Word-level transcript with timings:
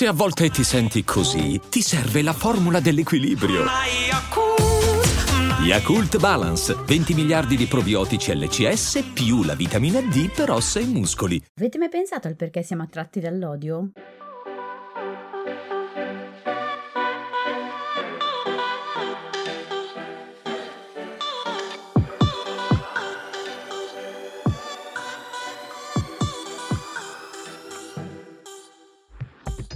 Se 0.00 0.06
a 0.06 0.14
volte 0.14 0.48
ti 0.48 0.64
senti 0.64 1.04
così, 1.04 1.60
ti 1.68 1.82
serve 1.82 2.22
la 2.22 2.32
formula 2.32 2.80
dell'equilibrio. 2.80 3.66
Yakult 5.62 6.18
Balance, 6.18 6.74
20 6.86 7.12
miliardi 7.12 7.54
di 7.54 7.66
probiotici 7.66 8.34
LCS 8.34 9.10
più 9.12 9.42
la 9.42 9.54
vitamina 9.54 10.00
D 10.00 10.32
per 10.34 10.52
ossa 10.52 10.80
e 10.80 10.86
muscoli. 10.86 11.38
Avete 11.58 11.76
mai 11.76 11.90
pensato 11.90 12.28
al 12.28 12.36
perché 12.36 12.62
siamo 12.62 12.82
attratti 12.82 13.20
dall'odio? 13.20 13.90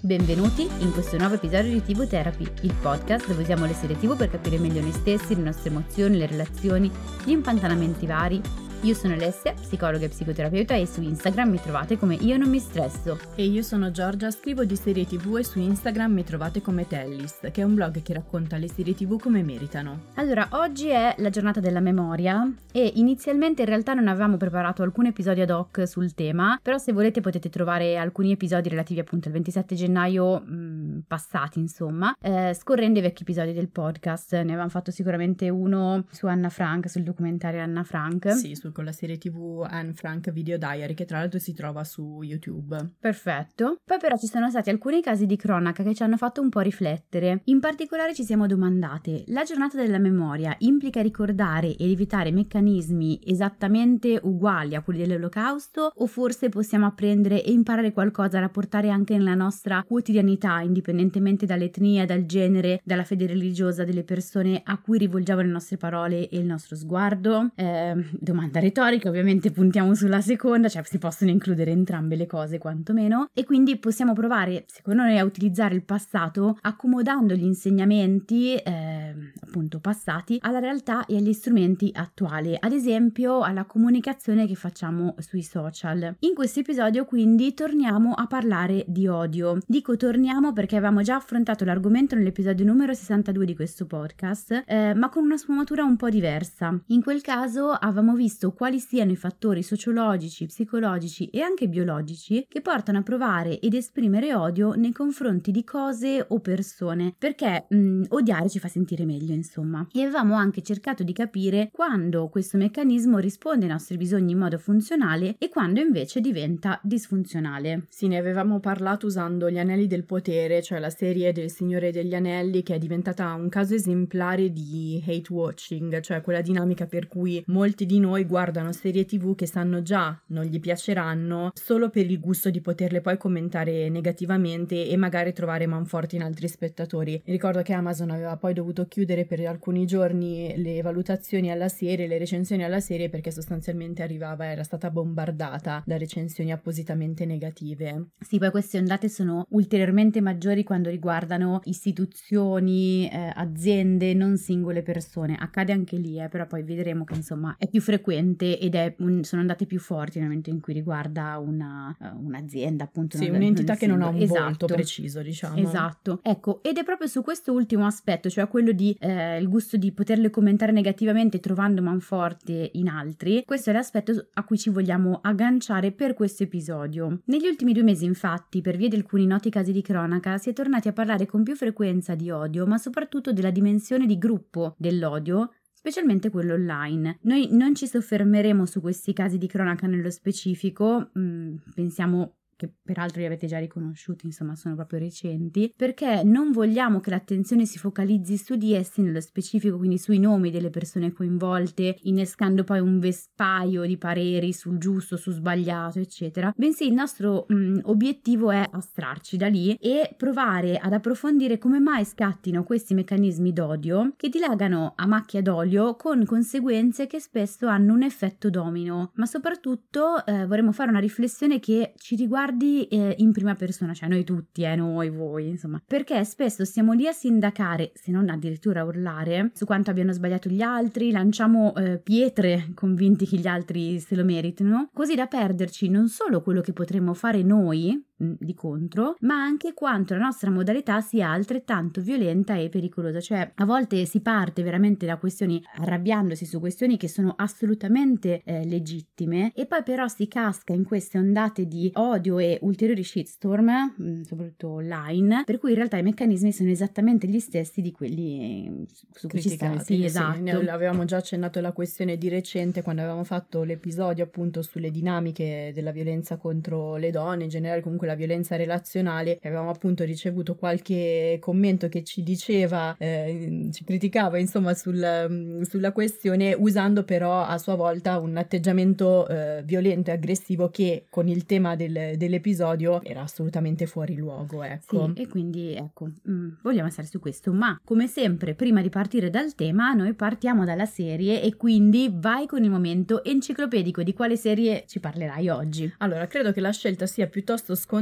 Benvenuti 0.05 0.69
in 0.81 0.93
questo 0.93 1.17
nuovo 1.17 1.37
episodio 1.37 1.73
di 1.73 1.83
TV 1.83 2.07
Therapy, 2.07 2.47
il 2.61 2.75
podcast 2.75 3.27
dove 3.27 3.41
usiamo 3.41 3.65
le 3.65 3.73
serie 3.73 3.97
TV 3.97 4.15
per 4.15 4.29
capire 4.29 4.59
meglio 4.59 4.83
noi 4.83 4.93
stessi, 4.93 5.35
le 5.35 5.41
nostre 5.41 5.71
emozioni, 5.71 6.19
le 6.19 6.27
relazioni, 6.27 6.93
gli 7.25 7.31
impantanamenti 7.31 8.05
vari 8.05 8.39
io 8.85 8.93
sono 8.93 9.15
Alessia, 9.15 9.55
psicologa 9.55 10.05
e 10.05 10.11
psicoterapeuta 10.11 10.75
e 10.75 10.85
su 10.85 11.01
Instagram 11.01 11.49
mi 11.49 11.59
trovate 11.59 11.97
come 11.97 12.17
Io 12.17 12.37
non 12.37 12.51
mi 12.51 12.59
stresso. 12.59 13.19
E 13.35 13.47
io 13.47 13.63
sono 13.63 13.91
Giorgia, 13.91 14.31
scrivo 14.31 14.67
di 14.67 14.77
serie 14.77 15.07
tv 15.07 15.39
e 15.39 15.45
su 15.45 15.59
Instagram 15.59 16.13
mi 16.13 16.23
trovate 16.23 16.61
come 16.61 16.87
Tellist, 16.87 17.51
che 17.51 17.63
è 17.63 17.65
un 17.65 17.75
blog 17.75 18.03
che 18.03 18.13
racconta 18.13 18.59
le 18.59 18.69
serie 18.69 18.95
tv 18.95 19.19
come 19.19 19.43
meritano. 19.43 20.09
Allora, 20.17 20.49
oggi 20.51 20.89
è 20.89 21.15
la 21.17 21.31
giornata 21.31 21.61
della 21.61 21.81
memoria 21.81 22.47
e 22.73 22.93
inizialmente 22.97 23.63
in 23.63 23.69
realtà 23.69 23.95
non 23.95 24.07
avevamo 24.07 24.37
preparato 24.37 24.83
alcun 24.83 25.07
episodio 25.07 25.45
ad 25.45 25.51
hoc 25.51 25.89
sul 25.89 26.13
tema, 26.13 26.59
però 26.61 26.77
se 26.77 26.93
volete 26.93 27.23
potete 27.23 27.49
trovare 27.49 27.97
alcuni 27.97 28.33
episodi 28.33 28.69
relativi 28.69 29.01
appunto 29.01 29.29
al 29.29 29.35
27 29.35 29.75
gennaio 29.75 30.41
mh, 30.41 30.55
mm, 30.55 30.99
passati, 31.09 31.59
insomma, 31.59 32.15
eh, 32.21 32.53
scorrendo 32.53 32.99
i 32.99 33.03
vecchi 33.03 33.23
episodi 33.23 33.55
del 33.55 33.71
podcast. 33.71 34.35
Ne 34.35 34.41
avevamo 34.41 34.69
fatto 34.69 34.91
sicuramente 34.91 35.49
uno 35.49 36.05
su 36.11 36.27
Anna 36.27 36.51
Frank, 36.51 36.91
sul 36.91 37.03
documentario 37.03 37.63
Anna 37.63 37.83
Frank. 37.83 38.31
Sì, 38.33 38.55
sul 38.55 38.73
con 38.75 38.85
la 38.85 38.93
serie 38.93 39.17
tv 39.17 39.65
Anne 39.67 39.95
Frank 39.95 40.31
Video 40.33 40.59
Diary 40.59 40.93
che 40.93 41.07
tra 41.07 41.19
l'altro 41.19 41.39
si 41.39 41.55
trova 41.55 41.85
su 41.85 42.21
YouTube. 42.23 42.77
Perfetto. 42.99 43.79
Poi 43.83 43.99
però 43.99 44.17
ci 44.17 44.27
sono 44.27 44.51
stati 44.51 44.69
alcuni 44.69 45.01
casi 45.01 45.25
di 45.25 45.37
cronaca 45.37 45.83
che 45.83 45.95
ci 45.95 46.03
hanno 46.03 46.19
fatto 46.19 46.43
un 46.43 46.51
po' 46.51 46.61
riflettere. 46.61 47.41
In 47.45 47.61
particolare 47.61 48.15
ci 48.15 48.25
siamo 48.25 48.47
domandate, 48.47 49.25
la 49.29 49.45
giornata 49.45 49.81
della 49.81 49.99
memoria 49.99 50.55
implica 50.59 51.01
ricordare 51.01 51.77
ed 51.77 51.91
evitare 51.91 52.33
meccanismi 52.33 53.21
esattamente 53.25 54.19
uguali 54.23 54.75
a 54.75 54.83
quelli 54.83 55.07
dell'olocausto 55.07 55.93
o 55.95 56.07
forse 56.07 56.49
possiamo 56.49 56.87
apprendere 56.87 57.43
e 57.43 57.53
imparare 57.53 57.93
qualcosa 57.93 58.41
da 58.41 58.49
portare 58.49 58.91
anche 58.91 59.17
nella 59.17 59.35
nostra 59.35 59.85
quotidianità, 59.87 60.61
indipendentemente 60.61 61.47
dall'etnia, 61.47 62.05
dal 62.05 62.27
genere, 62.27 62.81
dalla 62.85 63.05
fede 63.05 63.27
religiosa 63.27 63.85
delle 63.85 64.03
persone 64.03 64.61
a 64.65 64.79
cui 64.81 64.99
rivolgiamo 64.99 65.41
le 65.41 65.49
nostre 65.49 65.77
parole 65.77 66.29
e 66.29 66.39
il 66.39 66.47
nostro 66.47 66.75
sguardo? 66.75 67.51
Eh, 67.55 67.95
domanda 68.11 68.59
retorica, 68.65 69.11
ovviamente 69.11 69.51
puntiamo 69.51 69.95
sulla 69.95 70.23
seconda, 70.23 70.69
cioè 70.69 70.83
si 70.85 70.97
possono 70.97 71.31
includere 71.31 71.71
entrambe 71.71 72.17
le 72.17 72.27
cose 72.27 72.57
quantomeno 72.57 73.29
e 73.35 73.45
quindi 73.45 73.77
possiamo 73.77 74.15
provare, 74.15 74.65
secondo 74.67 75.03
noi, 75.03 75.19
a 75.19 75.25
utilizzare 75.25 75.75
il 75.75 75.85
passato 75.85 76.57
accomodando 76.63 77.35
gli 77.35 77.45
insegnamenti 77.45 78.55
eh, 78.55 79.33
appunto 79.41 79.81
passati 79.81 80.39
alla 80.41 80.61
realtà 80.61 81.05
e 81.05 81.17
agli 81.17 81.35
strumenti 81.35 81.91
attuali, 81.93 82.57
ad 82.59 82.73
esempio 82.73 83.43
alla 83.43 83.65
comunicazione 83.65 84.47
che 84.47 84.55
facciamo 84.55 85.15
sui 85.19 85.43
social. 85.43 86.17
In 86.21 86.35
questo 86.35 86.61
episodio 86.61 87.05
quindi 87.05 87.53
torniamo 87.53 88.15
a 88.15 88.27
parlare 88.27 88.85
di 88.89 89.07
odio. 89.07 89.59
Dico 89.67 89.99
torniamo 89.99 90.55
perché 90.55 90.77
avevamo 90.77 91.03
già 91.03 91.17
affrontato 91.17 91.67
l'argomento 91.67 92.15
nell'episodio 92.15 92.65
numero 92.65 92.95
62 92.95 93.45
di 93.45 93.55
questo 93.55 93.85
podcast, 93.85 94.65
eh, 94.67 94.95
ma 94.95 95.11
con 95.11 95.25
una 95.25 95.37
sfumatura 95.37 95.85
un 95.85 95.97
po' 95.97 96.09
diversa. 96.09 96.81
In 96.87 97.03
quel 97.03 97.21
caso 97.21 97.69
avevamo 97.69 98.15
visto 98.15 98.53
quali 98.55 98.79
siano 98.79 99.13
i 99.13 99.17
fattori 99.17 99.63
sociologici, 99.63 100.47
psicologici 100.47 101.29
e 101.29 101.41
anche 101.41 101.69
biologici 101.69 102.47
che 102.49 102.61
portano 102.61 102.99
a 102.99 103.03
provare 103.03 103.59
ed 103.61 103.75
esprimere 103.75 104.35
odio 104.35 104.73
nei 104.73 104.93
confronti 104.93 105.51
di 105.51 105.65
cose 105.65 106.25
o 106.27 106.41
persone, 106.41 107.15
perché 107.19 107.67
mh, 107.69 107.77
mm, 107.77 108.03
odiare 108.09 108.49
ci 108.49 108.59
fa 108.59 108.69
sentire 108.69 109.05
meglio, 109.05 109.35
insomma. 109.35 109.87
E 109.93 110.03
avevamo 110.03 110.35
anche 110.35 110.63
cercato 110.63 111.03
di 111.03 111.13
capire 111.13 111.69
quando 111.73 112.29
questo 112.29 112.57
meccanismo 112.57 113.19
risponde 113.19 113.67
ai 113.67 113.73
nostri 113.73 113.97
bisogni 113.97 114.33
in 114.33 114.39
modo 114.39 114.59
funzionale 114.59 115.37
e 115.39 115.49
quando 115.49 115.81
invece 115.81 116.21
diventa 116.21 116.81
disfunzionale. 116.83 117.87
Sì, 117.89 118.09
ne 118.09 118.19
avevamo 118.19 118.61
parlato 118.61 119.07
usando 119.07 119.51
Gli 119.51 119.59
Anelli 119.59 119.87
del 119.87 120.05
Potere, 120.05 120.63
cioè 120.63 120.79
la 120.79 120.91
serie 120.91 121.33
del 121.33 121.51
Signore 121.51 121.91
degli 121.91 122.15
Anelli, 122.15 122.63
che 122.63 122.75
è 122.75 122.79
diventata 122.79 123.33
un 123.35 123.49
caso 123.49 123.75
esemplare 123.75 124.53
di 124.53 125.03
hate 125.07 125.33
watching, 125.33 126.01
cioè 126.01 126.21
quella 126.21 126.41
dinamica 126.41 126.87
per 126.87 127.09
cui 127.09 127.43
molti 127.47 127.87
di 127.87 127.99
noi 127.99 128.25
guardano 128.35 128.73
serie 128.73 129.05
tv 129.05 129.37
che 129.37 129.47
sanno 129.47 129.81
già 129.81 130.21
non 130.31 130.43
gli 130.47 130.59
piaceranno 130.59 131.53
solo 131.55 131.89
per 131.89 132.11
il 132.11 132.19
gusto 132.19 132.51
di 132.51 132.61
poterle 132.61 133.01
poi 133.01 133.17
commentare 133.17 133.89
negativamente 133.89 134.89
e 134.89 134.97
magari 134.97 135.33
trovare 135.33 135.69
manforti 135.69 136.17
in 136.17 136.23
altri 136.23 136.49
spettatori. 136.49 137.23
Ricordo 137.27 137.63
che 137.63 137.73
Amazon 137.73 138.11
aveva 138.11 138.37
poi 138.37 138.53
dovuto 138.53 138.89
chiudere 138.89 139.25
per 139.25 139.39
alcuni 139.47 139.87
giorni 139.87 140.53
le 140.57 140.83
valutazioni 140.83 141.53
alla 141.53 141.69
serie, 141.69 142.09
le 142.09 142.19
recensioni 142.19 142.65
alla 142.65 142.81
serie 142.81 143.09
perché 143.09 143.31
sostanzialmente 143.31 144.03
arrivava, 144.03 144.51
era 144.51 144.65
stata 144.65 144.91
bombardata 144.91 145.85
da 145.87 145.97
recensioni 145.97 146.51
appositamente 146.51 147.27
negative. 147.27 148.09
Sì, 148.19 148.41
poi 148.41 148.51
queste 148.51 148.79
ondate 148.79 149.09
sono 149.09 149.47
ulteriormente 149.51 150.21
maggiori 150.21 150.65
quando 150.65 150.91
riguardano 150.91 151.61
istituzioni, 151.67 153.09
eh, 153.09 153.31
aziende, 153.33 154.13
non 154.13 154.37
singole 154.37 154.83
persone. 154.83 155.37
Accade 155.39 155.73
anche 155.73 155.97
lì, 155.97 156.21
eh, 156.21 156.29
però 156.29 156.49
poi 156.49 156.65
vedremo 156.65 157.05
che 157.05 157.15
insomma 157.15 157.55
è 157.57 157.69
più 157.69 157.81
frequente 157.81 158.23
recente 158.25 158.59
ed 158.59 158.75
è 158.75 158.95
un, 158.99 159.23
sono 159.23 159.43
andate 159.43 159.67
più 159.67 159.79
forti 159.79 160.19
nel 160.19 160.29
momento 160.29 160.51
in 160.51 160.61
cui 160.61 160.73
riguarda 160.73 161.39
una, 161.39 161.95
uh, 161.99 162.25
un'azienda, 162.27 162.85
appunto. 162.85 163.17
Sì, 163.17 163.29
una, 163.29 163.37
un'entità 163.37 163.77
che 163.77 163.87
non 163.87 164.03
ha 164.03 164.09
un 164.09 164.21
esatto. 164.21 164.43
volto 164.43 164.67
preciso, 164.67 165.21
diciamo. 165.23 165.57
Esatto. 165.57 166.21
Ecco, 166.23 166.63
ed 166.63 166.79
è 166.79 166.85
proprio 166.85 167.07
su 167.07 167.23
questo 167.23 167.53
ultimo 167.53 167.87
aspetto, 167.87 168.31
cioè 168.31 168.49
quello 168.49 168.73
di 168.73 168.97
eh, 168.99 169.39
il 169.39 169.49
gusto 169.49 169.77
di 169.77 169.93
poterle 169.93 170.31
commentare 170.31 170.73
negativamente 170.73 171.41
trovando 171.41 171.83
manforte 171.83 172.71
in 172.75 172.89
altri, 172.89 173.43
questo 173.45 173.71
è 173.71 173.73
l'aspetto 173.73 174.29
a 174.33 174.45
cui 174.45 174.59
ci 174.59 174.71
vogliamo 174.71 175.21
agganciare 175.23 175.93
per 175.93 176.15
questo 176.15 176.43
episodio. 176.45 177.21
Negli 177.27 177.47
ultimi 177.47 177.73
due 177.73 177.83
mesi, 177.83 178.05
infatti, 178.05 178.61
per 178.61 178.77
via 178.77 178.89
di 178.89 178.97
alcuni 178.97 179.27
noti 179.27 179.51
casi 179.51 179.73
di 179.73 179.83
cronaca, 179.83 180.39
si 180.39 180.51
è 180.51 180.53
tornati 180.53 180.89
a 180.89 180.93
parlare 180.93 181.27
con 181.27 181.43
più 181.43 181.55
frequenza 181.55 182.15
di 182.15 182.31
odio, 182.31 182.67
ma 182.67 182.79
soprattutto 182.79 183.33
della 183.33 183.51
dimensione 183.51 184.07
di 184.07 184.19
gruppo 184.19 184.75
dell'odio 184.79 185.51
specialmente 185.85 186.31
quello 186.31 186.55
online. 186.55 187.19
Noi 187.25 187.49
non 187.51 187.75
ci 187.75 187.87
soffermeremo 187.87 188.65
su 188.65 188.81
questi 188.81 189.13
casi 189.13 189.37
di 189.37 189.47
cronaca 189.47 189.87
nello 189.87 190.09
specifico, 190.09 191.11
mm, 191.19 191.57
pensiamo 191.75 192.37
che 192.65 192.73
peraltro 192.83 193.21
li 193.21 193.27
avete 193.27 193.47
già 193.47 193.59
riconosciuti, 193.59 194.27
insomma 194.27 194.55
sono 194.55 194.75
proprio 194.75 194.99
recenti, 194.99 195.73
perché 195.77 196.23
non 196.25 196.53
vogliamo 196.53 197.01
che 197.01 197.11
l'attenzione 197.11 197.67
si 197.67 197.79
focalizzi 197.79 198.37
su 198.37 198.57
di 198.57 198.75
essi 198.75 199.03
nello 199.03 199.21
specifico, 199.21 199.77
quindi 199.77 199.99
sui 199.99 200.19
nomi 200.19 200.51
delle 200.51 200.71
persone 200.71 201.13
coinvolte, 201.13 201.97
innescando 202.03 202.65
poi 202.65 202.81
un 202.81 202.99
vespaio 202.99 203.85
di 203.85 203.97
pareri 203.97 204.53
sul 204.53 204.79
giusto, 204.79 205.17
su 205.17 205.31
sbagliato, 205.31 205.99
eccetera, 205.99 206.53
bensì 206.57 206.87
il 206.87 206.95
nostro 206.95 207.45
mh, 207.49 207.81
obiettivo 207.85 208.51
è 208.51 208.67
astrarci 208.71 209.37
da 209.37 209.49
lì 209.49 209.75
e 209.75 210.15
provare 210.17 210.77
ad 210.79 210.93
approfondire 210.93 211.59
come 211.59 211.81
mai 211.81 212.05
scattino 212.05 212.65
questi 212.65 212.95
meccanismi 212.95 213.53
d'odio 213.53 214.13
che 214.17 214.29
dilagano 214.29 214.93
a 214.97 215.07
macchia 215.07 215.43
d'olio 215.43 215.97
con 215.97 216.25
conseguenze 216.25 217.07
che 217.07 217.21
spesso 217.21 217.67
hanno 217.67 217.93
un 217.95 218.03
effetto 218.03 218.51
domino, 218.51 219.11
ma 219.15 219.27
soprattutto 219.27 220.25
eh, 220.25 220.47
vorremmo 220.47 220.73
fare 220.73 220.91
una 220.91 221.01
riflessione 221.01 221.61
che 221.61 221.93
ci 221.97 222.17
riguarda 222.17 222.54
riguardi 222.55 222.87
eh, 222.87 223.15
in 223.19 223.33
prima 223.33 223.55
persona, 223.55 223.93
cioè 223.93 224.09
noi 224.09 224.25
tutti, 224.25 224.63
eh, 224.63 224.77
noi, 224.77 225.11
voi, 225.11 225.49
insomma, 225.49 225.83
perché 225.85 226.25
spesso 226.25 226.65
stiamo 226.65 226.93
lì 226.93 227.07
a 227.07 227.13
sindacare, 227.13 227.93
se 227.95 228.11
non 228.13 228.29
addirittura 228.29 228.81
a 228.81 228.85
urlare, 228.85 229.51
su 229.55 229.65
quanto 229.67 229.91
abbiano 229.91 230.13
sbagliato 230.13 230.49
gli 230.49 230.63
altri, 230.63 231.11
lanciamo 231.11 231.75
eh, 231.75 231.99
pietre 231.99 232.71
convinti 232.75 233.27
che 233.27 233.37
gli 233.37 233.47
altri 233.47 233.99
se 233.99 234.15
lo 234.15 234.25
meritino, 234.25 234.89
così 234.93 235.15
da 235.15 235.27
perderci 235.27 235.89
non 235.89 236.09
solo 236.09 236.41
quello 236.41 236.61
che 236.61 236.73
potremmo 236.73 237.13
fare 237.15 237.43
noi, 237.43 238.03
di 238.39 238.55
contro, 238.55 239.17
ma 239.21 239.35
anche 239.35 239.75
quanto 239.75 240.15
la 240.15 240.21
nostra 240.21 240.51
modalità 240.51 241.01
sia 241.01 241.31
altrettanto 241.31 242.01
violenta 242.01 242.57
e 242.57 242.69
pericolosa. 242.69 243.21
Cioè, 243.21 243.53
a 243.55 243.65
volte 243.65 244.05
si 244.07 244.21
parte 244.21 244.63
veramente 244.63 245.07
da 245.07 245.17
questioni 245.17 245.63
arrabbiandosi 245.77 246.45
su 246.45 246.61
questioni 246.61 246.97
che 246.97 247.09
sono 247.09 247.35
assolutamente 247.37 248.43
eh, 248.45 248.65
legittime 248.65 249.53
e 249.55 249.67
poi 249.67 249.83
però 249.83 250.09
si 250.09 250.29
casca 250.29 250.73
in 250.73 250.85
queste 250.85 251.19
ondate 251.19 251.67
di 251.67 251.91
odio 251.95 252.39
e 252.39 252.59
ulteriori 252.63 253.03
shitstorm, 253.03 253.95
mm, 254.01 254.23
soprattutto 254.23 254.69
online, 254.69 255.43
per 255.45 255.59
cui 255.59 255.71
in 255.71 255.77
realtà 255.77 255.97
i 255.97 256.03
meccanismi 256.03 256.53
sono 256.53 256.71
esattamente 256.71 257.27
gli 257.27 257.41
stessi 257.41 257.81
di 257.81 257.93
quelli 257.93 258.69
mm, 258.69 258.83
su 259.13 259.29
cui 259.29 259.41
ci 259.41 259.51
stiamo. 259.51 259.79
Sì, 259.81 260.05
esatto. 260.05 260.61
Sì, 260.61 260.69
avevamo 260.69 261.05
già 261.05 261.19
accennato 261.19 261.61
la 261.61 261.73
questione 261.73 262.17
di 262.17 262.29
recente 262.29 262.83
quando 262.83 263.03
avevamo 263.03 263.25
fatto 263.25 263.63
l'episodio 263.63 264.25
appunto 264.25 264.63
sulle 264.63 264.91
dinamiche 264.91 265.73
della 265.75 265.93
violenza 265.93 266.37
contro 266.37 266.97
le 266.97 267.11
donne, 267.11 267.45
in 267.45 267.49
generale 267.49 267.81
comunque 267.81 268.07
la 268.07 268.14
della 268.15 268.17
violenza 268.17 268.57
relazionale. 268.57 269.39
Avevamo 269.43 269.71
appunto 269.71 270.05
ricevuto 270.05 270.55
qualche 270.55 271.39
commento 271.41 271.89
che 271.89 272.03
ci 272.05 272.23
diceva, 272.23 272.95
eh, 272.99 273.69
ci 273.73 273.85
criticava 273.85 274.39
insomma 274.39 274.73
sul, 274.75 275.27
mm, 275.29 275.63
sulla 275.63 275.93
questione, 275.93 276.55
usando 276.55 277.05
però 277.05 277.43
a 277.43 277.59
sua 277.59 277.75
volta 277.75 278.19
un 278.19 278.37
atteggiamento 278.37 279.27
eh, 279.29 279.63
violento 279.65 280.11
e 280.11 280.15
aggressivo 280.15 280.71
che 280.71 281.07
con 281.11 281.29
il 281.29 281.45
tema 281.45 281.77
del, 281.77 282.15
dell'episodio 282.17 283.03
era 283.03 283.23
assolutamente 283.23 283.87
fuori 283.87 284.17
luogo. 284.17 284.63
Ecco. 284.63 285.13
Sì, 285.15 285.23
e 285.23 285.29
quindi 285.29 285.75
ecco, 285.75 286.07
mh, 286.07 286.33
mm, 286.33 286.49
vogliamo 286.63 286.91
stare 286.91 287.09
su 287.09 287.19
questo. 287.19 287.53
Ma 287.53 287.79
come 287.85 288.07
sempre, 288.07 288.55
prima 288.55 288.81
di 288.81 288.89
partire 288.89 289.31
dal 289.31 289.55
tema, 289.55 289.93
noi 289.93 290.15
partiamo 290.15 290.65
dalla 290.65 290.87
serie 290.87 291.43
e 291.43 291.57
quindi 291.57 292.11
vai 292.13 292.47
con 292.47 292.63
il 292.63 292.71
momento 292.71 293.25
enciclopedico 293.25 294.03
di 294.03 294.13
quale 294.13 294.37
serie 294.37 294.85
ci 294.87 295.01
parlerai 295.01 295.49
oggi. 295.49 295.93
Allora, 295.99 296.27
credo 296.27 296.53
che 296.53 296.61
la 296.61 296.73
scelta 296.73 297.07
sia 297.07 297.27
piuttosto 297.27 297.75
scontata 297.75 297.94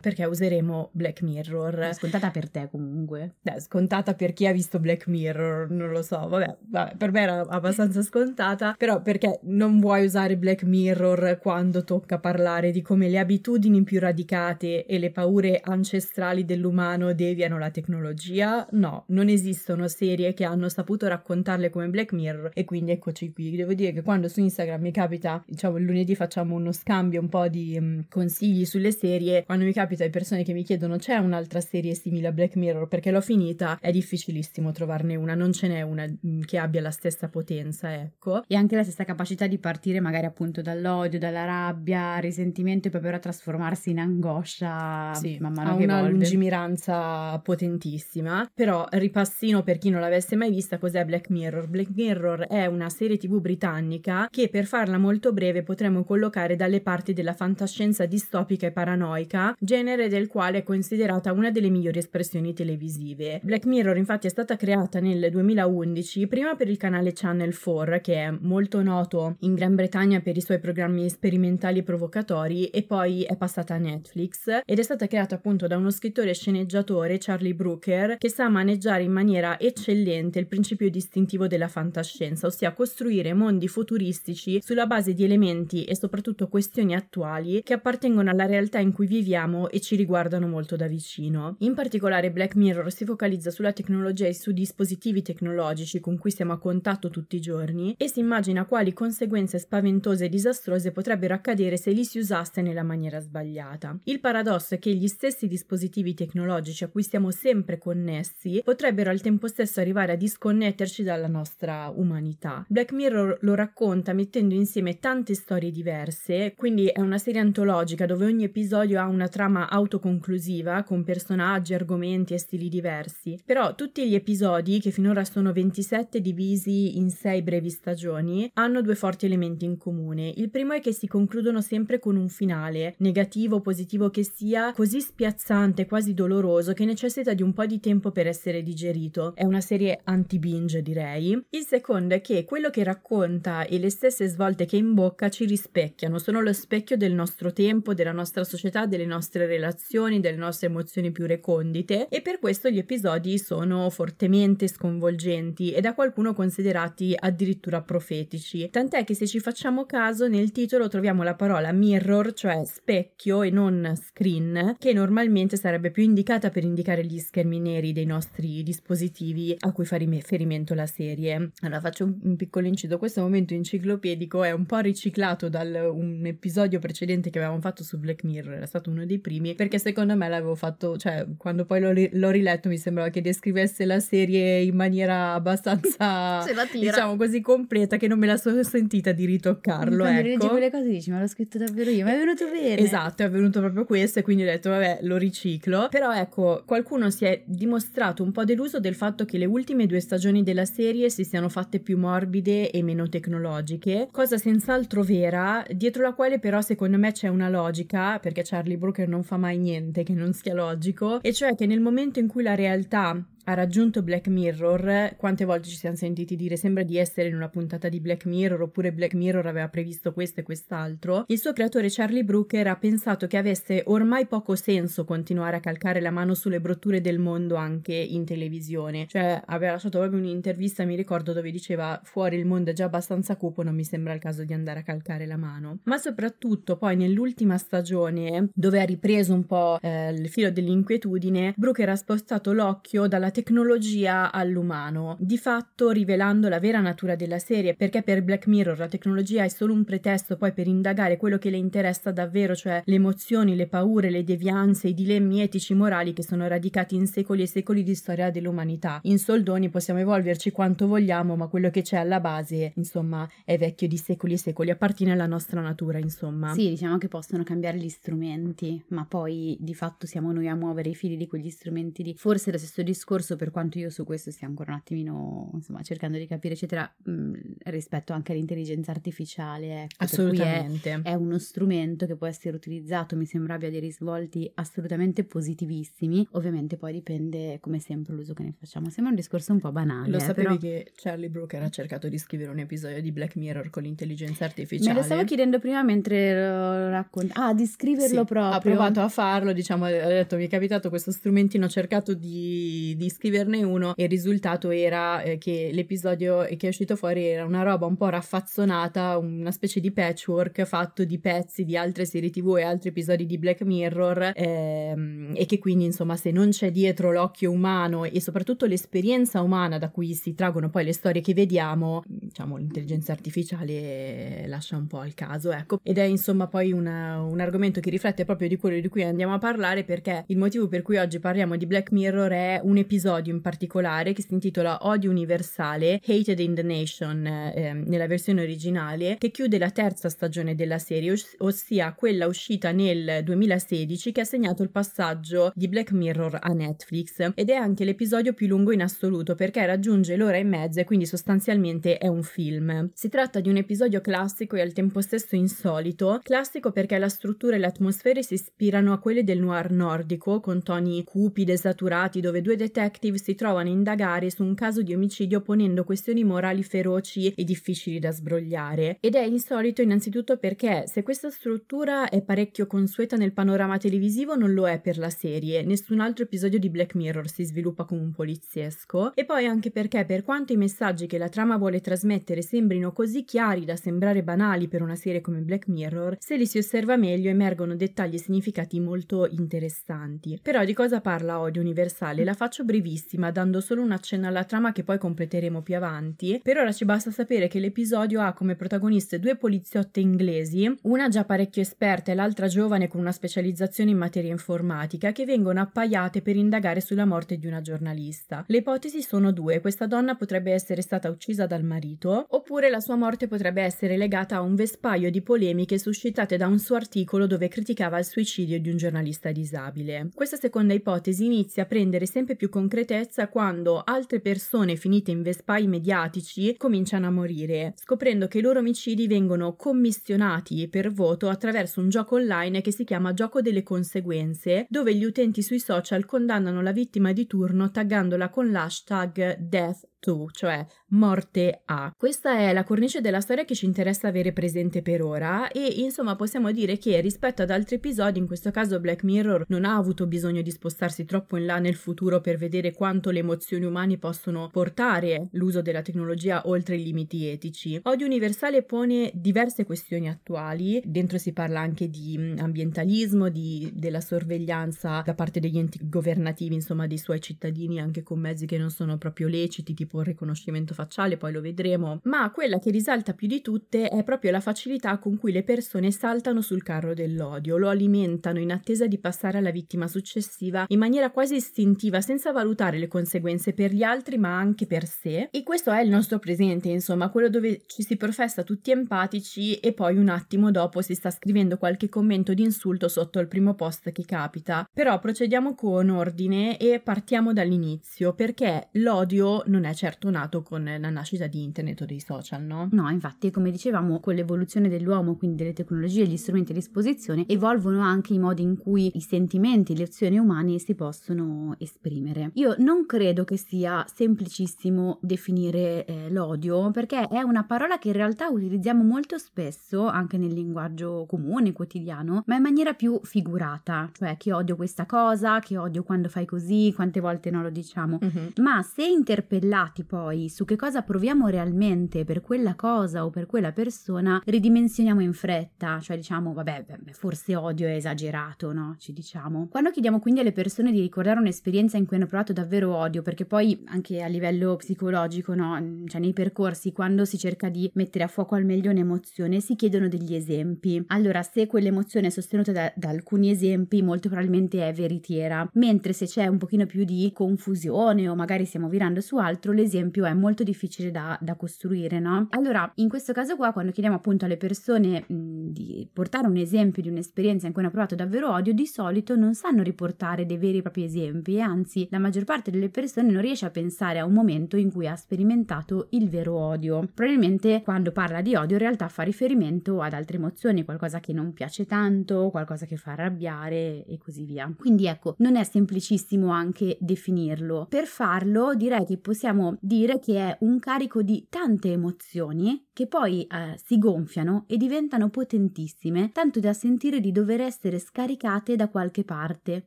perché 0.00 0.24
useremo 0.24 0.90
Black 0.92 1.22
Mirror. 1.22 1.90
Scontata 1.94 2.30
per 2.30 2.48
te 2.48 2.68
comunque. 2.70 3.34
Beh, 3.40 3.60
scontata 3.60 4.14
per 4.14 4.32
chi 4.32 4.46
ha 4.46 4.52
visto 4.52 4.78
Black 4.78 5.06
Mirror, 5.06 5.70
non 5.70 5.90
lo 5.90 6.02
so, 6.02 6.28
vabbè, 6.28 6.56
vabbè, 6.68 6.96
per 6.96 7.10
me 7.10 7.20
era 7.20 7.46
abbastanza 7.48 8.02
scontata, 8.02 8.74
però 8.76 9.02
perché 9.02 9.40
non 9.44 9.80
vuoi 9.80 10.04
usare 10.04 10.36
Black 10.36 10.62
Mirror 10.62 11.38
quando 11.40 11.84
tocca 11.84 12.18
parlare 12.18 12.70
di 12.70 12.82
come 12.82 13.08
le 13.08 13.18
abitudini 13.18 13.82
più 13.82 13.98
radicate 13.98 14.86
e 14.86 14.98
le 14.98 15.10
paure 15.10 15.60
ancestrali 15.62 16.44
dell'umano 16.44 17.12
deviano 17.12 17.58
la 17.58 17.70
tecnologia? 17.70 18.66
No, 18.72 19.04
non 19.08 19.28
esistono 19.28 19.88
serie 19.88 20.34
che 20.34 20.44
hanno 20.44 20.68
saputo 20.68 21.08
raccontarle 21.08 21.70
come 21.70 21.88
Black 21.88 22.12
Mirror 22.12 22.50
e 22.54 22.64
quindi 22.64 22.92
eccoci 22.92 23.32
qui. 23.32 23.56
Devo 23.56 23.74
dire 23.74 23.92
che 23.92 24.02
quando 24.02 24.28
su 24.28 24.40
Instagram 24.40 24.80
mi 24.80 24.92
capita, 24.92 25.42
diciamo 25.46 25.76
il 25.78 25.84
lunedì 25.84 26.14
facciamo 26.14 26.54
uno 26.54 26.72
scambio 26.72 27.20
un 27.20 27.28
po' 27.28 27.48
di 27.48 27.76
um, 27.78 28.04
consigli 28.08 28.64
sulle 28.64 28.92
serie, 28.92 29.07
quando 29.44 29.64
mi 29.64 29.72
capita 29.72 30.04
di 30.04 30.10
persone 30.10 30.42
che 30.42 30.52
mi 30.52 30.62
chiedono 30.62 30.96
c'è 30.96 31.16
un'altra 31.16 31.60
serie 31.60 31.94
simile 31.94 32.28
a 32.28 32.32
Black 32.32 32.56
Mirror 32.56 32.88
perché 32.88 33.10
l'ho 33.10 33.20
finita, 33.20 33.78
è 33.80 33.90
difficilissimo 33.90 34.72
trovarne 34.72 35.16
una, 35.16 35.34
non 35.34 35.52
ce 35.52 35.68
n'è 35.68 35.82
una 35.82 36.04
um, 36.22 36.40
che 36.42 36.58
abbia 36.58 36.80
la 36.80 36.90
stessa 36.90 37.28
potenza, 37.28 37.92
ecco. 37.94 38.42
E 38.46 38.56
anche 38.56 38.76
la 38.76 38.82
stessa 38.82 39.04
capacità 39.04 39.46
di 39.46 39.58
partire 39.58 40.00
magari 40.00 40.26
appunto 40.26 40.62
dall'odio, 40.62 41.18
dalla 41.18 41.44
rabbia, 41.44 42.18
risentimento 42.18 42.88
e 42.88 42.90
poi 42.90 43.00
però 43.00 43.18
trasformarsi 43.18 43.90
in 43.90 43.98
angoscia 43.98 45.14
sì, 45.14 45.38
man 45.40 45.52
mano 45.52 45.72
ha 45.72 45.76
che 45.76 45.84
una 45.84 45.98
evolve. 45.98 46.12
lungimiranza 46.12 47.38
potentissima, 47.42 48.50
però 48.52 48.86
ripassino 48.90 49.62
per 49.62 49.78
chi 49.78 49.90
non 49.90 50.00
l'avesse 50.00 50.36
mai 50.36 50.50
vista 50.50 50.78
cos'è 50.78 51.04
Black 51.04 51.30
Mirror. 51.30 51.68
Black 51.68 51.90
Mirror 51.94 52.46
è 52.46 52.66
una 52.66 52.88
serie 52.88 53.16
tv 53.16 53.40
britannica 53.40 54.28
che 54.30 54.48
per 54.48 54.66
farla 54.66 54.98
molto 54.98 55.32
breve 55.32 55.62
potremmo 55.62 56.04
collocare 56.04 56.56
dalle 56.56 56.80
parti 56.80 57.12
della 57.12 57.34
fantascienza 57.34 58.06
distopica 58.06 58.66
e 58.66 58.72
paranoica, 58.98 59.56
genere 59.58 60.08
del 60.08 60.26
quale 60.26 60.58
è 60.58 60.62
considerata 60.62 61.32
una 61.32 61.50
delle 61.50 61.70
migliori 61.70 61.98
espressioni 61.98 62.52
televisive. 62.52 63.40
Black 63.42 63.64
Mirror 63.64 63.96
infatti 63.96 64.26
è 64.26 64.30
stata 64.30 64.56
creata 64.56 64.98
nel 65.00 65.30
2011 65.30 66.26
prima 66.26 66.54
per 66.56 66.68
il 66.68 66.76
canale 66.76 67.12
Channel 67.14 67.56
4 67.56 68.00
che 68.00 68.14
è 68.14 68.30
molto 68.40 68.82
noto 68.82 69.36
in 69.40 69.54
Gran 69.54 69.74
Bretagna 69.74 70.20
per 70.20 70.36
i 70.36 70.40
suoi 70.40 70.58
programmi 70.58 71.08
sperimentali 71.08 71.78
e 71.78 71.82
provocatori 71.82 72.66
e 72.66 72.82
poi 72.82 73.22
è 73.22 73.36
passata 73.36 73.74
a 73.74 73.78
Netflix 73.78 74.62
ed 74.64 74.78
è 74.78 74.82
stata 74.82 75.06
creata 75.06 75.36
appunto 75.36 75.66
da 75.66 75.76
uno 75.76 75.90
scrittore 75.90 76.30
e 76.30 76.34
sceneggiatore 76.34 77.18
Charlie 77.18 77.54
Brooker 77.54 78.16
che 78.18 78.28
sa 78.28 78.48
maneggiare 78.48 79.04
in 79.04 79.12
maniera 79.12 79.58
eccellente 79.58 80.38
il 80.38 80.46
principio 80.46 80.90
distintivo 80.90 81.46
della 81.46 81.68
fantascienza, 81.68 82.46
ossia 82.46 82.72
costruire 82.72 83.32
mondi 83.34 83.68
futuristici 83.68 84.60
sulla 84.62 84.86
base 84.86 85.14
di 85.14 85.24
elementi 85.24 85.84
e 85.84 85.94
soprattutto 85.94 86.48
questioni 86.48 86.94
attuali 86.94 87.62
che 87.62 87.74
appartengono 87.74 88.30
alla 88.30 88.46
realtà 88.46 88.78
in 88.78 88.87
cui 88.92 89.06
viviamo 89.06 89.68
e 89.68 89.80
ci 89.80 89.96
riguardano 89.96 90.46
molto 90.48 90.76
da 90.76 90.86
vicino. 90.86 91.56
In 91.60 91.74
particolare 91.74 92.30
Black 92.30 92.54
Mirror 92.54 92.92
si 92.92 93.04
focalizza 93.04 93.50
sulla 93.50 93.72
tecnologia 93.72 94.26
e 94.26 94.34
su 94.34 94.52
dispositivi 94.52 95.22
tecnologici 95.22 96.00
con 96.00 96.18
cui 96.18 96.30
siamo 96.30 96.52
a 96.52 96.58
contatto 96.58 97.10
tutti 97.10 97.36
i 97.36 97.40
giorni 97.40 97.94
e 97.96 98.08
si 98.08 98.20
immagina 98.20 98.64
quali 98.64 98.92
conseguenze 98.92 99.58
spaventose 99.58 100.26
e 100.26 100.28
disastrose 100.28 100.92
potrebbero 100.92 101.34
accadere 101.34 101.76
se 101.76 101.90
li 101.90 102.04
si 102.04 102.18
usasse 102.18 102.62
nella 102.62 102.82
maniera 102.82 103.20
sbagliata. 103.20 103.98
Il 104.04 104.20
paradosso 104.20 104.74
è 104.74 104.78
che 104.78 104.94
gli 104.94 105.08
stessi 105.08 105.46
dispositivi 105.46 106.14
tecnologici 106.14 106.84
a 106.84 106.88
cui 106.88 107.02
siamo 107.02 107.30
sempre 107.30 107.78
connessi 107.78 108.60
potrebbero 108.64 109.10
al 109.10 109.20
tempo 109.20 109.46
stesso 109.48 109.80
arrivare 109.80 110.12
a 110.12 110.16
disconnetterci 110.16 111.02
dalla 111.02 111.28
nostra 111.28 111.92
umanità. 111.94 112.64
Black 112.68 112.92
Mirror 112.92 113.38
lo 113.40 113.54
racconta 113.54 114.12
mettendo 114.12 114.54
insieme 114.54 114.98
tante 114.98 115.34
storie 115.34 115.70
diverse, 115.70 116.54
quindi 116.56 116.86
è 116.86 117.00
una 117.00 117.18
serie 117.18 117.40
antologica 117.40 118.06
dove 118.06 118.24
ogni 118.24 118.44
episodio 118.44 118.77
ha 118.80 119.06
una 119.06 119.28
trama 119.28 119.68
autoconclusiva 119.68 120.82
con 120.82 121.04
personaggi, 121.04 121.74
argomenti 121.74 122.34
e 122.34 122.38
stili 122.38 122.68
diversi. 122.68 123.38
Però 123.44 123.74
tutti 123.74 124.08
gli 124.08 124.14
episodi, 124.14 124.80
che 124.80 124.90
finora 124.90 125.24
sono 125.24 125.52
27 125.52 126.20
divisi 126.20 126.98
in 126.98 127.10
6 127.10 127.42
brevi 127.42 127.70
stagioni, 127.70 128.50
hanno 128.54 128.82
due 128.82 128.94
forti 128.94 129.26
elementi 129.26 129.64
in 129.64 129.76
comune. 129.76 130.32
Il 130.36 130.50
primo 130.50 130.72
è 130.72 130.80
che 130.80 130.92
si 130.92 131.06
concludono 131.06 131.60
sempre 131.60 131.98
con 131.98 132.16
un 132.16 132.28
finale, 132.28 132.94
negativo 132.98 133.56
o 133.56 133.60
positivo 133.60 134.10
che 134.10 134.24
sia, 134.24 134.72
così 134.72 135.00
spiazzante, 135.00 135.86
quasi 135.86 136.14
doloroso, 136.14 136.72
che 136.72 136.84
necessita 136.84 137.34
di 137.34 137.42
un 137.42 137.52
po' 137.52 137.66
di 137.66 137.80
tempo 137.80 138.10
per 138.10 138.26
essere 138.26 138.62
digerito. 138.62 139.34
È 139.34 139.44
una 139.44 139.60
serie 139.60 140.00
anti-binge, 140.04 140.82
direi. 140.82 141.32
Il 141.50 141.64
secondo 141.66 142.14
è 142.14 142.20
che 142.20 142.44
quello 142.44 142.70
che 142.70 142.84
racconta 142.84 143.64
e 143.64 143.78
le 143.78 143.90
stesse 143.90 144.26
svolte 144.26 144.66
che 144.66 144.76
imbocca 144.76 145.28
ci 145.28 145.44
rispecchiano, 145.44 146.18
sono 146.18 146.40
lo 146.40 146.52
specchio 146.52 146.96
del 146.96 147.14
nostro 147.14 147.52
tempo, 147.52 147.94
della 147.94 148.12
nostra 148.12 148.44
società, 148.44 148.67
delle 148.86 149.06
nostre 149.06 149.46
relazioni, 149.46 150.20
delle 150.20 150.36
nostre 150.36 150.68
emozioni 150.68 151.10
più 151.10 151.26
recondite 151.26 152.08
e 152.08 152.20
per 152.20 152.38
questo 152.38 152.68
gli 152.68 152.78
episodi 152.78 153.38
sono 153.38 153.88
fortemente 153.90 154.68
sconvolgenti 154.68 155.72
e 155.72 155.80
da 155.80 155.94
qualcuno 155.94 156.34
considerati 156.34 157.14
addirittura 157.18 157.82
profetici. 157.82 158.68
Tant'è 158.70 159.04
che 159.04 159.14
se 159.14 159.26
ci 159.26 159.40
facciamo 159.40 159.86
caso 159.86 160.28
nel 160.28 160.52
titolo 160.52 160.88
troviamo 160.88 161.22
la 161.22 161.34
parola 161.34 161.72
mirror, 161.72 162.32
cioè 162.32 162.62
specchio 162.64 163.42
e 163.42 163.50
non 163.50 163.94
screen, 163.96 164.76
che 164.78 164.92
normalmente 164.92 165.56
sarebbe 165.56 165.90
più 165.90 166.02
indicata 166.02 166.50
per 166.50 166.64
indicare 166.64 167.04
gli 167.04 167.18
schermi 167.18 167.58
neri 167.58 167.92
dei 167.92 168.04
nostri 168.04 168.62
dispositivi 168.62 169.56
a 169.58 169.72
cui 169.72 169.84
fa 169.84 169.96
riferimento 169.96 170.74
la 170.74 170.86
serie. 170.86 171.52
Allora 171.60 171.80
faccio 171.80 172.04
un, 172.04 172.36
piccolo 172.36 172.66
inciso, 172.66 172.98
questo 172.98 173.20
momento 173.20 173.54
enciclopedico 173.54 174.42
è 174.44 174.52
un 174.52 174.66
po' 174.66 174.78
riciclato 174.78 175.48
da 175.48 175.62
un 175.90 176.22
episodio 176.24 176.78
precedente 176.78 177.30
che 177.30 177.38
avevamo 177.38 177.60
fatto 177.60 177.82
su 177.82 177.98
Black 177.98 178.24
Mirror, 178.24 178.57
era 178.58 178.66
stato 178.66 178.90
uno 178.90 179.06
dei 179.06 179.18
primi, 179.18 179.54
perché 179.54 179.78
secondo 179.78 180.14
me 180.16 180.28
l'avevo 180.28 180.54
fatto, 180.54 180.96
cioè 180.96 181.26
quando 181.36 181.64
poi 181.64 181.80
l'ho, 181.80 181.92
ri- 181.92 182.10
l'ho 182.12 182.30
riletto 182.30 182.68
mi 182.68 182.78
sembrava 182.78 183.08
che 183.08 183.20
descrivesse 183.20 183.84
la 183.84 184.00
serie 184.00 184.60
in 184.60 184.74
maniera 184.74 185.32
abbastanza, 185.32 186.44
diciamo 186.72 187.16
così, 187.16 187.40
completa 187.40 187.96
che 187.96 188.08
non 188.08 188.18
me 188.18 188.26
la 188.26 188.36
sono 188.36 188.62
sentita 188.62 189.12
di 189.12 189.24
ritoccarlo, 189.24 190.04
Quando 190.04 190.20
ecco. 190.20 190.28
leggi 190.28 190.48
quelle 190.48 190.70
cose 190.70 190.88
dici, 190.88 191.10
ma 191.10 191.20
l'ho 191.20 191.26
scritto 191.26 191.58
davvero 191.58 191.90
io, 191.90 192.04
ma 192.04 192.14
è 192.14 192.18
venuto 192.18 192.46
bene. 192.50 192.78
Esatto, 192.78 193.22
è 193.22 193.26
avvenuto 193.26 193.60
proprio 193.60 193.84
questo 193.84 194.18
e 194.18 194.22
quindi 194.22 194.42
ho 194.42 194.46
detto 194.46 194.70
vabbè 194.70 194.98
lo 195.02 195.16
riciclo. 195.16 195.88
Però 195.90 196.12
ecco, 196.12 196.62
qualcuno 196.66 197.10
si 197.10 197.24
è 197.24 197.42
dimostrato 197.46 198.22
un 198.22 198.32
po' 198.32 198.44
deluso 198.44 198.80
del 198.80 198.94
fatto 198.94 199.24
che 199.24 199.38
le 199.38 199.46
ultime 199.46 199.86
due 199.86 200.00
stagioni 200.00 200.42
della 200.42 200.64
serie 200.64 201.10
si 201.10 201.24
siano 201.24 201.48
fatte 201.48 201.80
più 201.80 201.98
morbide 201.98 202.70
e 202.70 202.82
meno 202.82 203.08
tecnologiche, 203.08 204.08
cosa 204.10 204.36
senz'altro 204.36 205.02
vera, 205.02 205.64
dietro 205.70 206.02
la 206.02 206.12
quale 206.12 206.38
però 206.38 206.60
secondo 206.60 206.98
me 206.98 207.12
c'è 207.12 207.28
una 207.28 207.48
logica, 207.48 208.18
perché 208.18 208.42
Charlie 208.48 208.78
Brooker 208.78 209.06
non 209.06 209.24
fa 209.24 209.36
mai 209.36 209.58
niente 209.58 210.02
che 210.02 210.14
non 210.14 210.32
sia 210.32 210.54
logico, 210.54 211.20
e 211.20 211.34
cioè 211.34 211.54
che 211.54 211.66
nel 211.66 211.80
momento 211.80 212.18
in 212.18 212.28
cui 212.28 212.42
la 212.42 212.54
realtà 212.54 213.22
ha 213.48 213.54
raggiunto 213.54 214.02
Black 214.02 214.28
Mirror, 214.28 215.14
quante 215.16 215.46
volte 215.46 215.68
ci 215.68 215.76
siamo 215.76 215.96
sentiti 215.96 216.36
dire 216.36 216.58
sembra 216.58 216.82
di 216.82 216.98
essere 216.98 217.28
in 217.28 217.34
una 217.34 217.48
puntata 217.48 217.88
di 217.88 217.98
Black 217.98 218.26
Mirror 218.26 218.60
oppure 218.60 218.92
Black 218.92 219.14
Mirror 219.14 219.46
aveva 219.46 219.68
previsto 219.68 220.12
questo 220.12 220.40
e 220.40 220.42
quest'altro, 220.42 221.24
il 221.28 221.38
suo 221.38 221.54
creatore 221.54 221.88
Charlie 221.88 222.24
Brooker 222.24 222.66
ha 222.66 222.76
pensato 222.76 223.26
che 223.26 223.38
avesse 223.38 223.84
ormai 223.86 224.26
poco 224.26 224.54
senso 224.54 225.06
continuare 225.06 225.56
a 225.56 225.60
calcare 225.60 226.02
la 226.02 226.10
mano 226.10 226.34
sulle 226.34 226.60
brutture 226.60 227.00
del 227.00 227.18
mondo 227.18 227.54
anche 227.54 227.94
in 227.94 228.26
televisione, 228.26 229.06
cioè 229.08 229.40
aveva 229.46 229.72
lasciato 229.72 229.98
proprio 229.98 230.20
un'intervista 230.20 230.84
mi 230.84 230.94
ricordo 230.94 231.32
dove 231.32 231.50
diceva 231.50 231.98
fuori 232.04 232.36
il 232.36 232.44
mondo 232.44 232.70
è 232.70 232.74
già 232.74 232.84
abbastanza 232.84 233.36
cupo, 233.36 233.62
non 233.62 233.74
mi 233.74 233.84
sembra 233.84 234.12
il 234.12 234.20
caso 234.20 234.44
di 234.44 234.52
andare 234.52 234.80
a 234.80 234.82
calcare 234.82 235.24
la 235.24 235.38
mano, 235.38 235.78
ma 235.84 235.96
soprattutto 235.96 236.76
poi 236.76 236.96
nell'ultima 236.96 237.56
stagione 237.56 238.50
dove 238.52 238.78
ha 238.78 238.84
ripreso 238.84 239.32
un 239.32 239.46
po' 239.46 239.78
eh, 239.80 240.10
il 240.10 240.28
filo 240.28 240.50
dell'inquietudine, 240.50 241.54
Brooker 241.56 241.88
ha 241.88 241.96
spostato 241.96 242.52
l'occhio 242.52 243.06
dalla 243.06 243.30
tecnologia 243.38 244.32
all'umano, 244.32 245.16
di 245.20 245.38
fatto 245.38 245.90
rivelando 245.90 246.48
la 246.48 246.58
vera 246.58 246.80
natura 246.80 247.14
della 247.14 247.38
serie, 247.38 247.76
perché 247.76 248.02
per 248.02 248.24
Black 248.24 248.48
Mirror 248.48 248.76
la 248.76 248.88
tecnologia 248.88 249.44
è 249.44 249.48
solo 249.48 249.72
un 249.72 249.84
pretesto 249.84 250.36
poi 250.36 250.52
per 250.52 250.66
indagare 250.66 251.16
quello 251.16 251.38
che 251.38 251.48
le 251.48 251.56
interessa 251.56 252.10
davvero, 252.10 252.56
cioè 252.56 252.82
le 252.84 252.94
emozioni, 252.96 253.54
le 253.54 253.68
paure, 253.68 254.10
le 254.10 254.24
devianze, 254.24 254.88
i 254.88 254.94
dilemmi 254.94 255.40
etici 255.40 255.72
morali 255.72 256.12
che 256.14 256.24
sono 256.24 256.48
radicati 256.48 256.96
in 256.96 257.06
secoli 257.06 257.42
e 257.42 257.46
secoli 257.46 257.84
di 257.84 257.94
storia 257.94 258.32
dell'umanità. 258.32 258.98
In 259.04 259.20
soldoni 259.20 259.68
possiamo 259.68 260.00
evolverci 260.00 260.50
quanto 260.50 260.88
vogliamo, 260.88 261.36
ma 261.36 261.46
quello 261.46 261.70
che 261.70 261.82
c'è 261.82 261.98
alla 261.98 262.18
base, 262.18 262.72
insomma, 262.74 263.28
è 263.44 263.56
vecchio 263.56 263.86
di 263.86 263.98
secoli 263.98 264.32
e 264.32 264.38
secoli, 264.38 264.70
appartiene 264.70 265.12
alla 265.12 265.26
nostra 265.26 265.60
natura, 265.60 265.98
insomma. 265.98 266.52
Sì, 266.54 266.70
diciamo 266.70 266.98
che 266.98 267.06
possono 267.06 267.44
cambiare 267.44 267.78
gli 267.78 267.88
strumenti, 267.88 268.82
ma 268.88 269.04
poi 269.04 269.56
di 269.60 269.74
fatto 269.74 270.08
siamo 270.08 270.32
noi 270.32 270.48
a 270.48 270.56
muovere 270.56 270.88
i 270.88 270.96
fili 270.96 271.16
di 271.16 271.28
quegli 271.28 271.50
strumenti 271.50 272.02
lì. 272.02 272.14
Forse 272.16 272.50
lo 272.50 272.58
stesso 272.58 272.82
discorso, 272.82 273.27
per 273.36 273.50
quanto 273.50 273.78
io 273.78 273.90
su 273.90 274.04
questo 274.04 274.30
stia 274.30 274.46
ancora 274.46 274.72
un 274.72 274.78
attimino, 274.78 275.50
insomma, 275.54 275.82
cercando 275.82 276.18
di 276.18 276.26
capire, 276.26 276.54
eccetera, 276.54 276.90
mh, 277.04 277.32
rispetto 277.64 278.12
anche 278.12 278.32
all'intelligenza 278.32 278.90
artificiale. 278.90 279.82
Ecco, 279.82 280.04
Assolutamente. 280.04 280.92
È, 280.92 281.02
è, 281.02 281.14
uno 281.14 281.38
strumento 281.38 282.06
che 282.06 282.16
può 282.16 282.26
essere 282.26 282.56
utilizzato, 282.56 283.16
mi 283.16 283.26
sembra 283.26 283.54
abbia 283.54 283.70
dei 283.70 283.80
risvolti 283.80 284.50
assolutamente 284.54 285.24
positivissimi. 285.24 286.26
Ovviamente 286.32 286.76
poi 286.76 286.92
dipende, 286.92 287.58
come 287.60 287.78
sempre, 287.78 288.14
l'uso 288.14 288.34
che 288.34 288.42
ne 288.42 288.54
facciamo. 288.58 288.90
Sembra 288.90 289.10
un 289.10 289.16
discorso 289.16 289.52
un 289.52 289.60
po' 289.60 289.72
banale. 289.72 290.10
Lo 290.10 290.16
eh, 290.16 290.20
sapevi 290.20 290.46
però... 290.46 290.58
che 290.58 290.92
Charlie 290.94 291.30
Brooker 291.30 291.62
ha 291.62 291.70
cercato 291.70 292.08
di 292.08 292.18
scrivere 292.18 292.50
un 292.50 292.58
episodio 292.58 293.00
di 293.00 293.12
Black 293.12 293.36
Mirror 293.36 293.70
con 293.70 293.82
l'intelligenza 293.82 294.44
artificiale? 294.44 294.92
Me 294.92 294.98
lo 294.98 295.04
stavo 295.04 295.24
chiedendo 295.24 295.58
prima 295.58 295.82
mentre 295.82 296.34
lo 296.34 296.90
raccontavo. 296.90 297.48
Ah, 297.48 297.54
di 297.54 297.66
scriverlo 297.66 298.20
sì, 298.20 298.24
proprio. 298.24 298.50
Ha 298.50 298.60
provato 298.60 299.00
a 299.00 299.08
farlo, 299.08 299.52
diciamo, 299.52 299.84
ha 299.84 299.90
detto 299.90 300.36
mi 300.36 300.46
è 300.46 300.48
capitato 300.48 300.88
questo 300.88 301.10
strumentino, 301.10 301.66
ho 301.66 301.68
cercato 301.68 302.14
di, 302.14 302.94
di 302.96 303.07
scriverne 303.08 303.62
uno 303.62 303.94
e 303.94 304.04
il 304.04 304.08
risultato 304.08 304.70
era 304.70 305.22
eh, 305.22 305.38
che 305.38 305.70
l'episodio 305.72 306.44
che 306.56 306.66
è 306.66 306.68
uscito 306.68 306.96
fuori 306.96 307.24
era 307.24 307.44
una 307.44 307.62
roba 307.62 307.86
un 307.86 307.96
po' 307.96 308.08
raffazzonata, 308.08 309.18
una 309.18 309.50
specie 309.50 309.80
di 309.80 309.90
patchwork 309.90 310.64
fatto 310.64 311.04
di 311.04 311.18
pezzi 311.18 311.64
di 311.64 311.76
altre 311.76 312.04
serie 312.04 312.30
tv 312.30 312.56
e 312.58 312.62
altri 312.62 312.90
episodi 312.90 313.26
di 313.26 313.38
Black 313.38 313.62
Mirror 313.62 314.32
ehm, 314.34 315.32
e 315.34 315.46
che 315.46 315.58
quindi 315.58 315.84
insomma 315.84 316.16
se 316.16 316.30
non 316.30 316.50
c'è 316.50 316.70
dietro 316.70 317.12
l'occhio 317.12 317.50
umano 317.50 318.04
e 318.04 318.20
soprattutto 318.20 318.66
l'esperienza 318.66 319.40
umana 319.40 319.78
da 319.78 319.90
cui 319.90 320.14
si 320.14 320.34
traggono 320.34 320.70
poi 320.70 320.84
le 320.84 320.92
storie 320.92 321.22
che 321.22 321.34
vediamo, 321.34 322.02
diciamo 322.06 322.56
l'intelligenza 322.56 323.12
artificiale 323.12 324.46
lascia 324.46 324.76
un 324.76 324.86
po' 324.86 324.98
al 324.98 325.14
caso, 325.14 325.50
ecco. 325.50 325.80
Ed 325.82 325.98
è 325.98 326.04
insomma 326.04 326.46
poi 326.46 326.72
una, 326.72 327.20
un 327.20 327.40
argomento 327.40 327.80
che 327.80 327.90
riflette 327.90 328.24
proprio 328.24 328.48
di 328.48 328.56
quello 328.56 328.80
di 328.80 328.88
cui 328.88 329.02
andiamo 329.02 329.34
a 329.34 329.38
parlare 329.38 329.84
perché 329.84 330.24
il 330.28 330.36
motivo 330.36 330.68
per 330.68 330.82
cui 330.82 330.96
oggi 330.96 331.18
parliamo 331.18 331.56
di 331.56 331.66
Black 331.66 331.90
Mirror 331.90 332.30
è 332.30 332.60
un 332.62 332.76
episodio 332.76 332.97
in 333.30 333.40
particolare 333.40 334.12
che 334.12 334.22
si 334.22 334.34
intitola 334.34 334.86
Odio 334.86 335.10
Universale, 335.10 336.00
Hated 336.06 336.38
in 336.40 336.54
the 336.54 336.62
Nation 336.62 337.26
eh, 337.26 337.72
nella 337.72 338.06
versione 338.06 338.42
originale, 338.42 339.16
che 339.18 339.30
chiude 339.30 339.58
la 339.58 339.70
terza 339.70 340.08
stagione 340.08 340.54
della 340.54 340.78
serie, 340.78 341.12
os- 341.12 341.36
ossia 341.38 341.92
quella 341.94 342.26
uscita 342.26 342.72
nel 342.72 343.22
2016 343.22 344.12
che 344.12 344.20
ha 344.20 344.24
segnato 344.24 344.62
il 344.62 344.70
passaggio 344.70 345.52
di 345.54 345.68
Black 345.68 345.92
Mirror 345.92 346.38
a 346.40 346.52
Netflix 346.52 347.32
ed 347.34 347.50
è 347.50 347.54
anche 347.54 347.84
l'episodio 347.84 348.32
più 348.32 348.46
lungo 348.46 348.72
in 348.72 348.82
assoluto 348.82 349.34
perché 349.34 349.64
raggiunge 349.64 350.16
l'ora 350.16 350.36
e 350.36 350.44
mezza 350.44 350.80
e 350.80 350.84
quindi 350.84 351.06
sostanzialmente 351.06 351.98
è 351.98 352.08
un 352.08 352.22
film. 352.22 352.90
Si 352.94 353.08
tratta 353.08 353.40
di 353.40 353.48
un 353.48 353.56
episodio 353.56 354.00
classico 354.00 354.56
e 354.56 354.60
al 354.60 354.72
tempo 354.72 355.00
stesso 355.00 355.36
insolito, 355.36 356.20
classico 356.22 356.72
perché 356.72 356.98
la 356.98 357.08
struttura 357.08 357.56
e 357.56 357.58
le 357.58 357.66
atmosfere 357.66 358.22
si 358.22 358.34
ispirano 358.34 358.92
a 358.92 358.98
quelle 358.98 359.24
del 359.24 359.40
noir 359.40 359.70
nordico 359.70 360.40
con 360.40 360.62
toni 360.62 361.04
cupi, 361.04 361.44
desaturati 361.44 362.20
dove 362.20 362.40
due 362.40 362.56
detective 362.56 362.87
si 363.14 363.34
trovano 363.34 363.68
a 363.68 363.72
indagare 363.72 364.30
su 364.30 364.42
un 364.42 364.54
caso 364.54 364.82
di 364.82 364.94
omicidio 364.94 365.40
ponendo 365.40 365.84
questioni 365.84 366.24
morali 366.24 366.62
feroci 366.62 367.32
e 367.32 367.44
difficili 367.44 367.98
da 367.98 368.10
sbrogliare. 368.10 368.98
Ed 369.00 369.14
è 369.14 369.22
insolito 369.22 369.82
innanzitutto 369.82 370.36
perché 370.36 370.84
se 370.86 371.02
questa 371.02 371.30
struttura 371.30 372.08
è 372.08 372.22
parecchio 372.22 372.66
consueta 372.66 373.16
nel 373.16 373.32
panorama 373.32 373.78
televisivo 373.78 374.36
non 374.36 374.52
lo 374.52 374.68
è 374.68 374.80
per 374.80 374.98
la 374.98 375.10
serie, 375.10 375.62
nessun 375.62 376.00
altro 376.00 376.24
episodio 376.24 376.58
di 376.58 376.70
Black 376.70 376.94
Mirror 376.94 377.28
si 377.28 377.44
sviluppa 377.44 377.84
come 377.84 378.00
un 378.00 378.12
poliziesco 378.12 379.14
e 379.14 379.24
poi 379.24 379.46
anche 379.46 379.70
perché 379.70 380.04
per 380.04 380.22
quanto 380.22 380.52
i 380.52 380.56
messaggi 380.56 381.06
che 381.06 381.18
la 381.18 381.28
trama 381.28 381.56
vuole 381.56 381.80
trasmettere 381.80 382.42
sembrino 382.42 382.92
così 382.92 383.24
chiari 383.24 383.64
da 383.64 383.76
sembrare 383.76 384.22
banali 384.22 384.68
per 384.68 384.82
una 384.82 384.94
serie 384.94 385.20
come 385.20 385.40
Black 385.40 385.68
Mirror, 385.68 386.16
se 386.18 386.36
li 386.36 386.46
si 386.46 386.58
osserva 386.58 386.96
meglio 386.96 387.30
emergono 387.30 387.76
dettagli 387.76 388.14
e 388.14 388.18
significati 388.18 388.80
molto 388.80 389.26
interessanti. 389.26 390.38
Però 390.42 390.64
di 390.64 390.72
cosa 390.72 391.00
parla 391.00 391.40
Odio 391.40 391.60
Universale? 391.60 392.24
La 392.24 392.34
faccio 392.34 392.64
brevissima, 392.78 393.30
dando 393.30 393.60
solo 393.60 393.82
un 393.82 393.92
accenno 393.92 394.26
alla 394.26 394.44
trama 394.44 394.72
che 394.72 394.84
poi 394.84 394.98
completeremo 394.98 395.62
più 395.62 395.76
avanti. 395.76 396.40
Per 396.42 396.56
ora 396.56 396.72
ci 396.72 396.84
basta 396.84 397.10
sapere 397.10 397.48
che 397.48 397.58
l'episodio 397.58 398.20
ha 398.20 398.32
come 398.32 398.54
protagoniste 398.54 399.18
due 399.18 399.36
poliziotte 399.36 400.00
inglesi, 400.00 400.72
una 400.82 401.08
già 401.08 401.24
parecchio 401.24 401.62
esperta 401.62 402.12
e 402.12 402.14
l'altra 402.14 402.46
giovane 402.46 402.88
con 402.88 403.00
una 403.00 403.12
specializzazione 403.12 403.90
in 403.90 403.98
materia 403.98 404.30
informatica, 404.30 405.12
che 405.12 405.24
vengono 405.24 405.60
appaiate 405.60 406.22
per 406.22 406.36
indagare 406.36 406.80
sulla 406.80 407.04
morte 407.04 407.38
di 407.38 407.46
una 407.46 407.60
giornalista. 407.60 408.44
Le 408.46 408.58
ipotesi 408.58 409.02
sono 409.02 409.32
due, 409.32 409.60
questa 409.60 409.86
donna 409.86 410.14
potrebbe 410.14 410.52
essere 410.52 410.82
stata 410.82 411.10
uccisa 411.10 411.46
dal 411.46 411.64
marito, 411.64 412.26
oppure 412.30 412.70
la 412.70 412.80
sua 412.80 412.96
morte 412.96 413.26
potrebbe 413.26 413.62
essere 413.62 413.96
legata 413.96 414.36
a 414.36 414.40
un 414.40 414.54
vespaio 414.54 415.10
di 415.10 415.20
polemiche 415.20 415.78
suscitate 415.78 416.36
da 416.36 416.46
un 416.46 416.58
suo 416.58 416.76
articolo 416.76 417.26
dove 417.26 417.48
criticava 417.48 417.98
il 417.98 418.04
suicidio 418.04 418.60
di 418.60 418.70
un 418.70 418.76
giornalista 418.76 419.30
disabile. 419.32 420.08
Questa 420.14 420.36
seconda 420.36 420.74
ipotesi 420.74 421.24
inizia 421.24 421.64
a 421.64 421.66
prendere 421.66 422.06
sempre 422.06 422.36
più 422.36 422.48
concretezza 422.68 423.28
quando 423.28 423.80
altre 423.82 424.20
persone 424.20 424.76
finite 424.76 425.10
in 425.10 425.22
vespai 425.22 425.66
mediatici 425.66 426.54
cominciano 426.58 427.06
a 427.06 427.10
morire, 427.10 427.72
scoprendo 427.76 428.28
che 428.28 428.38
i 428.38 428.40
loro 428.42 428.58
omicidi 428.58 429.06
vengono 429.06 429.56
commissionati 429.56 430.68
per 430.68 430.92
voto 430.92 431.30
attraverso 431.30 431.80
un 431.80 431.88
gioco 431.88 432.16
online 432.16 432.60
che 432.60 432.70
si 432.70 432.84
chiama 432.84 433.14
Gioco 433.14 433.40
delle 433.40 433.62
conseguenze, 433.62 434.66
dove 434.68 434.94
gli 434.94 435.04
utenti 435.04 435.40
sui 435.40 435.60
social 435.60 436.04
condannano 436.04 436.60
la 436.60 436.72
vittima 436.72 437.12
di 437.12 437.26
turno 437.26 437.70
taggandola 437.70 438.28
con 438.28 438.50
l'hashtag 438.50 439.38
Death 439.38 439.88
to, 439.98 440.28
cioè 440.32 440.64
morte 440.88 441.62
a. 441.66 441.92
Questa 441.96 442.38
è 442.38 442.52
la 442.52 442.64
cornice 442.64 443.00
della 443.00 443.20
storia 443.20 443.44
che 443.44 443.54
ci 443.54 443.66
interessa 443.66 444.08
avere 444.08 444.32
presente 444.32 444.82
per 444.82 445.02
ora 445.02 445.50
e 445.50 445.66
insomma 445.78 446.16
possiamo 446.16 446.50
dire 446.52 446.78
che 446.78 447.00
rispetto 447.00 447.42
ad 447.42 447.50
altri 447.50 447.76
episodi, 447.76 448.18
in 448.18 448.26
questo 448.26 448.50
caso 448.50 448.80
Black 448.80 449.02
Mirror 449.02 449.44
non 449.48 449.64
ha 449.64 449.76
avuto 449.76 450.06
bisogno 450.06 450.42
di 450.42 450.50
spostarsi 450.50 451.04
troppo 451.04 451.36
in 451.36 451.46
là 451.46 451.58
nel 451.58 451.74
futuro 451.74 452.20
per 452.20 452.36
vedere 452.36 452.72
quanto 452.72 453.10
le 453.10 453.20
emozioni 453.20 453.64
umane 453.64 453.98
possono 453.98 454.48
portare 454.52 455.28
l'uso 455.32 455.62
della 455.62 455.82
tecnologia 455.82 456.42
oltre 456.46 456.76
i 456.76 456.82
limiti 456.82 457.26
etici. 457.26 457.80
Odio 457.84 458.06
Universale 458.06 458.62
pone 458.62 459.10
diverse 459.14 459.64
questioni 459.64 460.08
attuali, 460.08 460.80
dentro 460.84 461.18
si 461.18 461.32
parla 461.32 461.60
anche 461.60 461.88
di 461.88 462.34
ambientalismo, 462.38 463.28
di, 463.28 463.70
della 463.74 464.00
sorveglianza 464.00 465.02
da 465.04 465.14
parte 465.14 465.40
degli 465.40 465.58
enti 465.58 465.78
governativi, 465.82 466.54
insomma 466.54 466.86
dei 466.86 466.98
suoi 466.98 467.20
cittadini 467.20 467.80
anche 467.80 468.02
con 468.02 468.18
mezzi 468.18 468.46
che 468.46 468.58
non 468.58 468.70
sono 468.70 468.96
proprio 468.98 469.28
leciti, 469.28 469.74
tipo 469.74 469.87
il 470.00 470.06
riconoscimento 470.06 470.74
facciale, 470.74 471.16
poi 471.16 471.32
lo 471.32 471.40
vedremo, 471.40 472.00
ma 472.04 472.30
quella 472.30 472.58
che 472.58 472.70
risalta 472.70 473.14
più 473.14 473.26
di 473.26 473.40
tutte 473.40 473.88
è 473.88 474.04
proprio 474.04 474.30
la 474.30 474.40
facilità 474.40 474.98
con 474.98 475.18
cui 475.18 475.32
le 475.32 475.42
persone 475.42 475.90
saltano 475.90 476.40
sul 476.40 476.62
carro 476.62 476.94
dell'odio, 476.94 477.56
lo 477.56 477.68
alimentano 477.68 478.38
in 478.38 478.52
attesa 478.52 478.86
di 478.86 478.98
passare 478.98 479.38
alla 479.38 479.50
vittima 479.50 479.86
successiva 479.86 480.66
in 480.68 480.78
maniera 480.78 481.10
quasi 481.10 481.36
istintiva, 481.36 482.00
senza 482.00 482.32
valutare 482.32 482.78
le 482.78 482.88
conseguenze 482.88 483.52
per 483.52 483.72
gli 483.72 483.82
altri, 483.82 484.18
ma 484.18 484.36
anche 484.36 484.66
per 484.66 484.86
sé. 484.86 485.28
E 485.30 485.42
questo 485.42 485.70
è 485.70 485.80
il 485.80 485.90
nostro 485.90 486.18
presente, 486.18 486.68
insomma, 486.68 487.10
quello 487.10 487.28
dove 487.28 487.62
ci 487.66 487.82
si 487.82 487.96
professa 487.96 488.42
tutti 488.42 488.70
empatici 488.70 489.56
e 489.56 489.72
poi 489.72 489.96
un 489.96 490.08
attimo 490.08 490.50
dopo 490.50 490.82
si 490.82 490.94
sta 490.94 491.10
scrivendo 491.10 491.58
qualche 491.58 491.88
commento 491.88 492.34
di 492.34 492.42
insulto 492.42 492.88
sotto 492.88 493.18
il 493.18 493.28
primo 493.28 493.54
post 493.54 493.92
che 493.92 494.04
capita. 494.04 494.68
Però 494.72 494.98
procediamo 494.98 495.54
con 495.54 495.88
ordine 495.88 496.58
e 496.58 496.80
partiamo 496.80 497.32
dall'inizio, 497.32 498.14
perché 498.14 498.68
l'odio 498.72 499.42
non 499.46 499.64
è 499.64 499.74
certo 499.78 500.10
nato 500.10 500.42
con 500.42 500.64
la 500.64 500.90
nascita 500.90 501.28
di 501.28 501.44
internet 501.44 501.82
o 501.82 501.84
dei 501.84 502.00
social, 502.00 502.42
no? 502.42 502.68
No, 502.72 502.90
infatti, 502.90 503.30
come 503.30 503.52
dicevamo, 503.52 504.00
con 504.00 504.14
l'evoluzione 504.14 504.68
dell'uomo, 504.68 505.14
quindi 505.16 505.36
delle 505.36 505.52
tecnologie 505.52 506.02
e 506.02 506.06
gli 506.06 506.16
strumenti 506.16 506.50
a 506.50 506.54
disposizione, 506.54 507.24
evolvono 507.28 507.80
anche 507.80 508.12
i 508.12 508.18
modi 508.18 508.42
in 508.42 508.58
cui 508.58 508.90
i 508.96 509.00
sentimenti, 509.00 509.76
le 509.76 509.84
azioni 509.84 510.18
umane 510.18 510.58
si 510.58 510.74
possono 510.74 511.54
esprimere. 511.58 512.32
Io 512.34 512.56
non 512.58 512.86
credo 512.86 513.22
che 513.22 513.36
sia 513.36 513.86
semplicissimo 513.92 514.98
definire 515.00 515.84
eh, 515.84 516.10
l'odio, 516.10 516.72
perché 516.72 517.06
è 517.06 517.22
una 517.22 517.44
parola 517.44 517.78
che 517.78 517.88
in 517.88 517.94
realtà 517.94 518.28
utilizziamo 518.28 518.82
molto 518.82 519.16
spesso 519.16 519.86
anche 519.86 520.18
nel 520.18 520.32
linguaggio 520.32 521.06
comune, 521.08 521.52
quotidiano, 521.52 522.24
ma 522.26 522.34
in 522.34 522.42
maniera 522.42 522.74
più 522.74 522.98
figurata, 523.04 523.88
cioè 523.92 524.16
che 524.16 524.32
odio 524.32 524.56
questa 524.56 524.86
cosa, 524.86 525.38
che 525.38 525.56
odio 525.56 525.84
quando 525.84 526.08
fai 526.08 526.26
così, 526.26 526.72
quante 526.74 526.98
volte 526.98 527.30
non 527.30 527.42
lo 527.42 527.50
diciamo. 527.50 527.98
Uh-huh. 528.00 528.42
Ma 528.42 528.60
se 528.62 528.84
interpellato 528.84 529.66
centrati 529.68 529.84
poi 529.84 530.28
su 530.28 530.44
che 530.44 530.56
cosa 530.56 530.82
proviamo 530.82 531.28
realmente 531.28 532.04
per 532.04 532.20
quella 532.20 532.54
cosa 532.54 533.04
o 533.04 533.10
per 533.10 533.26
quella 533.26 533.52
persona, 533.52 534.20
ridimensioniamo 534.24 535.00
in 535.00 535.12
fretta, 535.12 535.78
cioè 535.80 535.96
diciamo, 535.96 536.32
vabbè, 536.32 536.64
forse 536.92 537.36
odio 537.36 537.66
è 537.66 537.74
esagerato, 537.74 538.52
no? 538.52 538.76
Ci 538.78 538.92
diciamo. 538.92 539.48
Quando 539.48 539.70
chiediamo 539.70 540.00
quindi 540.00 540.20
alle 540.20 540.32
persone 540.32 540.72
di 540.72 540.80
ricordare 540.80 541.20
un'esperienza 541.20 541.76
in 541.76 541.86
cui 541.86 541.96
hanno 541.96 542.06
provato 542.06 542.32
davvero 542.32 542.74
odio, 542.74 543.02
perché 543.02 543.24
poi 543.24 543.62
anche 543.66 544.02
a 544.02 544.06
livello 544.06 544.56
psicologico, 544.56 545.34
no? 545.34 545.84
Cioè 545.86 546.00
nei 546.00 546.12
percorsi, 546.12 546.72
quando 546.72 547.04
si 547.04 547.18
cerca 547.18 547.48
di 547.48 547.70
mettere 547.74 548.04
a 548.04 548.08
fuoco 548.08 548.34
al 548.34 548.44
meglio 548.44 548.70
un'emozione, 548.70 549.40
si 549.40 549.54
chiedono 549.54 549.88
degli 549.88 550.14
esempi. 550.14 550.82
Allora, 550.88 551.22
se 551.22 551.46
quell'emozione 551.46 552.08
è 552.08 552.10
sostenuta 552.10 552.52
da, 552.52 552.72
da 552.74 552.88
alcuni 552.88 553.30
esempi, 553.30 553.82
molto 553.82 554.08
probabilmente 554.08 554.66
è 554.66 554.72
veritiera, 554.72 555.48
mentre 555.54 555.92
se 555.92 556.06
c'è 556.06 556.26
un 556.26 556.38
pochino 556.38 556.66
più 556.66 556.84
di 556.84 557.10
confusione 557.12 558.08
o 558.08 558.14
magari 558.14 558.44
stiamo 558.44 558.68
virando 558.68 559.00
su 559.00 559.16
altro, 559.16 559.52
l'esempio 559.58 560.04
è 560.04 560.12
molto 560.14 560.42
difficile 560.42 560.90
da, 560.90 561.18
da 561.20 561.34
costruire, 561.34 561.98
no? 561.98 562.28
Allora, 562.30 562.70
in 562.76 562.88
questo 562.88 563.12
caso 563.12 563.36
qua, 563.36 563.52
quando 563.52 563.72
chiediamo 563.72 563.96
appunto 563.96 564.24
alle 564.24 564.36
persone 564.36 565.04
mh, 565.06 565.50
di 565.50 565.88
portare 565.92 566.26
un 566.26 566.36
esempio 566.36 566.82
di 566.82 566.88
un'esperienza 566.88 567.46
in 567.46 567.52
cui 567.52 567.62
hanno 567.62 567.70
provato 567.70 567.94
davvero 567.94 568.32
odio, 568.32 568.52
di 568.52 568.66
solito 568.66 569.16
non 569.16 569.34
sanno 569.34 569.62
riportare 569.62 570.26
dei 570.26 570.38
veri 570.38 570.58
e 570.58 570.62
propri 570.62 570.84
esempi 570.84 571.36
e 571.36 571.40
anzi 571.40 571.88
la 571.90 571.98
maggior 571.98 572.24
parte 572.24 572.50
delle 572.50 572.68
persone 572.68 573.10
non 573.10 573.20
riesce 573.20 573.46
a 573.46 573.50
pensare 573.50 573.98
a 573.98 574.04
un 574.04 574.12
momento 574.12 574.56
in 574.56 574.70
cui 574.72 574.86
ha 574.86 574.96
sperimentato 574.96 575.88
il 575.90 576.08
vero 576.08 576.34
odio. 576.34 576.88
Probabilmente 576.94 577.62
quando 577.62 577.92
parla 577.92 578.20
di 578.20 578.34
odio 578.34 578.56
in 578.56 578.62
realtà 578.62 578.88
fa 578.88 579.02
riferimento 579.02 579.80
ad 579.80 579.92
altre 579.92 580.16
emozioni, 580.16 580.64
qualcosa 580.64 581.00
che 581.00 581.12
non 581.12 581.32
piace 581.32 581.66
tanto, 581.66 582.30
qualcosa 582.30 582.66
che 582.66 582.76
fa 582.76 582.92
arrabbiare 582.92 583.84
e 583.84 583.98
così 583.98 584.24
via. 584.24 584.52
Quindi 584.56 584.86
ecco, 584.86 585.14
non 585.18 585.36
è 585.36 585.44
semplicissimo 585.44 586.30
anche 586.30 586.76
definirlo. 586.80 587.66
Per 587.68 587.86
farlo 587.86 588.54
direi 588.54 588.84
che 588.84 588.98
possiamo 588.98 589.47
dire 589.60 589.98
che 589.98 590.18
è 590.18 590.36
un 590.40 590.58
carico 590.58 591.02
di 591.02 591.26
tante 591.28 591.72
emozioni 591.72 592.66
che 592.72 592.86
poi 592.86 593.24
eh, 593.24 593.58
si 593.64 593.76
gonfiano 593.78 594.44
e 594.46 594.56
diventano 594.56 595.08
potentissime, 595.08 596.10
tanto 596.12 596.38
da 596.38 596.52
sentire 596.52 597.00
di 597.00 597.10
dover 597.10 597.40
essere 597.40 597.78
scaricate 597.80 598.54
da 598.54 598.68
qualche 598.68 599.02
parte, 599.02 599.66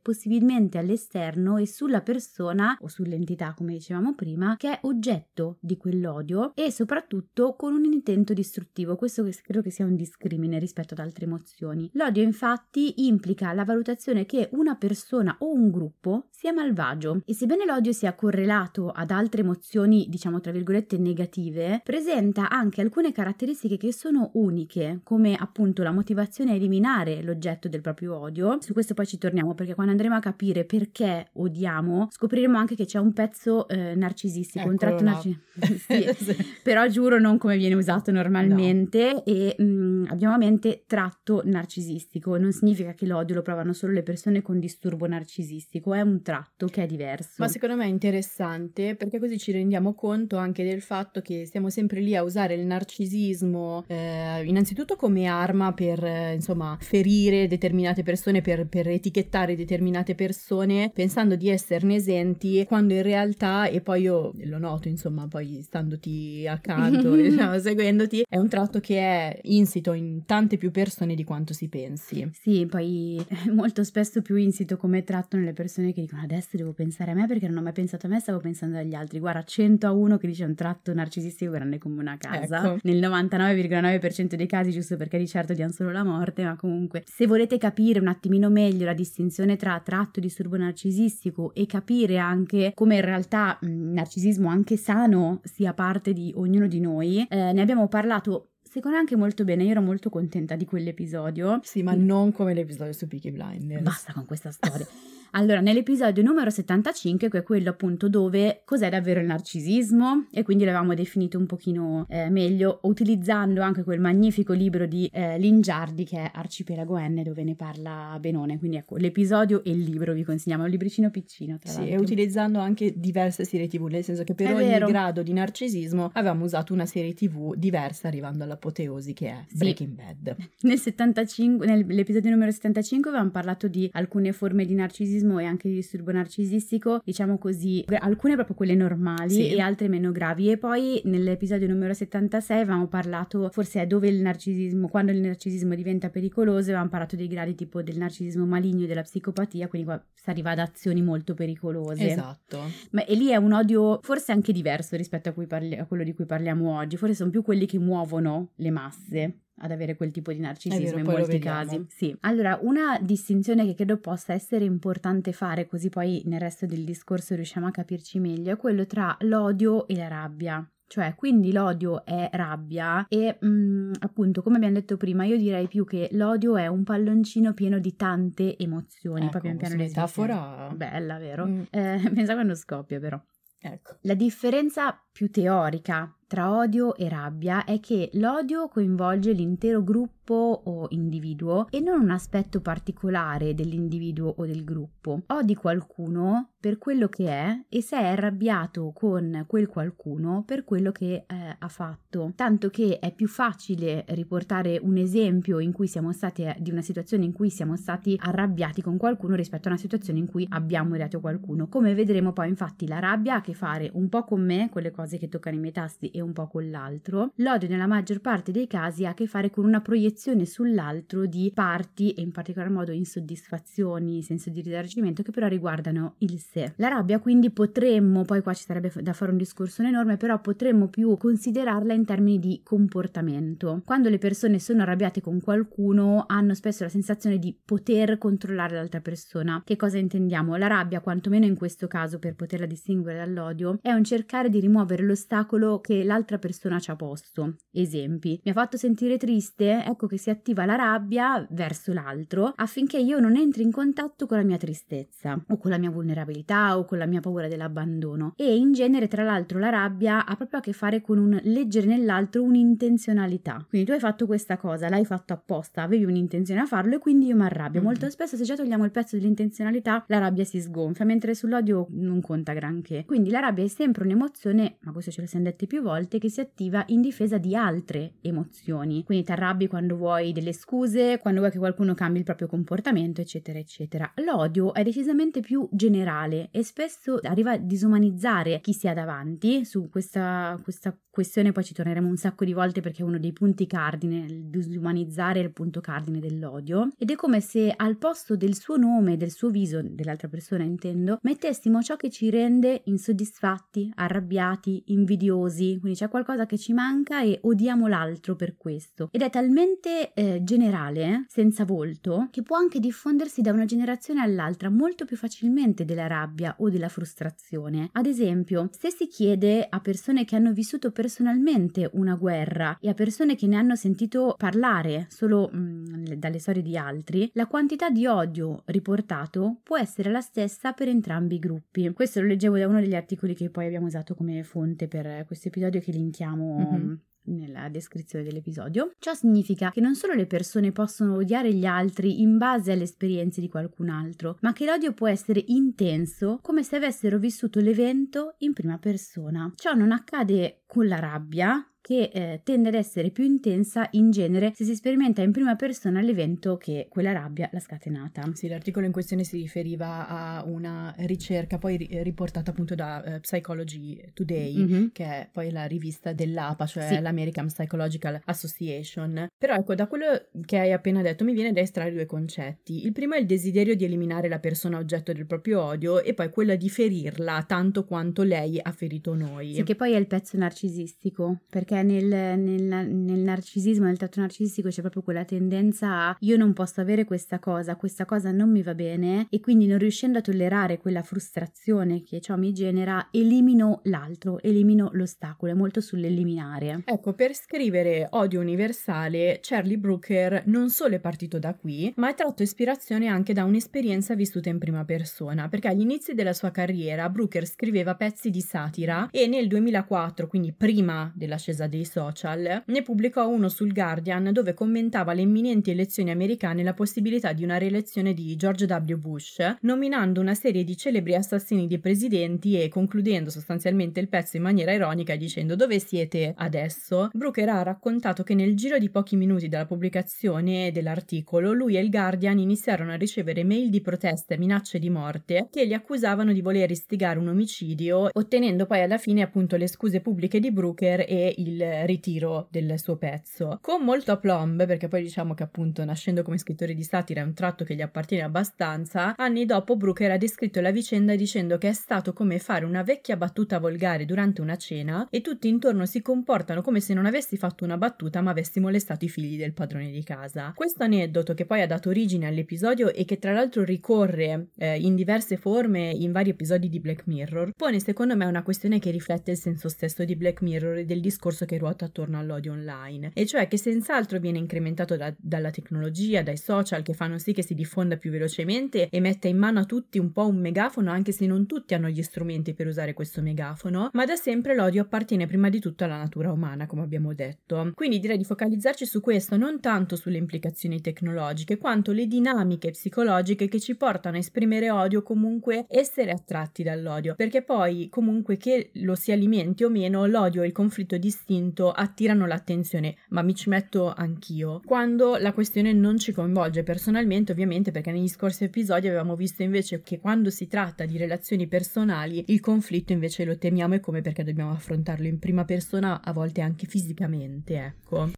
possibilmente 0.02 0.78
all'esterno 0.78 1.58
e 1.58 1.68
sulla 1.68 2.00
persona 2.00 2.78
o 2.80 2.88
sull'entità, 2.88 3.54
come 3.54 3.74
dicevamo 3.74 4.16
prima, 4.16 4.56
che 4.58 4.72
è 4.72 4.80
oggetto 4.84 5.58
di 5.60 5.76
quell'odio 5.76 6.54
e 6.56 6.72
soprattutto 6.72 7.56
con 7.58 7.74
un 7.74 7.84
intento 7.84 8.34
distruttivo. 8.34 8.96
Questo 8.96 9.28
credo 9.44 9.62
che 9.62 9.72
sia 9.72 9.84
un 9.84 9.96
discrimine 9.96 10.58
rispetto 10.58 10.94
ad 10.94 11.00
altre 11.00 11.26
emozioni. 11.26 11.90
L'odio 11.94 12.24
infatti 12.24 13.06
implica 13.08 13.52
la 13.52 13.66
valutazione 13.66 14.26
che 14.26 14.48
una 14.54 14.76
persona 14.76 15.36
o 15.40 15.52
un 15.52 15.70
gruppo 15.70 16.28
sia 16.30 16.54
malvagio 16.54 17.22
e 17.26 17.34
sebbene 17.34 17.66
l'odio 17.66 17.92
sia 17.92 18.16
correlato 18.16 18.90
ad 18.90 19.12
altre 19.12 19.42
emozioni, 19.42 19.71
diciamo 19.80 20.42
tra 20.42 20.52
virgolette 20.52 20.98
negative, 20.98 21.82
presenta 21.84 22.50
anche 22.50 22.82
alcune 22.82 23.14
caratteristiche 23.14 23.78
che 23.78 23.94
sono 23.94 24.32
uniche, 24.34 25.00
come 25.04 25.36
appunto 25.36 25.82
la 25.82 25.92
motivazione 25.92 26.52
a 26.52 26.56
eliminare 26.56 27.22
l'oggetto 27.22 27.70
del 27.70 27.80
proprio 27.80 28.18
odio. 28.18 28.58
Su 28.60 28.74
questo 28.74 28.94
poi 28.94 29.06
ci 29.06 29.18
torniamo 29.18 29.54
perché 29.54 29.74
quando 29.74 29.92
andremo 29.94 30.16
a 30.16 30.20
capire 30.20 30.66
perché 30.66 31.30
odiamo, 31.34 32.10
scopriremo 32.12 32.58
anche 32.58 32.76
che 32.76 32.86
c'è 32.86 33.00
un 33.00 33.14
pezzo 33.14 33.68
eh, 33.70 33.96
narcisistico, 33.96 34.60
Eccolo 34.60 34.74
un 34.74 34.78
tratto 34.78 35.04
narcisistico. 35.04 36.14
sì. 36.22 36.46
Però 36.64 36.86
giuro 36.88 37.18
non 37.20 37.38
come 37.38 37.56
viene 37.56 37.76
usato 37.76 38.12
normalmente 38.12 39.14
no. 39.14 39.24
e 39.26 39.56
mh, 39.58 39.64
mm, 39.64 40.06
abbiamo 40.10 40.34
a 40.34 40.38
mente 40.38 40.84
tratto 40.86 41.42
narcisistico. 41.46 42.38
Non 42.38 42.52
significa 42.52 42.94
che 42.94 43.06
l'odio 43.06 43.36
lo 43.36 43.42
provano 43.42 43.72
solo 43.72 43.94
le 43.94 44.04
persone 44.04 44.42
con 44.42 44.60
disturbo 44.60 45.08
narcisistico, 45.08 45.94
è 45.94 46.02
un 46.02 46.22
tratto 46.22 46.68
che 46.68 46.84
è 46.84 46.86
diverso. 46.86 47.36
Ma 47.38 47.48
secondo 47.48 47.78
me 47.78 47.86
è 47.86 47.90
interessante 47.90 48.96
perché 48.96 49.18
così 49.20 49.38
ci 49.38 49.46
rendiamo 49.46 49.60
conto 49.96 50.38
anche 50.38 50.64
del 50.64 50.82
fatto 50.82 51.22
che 51.22 51.46
stiamo 51.46 51.70
sempre 51.70 52.00
lì 52.00 52.16
a 52.16 52.24
usare 52.24 52.56
il 52.56 52.66
narcisismo 52.66 52.90
narcisismo, 53.02 53.84
eh, 53.88 54.44
innanzitutto 54.46 54.96
come 54.96 55.26
arma 55.26 55.74
per 55.74 56.04
eh, 56.04 56.34
insomma 56.34 56.78
ferire 56.80 57.48
determinate 57.48 58.04
persone, 58.04 58.42
per, 58.42 58.68
per, 58.68 58.88
etichettare 58.88 59.56
determinate 59.56 60.16
persone, 60.16 60.92
pensando 60.94 61.36
di 61.36 61.50
esserne 61.50 61.96
esenti, 61.96 62.64
quando 62.68 62.94
in 62.94 63.04
realtà, 63.04 63.68
e 63.68 63.82
poi 63.82 64.02
io 64.02 64.34
lo 64.44 64.58
noto 64.58 64.88
insomma, 64.88 65.28
poi 65.28 65.62
standoti 65.62 66.46
accanto, 66.48 67.14
diciamo, 67.16 67.58
seguendoti, 67.60 68.26
è 68.28 68.38
un 68.38 68.48
tratto 68.48 68.80
che 68.80 69.00
è 69.00 69.40
insito 69.44 69.94
in 69.94 70.26
tante 70.26 70.58
più 70.58 70.72
persone 70.72 71.16
di 71.16 71.24
quanto 71.24 71.54
si 71.54 71.68
pensi. 71.68 72.30
Sì, 72.34 72.66
poi 72.66 73.24
molto 73.54 73.84
spesso 73.84 74.22
più 74.22 74.36
insito 74.36 74.78
come 74.78 75.04
tratto 75.04 75.38
nelle 75.38 75.54
persone 75.54 75.94
che 75.94 76.02
dicono 76.02 76.22
adesso 76.22 76.58
devo 76.58 76.74
pensare 76.74 77.12
a 77.12 77.14
me 77.14 77.28
perché 77.28 77.48
non 77.48 77.58
ho 77.58 77.62
mai 77.62 77.74
pensato 77.74 78.08
a 78.08 78.10
me, 78.10 78.20
stavo 78.20 78.40
pensando 78.40 78.78
agli 78.78 78.94
altri. 78.94 79.20
Guarda, 79.20 79.41
100 79.44 79.88
a 79.88 79.92
1 79.92 80.18
che 80.18 80.28
dice 80.28 80.46
un 80.46 80.56
tratto 80.56 80.94
narcisistico 80.94 81.52
grande 81.52 81.78
come 81.78 82.00
una 82.00 82.18
casa. 82.18 82.74
Ecco 82.74 82.80
nel 82.84 83.00
99,9% 83.00 84.36
dei 84.36 84.48
casi, 84.48 84.72
giusto 84.72 84.98
perché 84.98 85.18
di 85.18 85.28
certo 85.28 85.54
diano 85.54 85.72
solo 85.72 85.92
la 85.92 86.04
morte, 86.04 86.44
ma 86.44 86.56
comunque 86.56 87.04
se 87.06 87.28
volete 87.28 87.58
capire 87.58 88.00
un 88.00 88.08
attimino 88.08 88.50
meglio 88.50 88.86
la 88.86 88.94
distinzione 88.94 89.56
tra 89.56 89.80
tratto 89.84 90.20
disturbo 90.20 90.58
narcisistico 90.58 91.54
e 91.54 91.66
capire 91.66 92.18
anche 92.18 92.72
come 92.76 92.96
in 92.96 93.02
realtà 93.02 93.58
il 93.62 93.72
narcisismo 93.72 94.50
anche 94.50 94.78
sano 94.78 95.42
sia 95.44 95.74
parte 95.74 96.14
di 96.14 96.32
ognuno 96.36 96.68
di 96.68 96.80
noi, 96.80 97.26
eh, 97.30 97.52
ne 97.54 97.62
abbiamo 97.62 97.88
parlato 97.88 98.52
secondo 98.72 98.96
me 98.96 99.04
anche 99.04 99.18
molto 99.18 99.44
bene, 99.44 99.64
io 99.64 99.72
ero 99.72 99.82
molto 99.82 100.10
contenta 100.10 100.56
di 100.56 100.66
quell'episodio. 100.66 101.60
Sì, 101.62 101.84
ma 101.84 101.94
non 101.94 102.32
come 102.32 102.54
l'episodio 102.54 102.94
su 102.94 103.06
Peaky 103.08 103.32
Blinders. 103.32 103.82
Basta 103.82 104.14
con 104.14 104.26
questa 104.26 104.52
storia. 104.52 104.88
Allora, 105.34 105.62
nell'episodio 105.62 106.22
numero 106.24 106.50
75, 106.50 107.30
che 107.30 107.38
è 107.38 107.44
quello 107.44 107.70
appunto 107.70 108.10
dove 108.10 108.64
cos'è 108.66 108.90
davvero 108.90 109.22
il 109.22 109.28
narcisismo, 109.28 110.26
e 110.30 110.44
quindi 110.44 110.66
l'avevamo 110.66 110.94
definito 110.94 111.38
un 111.38 111.46
pochino 111.46 112.06
eh, 112.10 112.30
meglio, 112.30 112.80
utilizzando 112.84 113.62
anche 113.62 113.84
quel 113.84 114.02
magnifico 114.02 114.52
libro 114.52 114.86
di 114.86 115.10
eh, 115.14 115.40
Lingiardi 115.40 116.04
che 116.04 116.18
è 116.18 116.32
Arcipelago 116.34 116.98
N, 117.00 117.22
dove 117.24 117.46
ne 117.46 117.56
parla 117.56 118.18
Benone. 118.20 118.60
Quindi 118.60 118.76
ecco, 118.76 118.98
l'episodio 118.98 119.64
e 119.64 119.72
il 119.72 119.80
libro 119.84 120.12
vi 120.12 120.24
consigliamo, 120.24 120.64
è 120.64 120.66
un 120.66 120.72
libricino 120.72 121.10
piccino. 121.10 121.58
Tra 121.60 121.70
sì, 121.72 121.78
l'altro. 121.80 121.96
e 121.96 122.00
utilizzando 122.02 122.60
anche 122.60 122.94
diverse 122.98 123.46
serie 123.46 123.70
TV, 123.70 123.86
nel 123.86 124.04
senso 124.04 124.26
che 124.26 124.34
per 124.34 124.48
È 124.48 124.54
ogni 124.54 124.68
vero. 124.68 124.88
grado 124.88 125.24
di 125.24 125.32
narcisismo 125.32 126.10
avevamo 126.14 126.44
usato 126.44 126.74
una 126.74 126.86
serie 126.86 127.14
TV 127.14 127.56
diversa, 127.56 128.10
arrivando 128.10 128.44
all'apoteosi 128.44 129.14
che 129.14 129.28
è 129.30 129.46
Sì. 129.48 129.58
Breaking 129.60 129.94
Bad. 129.94 130.36
Nel 130.64 130.78
75, 130.78 131.66
nell'episodio 131.66 132.32
numero 132.32 132.52
75 132.52 133.10
avevamo 133.12 133.32
parlato 133.32 133.70
di 133.70 133.90
alcune 133.94 134.34
forme 134.34 134.66
di 134.66 134.74
narcisismo 134.74 135.20
e 135.40 135.46
anche 135.46 135.70
di 135.70 135.76
disturbo 135.76 136.12
narcisistico, 136.12 137.02
diciamo 137.04 137.38
così, 137.38 137.84
alcune 138.00 138.36
proprio 138.36 138.56
quelle 138.56 138.76
normali 138.76 139.34
Sì. 139.34 139.48
e 139.50 139.60
altre 139.60 139.88
meno 139.88 140.12
gravi. 140.12 140.50
E 140.50 140.58
poi 140.58 141.02
nell'episodio 141.06 141.68
numero 141.68 141.94
76 141.94 142.60
avevamo 142.62 142.88
parlato, 142.88 143.50
forse 143.52 143.82
è 143.82 143.88
dove 143.88 144.08
il 144.08 144.22
narcisismo, 144.22 144.88
quando 144.88 145.12
il 145.12 145.20
narcisismo 145.22 145.76
diventa 145.76 146.10
pericoloso, 146.10 146.70
avevamo 146.70 146.90
parlato 146.90 147.16
dei 147.16 147.28
gradi 147.28 147.56
tipo 147.56 147.82
del 147.82 147.98
narcisismo 147.98 148.46
maligno 148.46 148.84
e 148.84 148.88
della 148.88 149.02
psicopatia, 149.04 149.68
quindi 149.68 149.88
qua 149.88 150.04
si 150.14 150.30
arriva 150.30 150.52
ad 150.52 150.60
azioni 150.60 151.02
molto 151.02 151.34
pericolose. 151.34 152.10
Esatto. 152.12 152.60
Ma 152.92 153.06
e 153.06 153.16
lì 153.16 153.28
è 153.30 153.36
un 153.36 153.54
odio 153.54 154.00
forse 154.02 154.32
anche 154.32 154.52
diverso 154.52 154.96
rispetto 154.96 155.30
a, 155.30 155.34
parli- 155.48 155.76
a 155.78 155.86
quello 155.86 156.04
di 156.04 156.14
cui 156.14 156.26
parliamo 156.26 156.78
oggi, 156.78 156.98
forse 156.98 157.16
sono 157.16 157.30
più 157.30 157.42
quelli 157.42 157.66
che 157.66 157.80
muovono 157.80 158.52
le 158.56 158.70
masse 158.72 159.36
ad 159.62 159.72
avere 159.72 159.96
quel 159.96 160.12
tipo 160.12 160.32
di 160.34 160.40
narcisismo 160.40 160.98
vero, 160.98 160.98
in 160.98 161.18
molti 161.18 161.40
casi. 161.40 161.86
Sì. 161.90 162.16
Allora, 162.22 162.60
una 162.62 163.00
distinzione 163.02 163.66
che 163.66 163.76
credo 163.76 163.98
possa 163.98 164.34
essere 164.34 164.66
importante 164.66 165.32
fare, 165.32 165.68
così 165.68 165.90
poi 165.90 166.22
nel 166.26 166.40
resto 166.40 166.66
del 166.66 166.84
discorso 166.84 167.36
riusciamo 167.36 167.68
a 167.68 167.72
capirci 167.72 168.20
meglio, 168.20 168.54
è 168.54 168.58
quello 168.58 168.86
tra 168.86 169.16
l'odio 169.22 169.88
e 169.88 169.96
la 169.96 170.08
rabbia. 170.08 170.70
Cioè, 170.92 171.16
quindi 171.16 171.54
l'odio 171.54 172.04
è 172.04 172.30
rabbia 172.34 173.06
e 173.08 173.38
mm, 173.46 173.94
appunto, 174.00 174.42
come 174.42 174.58
abbiamo 174.58 174.74
detto 174.74 174.98
prima, 174.98 175.24
io 175.24 175.38
direi 175.38 175.70
più 175.70 175.86
che 175.86 176.10
l'odio 176.12 176.58
è 176.58 176.68
un 176.68 176.84
palloncino 176.84 177.54
pieno 177.54 177.80
di 177.80 177.96
tante 177.96 178.58
emozioni. 178.58 179.28
Ecco, 179.28 179.40
pian 179.40 179.56
piano 179.56 179.76
metafora- 179.76 180.70
Bella, 180.76 181.18
vero? 181.18 181.46
Mm. 181.48 181.62
Eh, 181.70 182.12
pensa 182.14 182.34
quando 182.34 182.56
scoppia, 182.56 183.00
però. 183.00 183.18
Ecco. 183.62 184.00
La 184.02 184.16
differenza 184.16 185.02
più 185.14 185.32
teorica 185.32 186.14
tra 186.32 186.50
odio 186.50 186.96
e 186.96 187.10
rabbia 187.10 187.66
è 187.66 187.82
che 187.82 188.10
l'odio 188.14 188.70
coinvolge 188.70 189.34
l'intero 189.34 189.84
gruppo 189.84 190.21
o 190.30 190.88
individuo 190.90 191.68
e 191.70 191.80
non 191.80 192.02
un 192.02 192.12
aspetto 192.12 192.62
particolare 192.62 193.54
dell'individuo 193.54 194.34
o 194.38 194.46
del 194.46 194.64
gruppo. 194.64 195.24
Odi 195.28 195.56
qualcuno 195.56 196.52
per 196.60 196.78
quello 196.78 197.10
che 197.10 197.28
è 197.28 197.64
e 197.68 197.82
sei 197.82 198.06
arrabbiato 198.06 198.92
con 198.94 199.46
quel 199.48 199.68
qualcuno 199.68 200.44
per 200.46 200.64
quello 200.64 200.92
che 200.92 201.26
eh, 201.28 201.56
ha 201.58 201.68
fatto. 201.68 202.34
Tanto 202.36 202.70
che 202.70 203.00
è 203.00 203.12
più 203.14 203.28
facile 203.28 204.06
riportare 204.10 204.80
un 204.82 204.98
esempio 204.98 205.60
in 205.60 205.72
cui 205.72 205.88
siamo 205.88 206.14
stati 206.14 206.48
di 206.60 206.72
una 206.72 206.82
situazione 206.82 207.26
in 207.26 207.34
cui 207.34 207.50
siamo 207.50 207.76
stati 207.76 208.16
arrabbiati 208.22 208.82
con 208.82 208.98
qualcuno 208.98 209.36
rispetto 209.36 209.68
a 209.68 209.72
una 209.72 209.80
situazione 209.80 210.20
in 210.20 210.28
cui 210.28 210.46
abbiamo 210.50 210.94
odiato 210.94 211.20
qualcuno. 211.20 211.68
Come 211.68 211.96
vedremo 211.96 212.32
poi 212.32 212.50
infatti 212.50 212.88
la 212.88 213.00
rabbia 213.00 213.34
ha 213.34 213.38
a 213.38 213.42
che 213.42 213.54
fare 213.54 213.90
un 213.94 214.08
po' 214.08 214.24
con 214.24 214.46
me, 214.46 214.70
con 214.72 214.84
le 214.84 214.92
cose 214.92 215.18
che 215.18 215.30
toccano 215.30 215.56
i 215.56 215.60
miei 215.60 215.74
tasti 215.74 216.10
e 216.10 216.22
un 216.22 216.34
po' 216.34 216.48
con 216.48 216.70
l'altro. 216.70 217.32
L'odio 217.38 217.68
nella 217.68 217.88
maggior 217.88 218.22
parte 218.22 218.52
dei 218.52 218.68
casi 218.68 219.06
ha 219.06 219.10
a 219.10 219.14
che 219.14 219.26
fare 219.26 219.50
con 219.50 219.66
una 219.66 219.82
proiezione 219.82 220.20
proiezione 220.22 220.46
sull'altro 220.46 221.26
di 221.26 221.52
parti 221.54 222.12
e 222.12 222.22
in 222.22 222.32
particolar 222.32 222.70
modo 222.70 222.92
insoddisfazioni, 222.92 224.22
senso 224.22 224.52
di 224.52 224.62
risarcimento 224.62 225.24
che 225.24 225.32
però 225.32 225.48
riguardano 225.48 226.16
il 226.20 226.40
sé. 226.40 226.74
La 226.76 226.90
rabbia 226.90 227.20
quindi 227.20 227.50
potremmo, 227.50 228.24
poi 228.24 228.42
qua 228.42 228.54
ci 228.54 228.64
sarebbe 228.64 228.92
da 229.02 229.14
fare 229.14 229.32
un 229.32 229.38
discorso 229.38 229.82
enorme, 229.82 230.18
però 230.18 230.40
potremmo 230.40 230.88
più 230.88 231.18
considerarla 231.18 231.94
in 231.94 232.06
termini 232.06 232.40
di 232.40 232.62
comportamento. 232.64 233.82
Quando 233.84 234.10
le 234.10 234.20
persone 234.20 234.60
sono 234.60 234.84
arrabbiate 234.84 235.22
con 235.22 235.42
qualcuno 235.42 236.26
hanno 236.28 236.54
spesso 236.54 236.84
la 236.84 236.90
sensazione 236.90 237.40
di 237.40 237.58
poter 237.64 238.18
controllare 238.18 238.76
l'altra 238.76 239.02
persona. 239.02 239.64
Che 239.66 239.76
cosa 239.76 239.98
intendiamo? 239.98 240.56
La 240.56 240.68
rabbia, 240.68 241.02
quantomeno 241.02 241.46
in 241.46 241.56
questo 241.56 241.88
caso 241.88 242.20
per 242.20 242.36
poterla 242.36 242.68
distinguere 242.68 243.18
dall'odio, 243.18 243.80
è 243.82 243.92
un 243.92 244.04
cercare 244.04 244.50
di 244.50 244.60
rimuovere 244.60 245.04
l'ostacolo 245.04 245.80
che 245.80 246.04
l'altra 246.04 246.38
persona 246.38 246.80
ci 246.80 246.92
ha 246.92 246.96
posto. 246.96 247.56
Esempi. 247.72 248.40
Mi 248.44 248.52
ha 248.52 248.54
fatto 248.54 248.78
sentire 248.78 249.18
triste? 249.18 249.84
Ecco 249.84 250.01
che 250.08 250.18
si 250.18 250.30
attiva 250.30 250.66
la 250.66 250.76
rabbia 250.76 251.46
verso 251.50 251.94
l'altro 251.94 252.54
affinché 252.56 252.98
io 252.98 253.20
non 253.20 253.36
entri 253.36 253.64
in 253.64 253.72
contatto 253.72 254.26
con 254.26 254.38
la 254.38 254.44
mia 254.44 254.58
tristezza 254.58 255.40
o 255.48 255.58
con 255.58 255.72
la 255.72 255.78
mia 255.78 255.90
vulnerabilità 255.90 256.78
o 256.78 256.86
con 256.86 256.98
la 256.98 257.06
mia 257.06 257.20
paura 257.20 257.48
dell'abbandono. 257.48 258.34
E 258.36 258.56
in 258.56 258.74
genere, 258.74 259.08
tra 259.08 259.24
l'altro, 259.24 259.60
la 259.60 259.70
rabbia 259.70 260.26
ha 260.26 260.36
proprio 260.36 260.60
a 260.60 260.62
che 260.62 260.74
fare 260.74 261.02
con 261.02 261.18
un 261.18 261.40
leggere 261.44 261.88
nell'altro 261.88 262.44
un'intenzionalità. 262.44 263.66
Quindi 263.68 263.88
tu 263.88 263.94
hai 263.94 264.00
fatto 264.00 264.26
questa 264.26 264.58
cosa, 264.58 264.90
l'hai 264.90 265.06
fatto 265.06 265.34
apposta, 265.34 265.82
avevi 265.84 266.06
un'intenzione 266.06 266.62
a 266.62 266.66
farlo 266.66 266.96
e 266.96 267.00
quindi 267.00 267.28
io 267.28 267.36
mi 267.36 267.44
arrabbio. 267.44 267.80
Mm-hmm. 267.80 267.90
Molto 267.90 268.10
spesso 268.10 268.36
se 268.36 268.44
già 268.44 268.56
togliamo 268.56 268.86
il 268.86 268.92
pezzo 268.92 269.16
dell'intenzionalità, 269.16 270.04
la 270.08 270.18
rabbia 270.18 270.44
si 270.44 270.62
sgonfia, 270.62 271.06
mentre 271.06 271.36
sull'odio 271.36 271.88
non 271.92 272.22
conta 272.22 272.54
granché. 272.54 273.06
Quindi 273.06 273.30
la 273.30 273.40
rabbia 273.40 273.64
è 273.64 273.68
sempre 273.68 274.04
un'emozione, 274.04 274.78
ma 274.82 274.92
questo 274.92 275.12
ce 275.12 275.22
lo 275.22 275.28
siamo 275.28 275.46
detti 275.46 275.68
più 275.68 275.82
volte, 275.82 276.20
che 276.20 276.30
si 276.30 276.40
attiva 276.40 276.84
in 276.88 277.02
difesa 277.02 277.38
di 277.38 277.56
altre 277.56 278.14
emozioni. 278.22 279.04
Quindi 279.04 279.26
ti 279.26 279.32
arrabbi 279.32 279.68
quando 279.68 279.91
vuoi 279.92 280.32
delle 280.32 280.54
scuse, 280.54 281.20
quando 281.20 281.40
vuoi 281.40 281.52
che 281.52 281.58
qualcuno 281.58 281.94
cambi 281.94 282.20
il 282.20 282.24
proprio 282.24 282.48
comportamento, 282.48 283.22
eccetera, 283.22 283.60
eccetera. 283.60 284.12
L'odio 284.26 284.74
è 284.74 284.84
decisamente 284.84 285.40
più 285.40 285.68
generale 285.72 286.50
e 286.52 286.64
spesso 286.64 287.20
arriva 287.24 287.52
a 287.52 287.58
disumanizzare 287.58 288.60
chi 288.62 288.74
si 288.74 288.88
ha 288.88 288.94
davanti. 288.94 289.66
Su 289.66 289.90
questa, 289.90 290.60
questa 290.64 290.96
questione 291.10 291.52
poi 291.52 291.64
ci 291.64 291.74
torneremo 291.74 292.08
un 292.08 292.18
sacco 292.18 292.46
di 292.46 292.54
volte 292.54 292.82
perché 292.82 293.02
è 293.02 293.06
uno 293.06 293.20
dei 293.20 293.34
punti 293.34 293.68
cardine, 293.68 294.26
il 294.26 294.46
disumanizzare 294.46 295.40
è 295.40 295.44
il 295.44 295.52
punto 295.52 295.82
cardine 295.82 296.20
dell'odio. 296.20 296.90
Ed 296.98 297.12
è 297.12 297.16
come 297.16 297.42
se 297.42 297.74
al 297.76 297.98
posto 297.98 298.36
del 298.36 298.56
suo 298.56 298.78
nome, 298.78 299.18
del 299.18 299.32
suo 299.32 299.50
viso, 299.50 299.82
dell'altra 299.84 300.28
persona 300.28 300.64
intendo, 300.64 301.20
mettessimo 301.22 301.82
ciò 301.82 301.96
che 301.96 302.10
ci 302.10 302.30
rende 302.30 302.82
insoddisfatti, 302.86 303.92
arrabbiati, 303.96 304.84
invidiosi. 304.88 305.78
Quindi 305.80 305.98
c'è 305.98 306.10
qualcosa 306.10 306.46
che 306.46 306.58
ci 306.58 306.74
manca 306.74 307.22
e 307.22 307.40
odiamo 307.42 307.88
l'altro 307.88 308.36
per 308.36 308.56
questo. 308.56 309.10
Ed 309.12 309.22
è 309.22 309.30
talmente 309.30 309.81
eh, 309.90 310.44
generale, 310.44 311.26
senza 311.28 311.66
volto, 311.66 312.28
che 312.32 312.42
può 312.42 312.58
anche 312.58 312.80
diffondersi 312.80 313.42
da 313.42 313.52
una 313.52 313.66
generazione 313.66 314.22
all'altra 314.22 314.70
molto 314.70 315.06
più 315.06 315.18
facilmente 315.18 315.86
della 315.86 316.08
rabbia 316.08 316.56
o 316.60 316.70
della 316.70 316.90
frustrazione. 316.90 317.90
Ad 317.94 318.06
esempio, 318.06 318.70
se 318.72 318.92
si 318.92 319.08
chiede 319.08 319.66
a 319.68 319.80
persone 319.80 320.26
che 320.26 320.36
hanno 320.36 320.54
vissuto 320.54 320.92
personalmente 320.92 321.90
una 321.94 322.16
guerra 322.16 322.78
e 322.80 322.90
a 322.90 322.94
persone 322.94 323.36
che 323.36 323.48
ne 323.48 323.56
hanno 323.56 323.76
sentito 323.76 324.36
parlare 324.38 325.08
solo 325.10 325.50
mh, 325.52 325.58
mm, 325.58 326.04
dalle 326.16 326.40
storie 326.40 326.62
di 326.62 326.78
altri, 326.78 327.30
la 327.34 327.48
quantità 327.48 327.90
di 327.90 328.06
odio 328.06 328.64
riportato 328.66 329.60
può 329.64 329.78
essere 329.78 330.12
la 330.12 330.22
stessa 330.22 330.74
per 330.74 330.88
entrambi 330.88 331.36
i 331.36 331.40
gruppi. 331.40 331.92
Questo 331.94 332.22
lo 332.22 332.28
leggevo 332.28 332.58
da 332.58 332.68
uno 332.68 332.80
degli 332.80 332.96
articoli 332.96 333.36
che 333.36 333.50
poi 333.50 333.66
abbiamo 333.66 333.88
usato 333.88 334.16
come 334.16 334.44
fonte 334.44 334.88
per 334.88 335.26
questo 335.26 335.48
episodio 335.48 335.80
che 335.80 335.92
linkiamo 335.92 336.58
mm-hmm 336.58 336.94
nella 337.26 337.70
descrizione 337.70 338.24
dell'episodio. 338.24 338.94
Ciò 339.00 339.14
significa 339.14 339.72
che 339.72 339.82
non 339.82 339.96
solo 339.96 340.14
le 340.14 340.26
persone 340.26 340.72
possono 340.72 341.16
odiare 341.16 341.54
gli 341.54 341.66
altri 341.66 342.22
in 342.22 342.38
base 342.38 342.72
alle 342.72 342.84
esperienze 342.84 343.42
di 343.42 343.50
qualcun 343.50 343.90
altro, 343.90 344.38
ma 344.42 344.54
che 344.54 344.66
l'odio 344.66 344.94
può 344.94 345.08
essere 345.08 345.44
intenso 345.48 346.40
come 346.42 346.64
se 346.64 346.76
avessero 346.76 347.18
vissuto 347.18 347.60
l'evento 347.60 348.36
in 348.40 348.54
prima 348.54 348.78
persona. 348.78 349.52
Ciò 349.56 349.74
non 349.74 349.92
accade 349.92 350.64
con 350.66 350.88
la 350.88 351.00
rabbia, 351.00 351.66
che 351.92 352.10
eh, 352.14 352.40
tende 352.46 352.70
ad 352.70 352.76
essere 352.76 353.10
più 353.10 353.26
intensa 353.26 353.86
in 353.92 354.12
genere 354.12 354.54
se 354.56 354.64
si 354.64 354.76
sperimenta 354.76 355.22
in 355.22 355.34
prima 355.34 355.58
persona 355.58 356.00
l'evento 356.00 356.56
che 356.56 356.88
quella 356.90 357.12
rabbia 357.12 357.50
l'ha 357.52 357.60
scatenata. 357.60 358.32
Sì, 358.34 358.48
l'articolo 358.48 358.86
in 358.86 358.94
questione 358.94 359.26
si 359.26 359.36
riferiva 359.36 360.08
a 360.08 360.46
una 360.46 360.94
ricerca 361.00 361.58
poi 361.58 361.76
riportata 362.02 362.52
appunto 362.52 362.76
da 362.76 363.04
uh, 363.06 363.20
Psychology 363.20 364.02
Today, 364.14 364.56
mm-hmm. 364.56 364.86
che 364.94 365.04
è 365.04 365.30
poi 365.30 365.52
la 365.52 365.66
rivista 365.66 366.14
dell'APA, 366.14 366.66
cioè 366.66 366.88
sì. 366.88 367.02
l'American 367.02 367.48
Psychological 367.48 368.22
Association. 368.24 369.28
Però 369.38 369.54
ecco, 369.54 369.76
da 369.76 369.88
quello 369.88 370.28
che 370.46 370.60
hai 370.60 370.72
appena 370.72 371.02
detto 371.02 371.26
mi 371.26 371.34
viene 371.34 371.52
da 371.52 371.60
estrarre 371.60 371.92
due 371.92 372.06
concetti. 372.06 372.86
Il 372.86 372.94
primo 372.94 373.16
è 373.16 373.20
il 373.20 373.26
desiderio 373.26 373.76
di 373.76 373.84
eliminare 373.84 374.30
la 374.30 374.40
persona 374.40 374.78
oggetto 374.78 375.12
del 375.12 375.26
proprio 375.26 375.62
odio 375.62 376.02
e 376.02 376.14
poi 376.14 376.30
quello 376.30 376.56
di 376.56 376.70
ferirla 376.70 377.44
tanto 377.46 377.84
quanto 377.84 378.24
lei 378.24 378.62
ha 378.62 378.72
ferito 378.72 379.14
noi. 379.14 379.56
Sì, 379.56 379.64
che 379.64 379.76
poi 379.76 379.92
è 379.92 379.98
il 379.98 380.08
pezzo 380.08 380.38
narcisistico, 380.38 381.42
perché 381.50 381.80
nel, 381.84 382.06
nel, 382.06 382.90
nel, 382.90 383.20
narcisismo, 383.20 383.86
nel 383.86 383.98
tratto 383.98 384.20
narcisistico 384.20 384.70
c'è 384.70 384.82
proprio 384.82 385.02
quella 385.02 385.26
tendenza 385.26 385.90
a 385.90 386.18
io 386.20 386.38
non 386.38 386.54
posso 386.54 386.82
avere 386.82 387.06
questa 387.06 387.40
cosa, 387.40 387.76
questa 387.76 388.06
cosa 388.06 388.32
non 388.32 388.52
mi 388.52 388.62
va 388.62 388.74
bene 388.74 389.28
e 389.30 389.40
quindi 389.40 389.68
non 389.68 389.78
riuscendo 389.78 390.20
a 390.20 390.22
tollerare 390.22 390.78
quella 390.78 391.02
frustrazione 391.02 392.04
che 392.04 392.20
ciò 392.22 392.36
mi 392.36 392.54
genera, 392.54 393.08
elimino 393.12 393.82
l'altro, 393.84 394.42
elimino 394.42 394.90
l'ostacolo, 394.94 395.52
è 395.52 395.56
molto 395.56 395.82
sull'eliminare. 395.82 396.84
Ecco, 396.86 397.14
per 397.14 397.34
scrivere 397.34 398.08
Odio 398.12 398.40
Universale, 398.40 399.40
Charlie 399.42 399.78
Brooker 399.78 400.44
non 400.46 400.70
solo 400.70 400.96
è 400.96 401.00
partito 401.00 401.40
da 401.40 401.54
qui, 401.54 401.92
ma 401.98 402.08
ha 402.08 402.14
tratto 402.14 402.44
ispirazione 402.44 403.08
anche 403.08 403.34
da 403.34 403.44
un'esperienza 403.44 404.16
vissuta 404.16 404.50
in 404.50 404.60
prima 404.60 404.86
persona, 404.86 405.48
perché 405.50 405.68
agli 405.68 405.82
inizi 405.82 406.14
della 406.14 406.34
sua 406.34 406.52
carriera 406.52 407.10
Brooker 407.10 407.46
scriveva 407.46 407.96
pezzi 407.96 408.30
di 408.30 408.42
satira 408.42 409.10
e 409.12 409.28
nel 409.28 409.48
2004, 409.48 410.28
quindi 410.28 410.54
prima 410.54 411.12
dell'ascesa 411.16 411.61
difesa 411.62 411.68
dei 411.68 411.86
social, 411.86 412.64
ne 412.66 412.82
pubblicò 412.82 413.28
uno 413.28 413.50
sul 413.50 413.74
Guardian 413.74 414.32
dove 414.32 414.54
commentava 414.54 415.14
le 415.14 415.22
imminenti 415.22 415.72
elezioni 415.72 416.12
americane 416.12 416.62
e 416.62 416.64
la 416.64 416.74
possibilità 416.74 417.34
di 417.34 417.44
una 417.44 417.58
rielezione 417.58 418.14
di 418.14 418.36
George 418.36 418.66
W. 418.66 418.96
Bush, 418.96 419.56
nominando 419.62 420.22
una 420.22 420.34
serie 420.34 420.64
di 420.64 420.78
celebri 420.78 421.16
assassini 421.16 421.68
di 421.68 421.80
presidenti 421.80 422.60
e 422.60 422.70
concludendo 422.70 423.30
sostanzialmente 423.30 424.00
il 424.00 424.08
pezzo 424.08 424.38
in 424.38 424.44
maniera 424.44 424.72
ironica 424.72 425.16
dicendo 425.16 425.56
dove 425.56 425.80
siete 425.80 426.34
adesso? 426.38 427.10
Brooker 427.14 427.50
ha 427.50 427.64
raccontato 427.64 428.24
che 428.24 428.36
nel 428.36 428.56
giro 428.56 428.78
di 428.78 428.90
pochi 428.90 429.16
minuti 429.16 429.48
dalla 429.48 429.66
pubblicazione 429.66 430.72
dell'articolo 430.72 431.54
lui 431.54 431.76
e 431.76 431.82
il 431.82 431.90
Guardian 431.90 432.40
iniziarono 432.40 432.92
a 432.92 432.96
ricevere 432.96 433.44
mail 433.44 433.70
di 433.70 433.82
protesta 433.82 434.34
e 434.34 434.38
minacce 434.38 434.80
di 434.80 434.90
morte 434.90 435.48
che 435.52 435.66
li 435.66 435.74
accusavano 435.74 436.32
di 436.32 436.42
voler 436.42 436.72
istigare 436.72 437.20
un 437.20 437.28
omicidio, 437.28 438.10
ottenendo 438.12 438.66
poi 438.66 438.82
alla 438.82 438.98
fine 438.98 439.22
appunto 439.22 439.58
le 439.58 439.68
scuse 439.68 440.00
pubbliche 440.00 440.40
di 440.40 440.52
Brooker 440.52 441.06
e 441.08 441.34
il 441.38 441.51
il 441.52 441.86
ritiro 441.86 442.48
del 442.50 442.80
suo 442.80 442.96
pezzo. 442.96 443.60
Con 443.62 443.84
molto 443.84 444.12
aplomb, 444.12 444.66
perché 444.66 444.88
poi 444.88 445.02
diciamo 445.02 445.34
che 445.34 445.44
appunto 445.44 445.84
nascendo 445.84 446.24
come 446.24 446.38
scrittore 446.38 446.74
di 446.74 446.84
satira 446.84 447.22
è 447.22 447.24
un 447.24 447.34
tratto 447.34 447.64
che 447.64 447.76
gli 447.76 447.82
appartiene 447.82 448.24
abbastanza, 448.24 449.16
anni 449.18 449.46
dopo 449.46 449.76
Brooker 449.76 450.12
ha 450.12 450.18
descritto 450.18 450.62
la 450.62 450.72
vicenda 450.72 451.16
dicendo 451.16 451.58
che 451.58 451.70
è 451.70 451.74
stato 451.74 452.14
come 452.14 452.40
fare 452.40 452.66
una 452.66 452.84
vecchia 452.84 453.18
battuta 453.18 453.60
volgare 453.60 454.06
durante 454.06 454.42
una 454.42 454.56
cena 454.58 455.08
e 455.10 455.22
tutti 455.22 455.48
intorno 455.48 455.86
si 455.86 456.02
comportano 456.02 456.62
come 456.62 456.80
se 456.80 456.94
non 456.94 457.06
avessi 457.06 457.38
fatto 457.38 457.64
una 457.64 457.78
battuta 457.78 458.22
ma 458.22 458.32
avessi 458.32 458.60
molestato 458.60 459.06
i 459.06 459.10
figli 459.10 459.38
del 459.38 459.54
padrone 459.54 459.92
di 459.92 460.04
casa. 460.04 460.54
Questo 460.56 460.84
aneddoto 460.84 461.34
che 461.34 461.46
poi 461.46 461.62
ha 461.62 461.68
dato 461.68 461.90
origine 461.90 462.28
all'episodio 462.28 462.94
e 462.94 463.06
che 463.06 463.20
tra 463.20 463.34
l'altro 463.34 463.64
ricorre 463.64 464.48
eh, 464.58 464.80
in 464.80 464.96
diverse 464.96 465.38
forme 465.38 465.92
in 465.92 466.12
vari 466.12 466.30
episodi 466.32 466.70
di 466.70 466.80
Black 466.80 467.04
Mirror, 467.06 467.52
pone 467.56 467.80
secondo 467.80 468.16
me 468.16 468.26
una 468.26 468.44
questione 468.44 468.80
che 468.80 468.92
riflette 468.92 469.32
il 469.32 469.38
senso 469.38 469.70
stesso 469.70 470.04
di 470.04 470.16
Black 470.16 470.42
Mirror 470.42 470.78
e 470.78 470.86
del 470.86 471.02
discorso 471.02 471.41
discorso 471.42 471.46
che 471.46 471.58
ruota 471.58 471.86
attorno 471.86 472.20
all'odio 472.20 472.52
online, 472.52 473.12
e 473.14 473.26
cioè 473.26 473.48
che 473.48 473.58
senz'altro 473.58 474.20
viene 474.20 474.38
incrementato 474.38 474.96
da, 474.96 475.14
dalla 475.18 475.52
tecnologia, 475.52 476.22
dai 476.22 476.38
social 476.38 476.84
che 476.84 476.94
fanno 476.94 477.18
sì 477.18 477.34
che 477.34 477.44
si 477.44 477.54
diffonda 477.54 477.98
più 477.98 478.12
velocemente 478.12 478.90
e 478.90 479.00
metta 479.00 479.28
in 479.28 479.38
mano 479.38 479.60
a 479.60 479.66
tutti 479.66 480.00
un 480.00 480.12
po' 480.12 480.28
un 480.28 480.38
megafono, 480.38 480.92
anche 480.92 481.12
se 481.12 481.26
non 481.26 481.46
tutti 481.46 481.74
hanno 481.74 481.90
gli 481.90 482.02
strumenti 482.02 482.54
per 482.54 482.68
usare 482.68 482.94
questo 482.94 483.22
megafono, 483.22 483.90
ma 483.94 484.06
da 484.06 484.16
sempre 484.16 484.56
l'odio 484.56 484.82
appartiene 484.84 485.28
prima 485.28 485.50
di 485.50 485.60
tutto 485.60 485.84
alla 485.84 485.98
natura 485.98 486.32
umana, 486.32 486.68
come 486.68 486.82
abbiamo 486.82 487.14
detto. 487.14 487.72
Quindi 487.76 488.00
direi 488.00 488.18
di 488.18 488.24
focalizzarci 488.24 488.86
su 488.86 489.02
questo, 489.02 489.38
non 489.38 489.60
tanto 489.60 489.96
sulle 489.96 490.18
implicazioni 490.18 490.82
tecnologiche, 490.82 491.58
quanto 491.58 491.92
le 491.92 492.08
dinamiche 492.08 492.72
psicologiche 492.72 493.48
che 493.48 493.60
ci 493.60 493.76
portano 493.76 494.16
a 494.16 494.20
esprimere 494.20 494.70
odio 494.70 495.04
comunque 495.04 495.66
essere 495.68 496.12
attratti 496.12 496.64
dall'odio, 496.64 497.16
perché 497.16 497.42
poi 497.42 497.88
comunque 497.90 498.38
che 498.38 498.72
lo 498.76 498.96
si 498.96 499.12
alimenti 499.12 499.64
o 499.64 499.70
meno, 499.70 500.06
l'odio 500.06 500.44
e 500.44 500.48
il 500.48 500.52
conflitto 500.52 500.98
distinto 500.98 501.31
istinto 501.32 501.72
attirano 501.72 502.26
l'attenzione, 502.26 502.96
ma 503.10 503.22
mi 503.22 503.34
ci 503.34 503.50
metto 503.50 503.94
anch'io, 503.94 504.62
quando 504.66 505.16
la 505.16 505.32
questione 505.32 505.72
non 505.72 505.98
ci 505.98 506.12
coinvolge 506.12 506.64
personalmente, 506.64 507.32
ovviamente, 507.32 507.72
perché 507.72 507.92
negli 507.92 508.10
scorsi 508.10 508.44
episodi 508.44 508.88
avevamo 508.88 509.16
visto 509.16 509.42
invece 509.42 509.82
che 509.82 510.00
quando 510.00 510.30
si 510.30 510.48
tratta 510.48 510.86
di 510.86 510.98
relazioni 510.98 511.48
personali, 511.48 512.26
il 512.28 512.42
conflitto 512.42 512.92
invece 512.92 513.24
lo 513.24 513.38
temiamo 513.38 513.76
e 513.76 513.80
come 513.80 514.02
perché 514.02 514.24
dobbiamo 514.24 514.52
affrontarlo 514.52 515.08
in 515.08 515.20
prima 515.20 515.46
persona, 515.46 516.02
a 516.04 516.12
volte 516.12 516.42
anche 516.42 516.68
fisicamente, 516.68 517.56
ecco. 517.56 518.12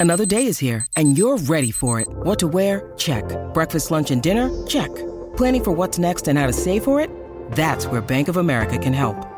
Another 0.00 0.26
day 0.26 0.46
is 0.46 0.60
here, 0.60 0.84
and 0.94 1.16
you're 1.16 1.40
ready 1.48 1.72
for 1.72 2.00
it. 2.00 2.06
What 2.22 2.38
to 2.38 2.48
wear? 2.48 2.92
Check. 2.96 3.24
Breakfast, 3.52 3.90
lunch, 3.90 4.10
and 4.10 4.20
dinner? 4.20 4.48
Check. 4.66 4.90
Planning 5.36 5.62
for 5.62 5.74
what's 5.74 5.98
next 5.98 6.28
and 6.28 6.38
how 6.38 6.46
to 6.46 6.52
save 6.52 6.82
for 6.82 7.00
it? 7.00 7.10
That's 7.56 7.86
where 7.86 8.00
Bank 8.00 8.28
of 8.28 8.36
America 8.36 8.78
can 8.78 8.92
help. 8.92 9.37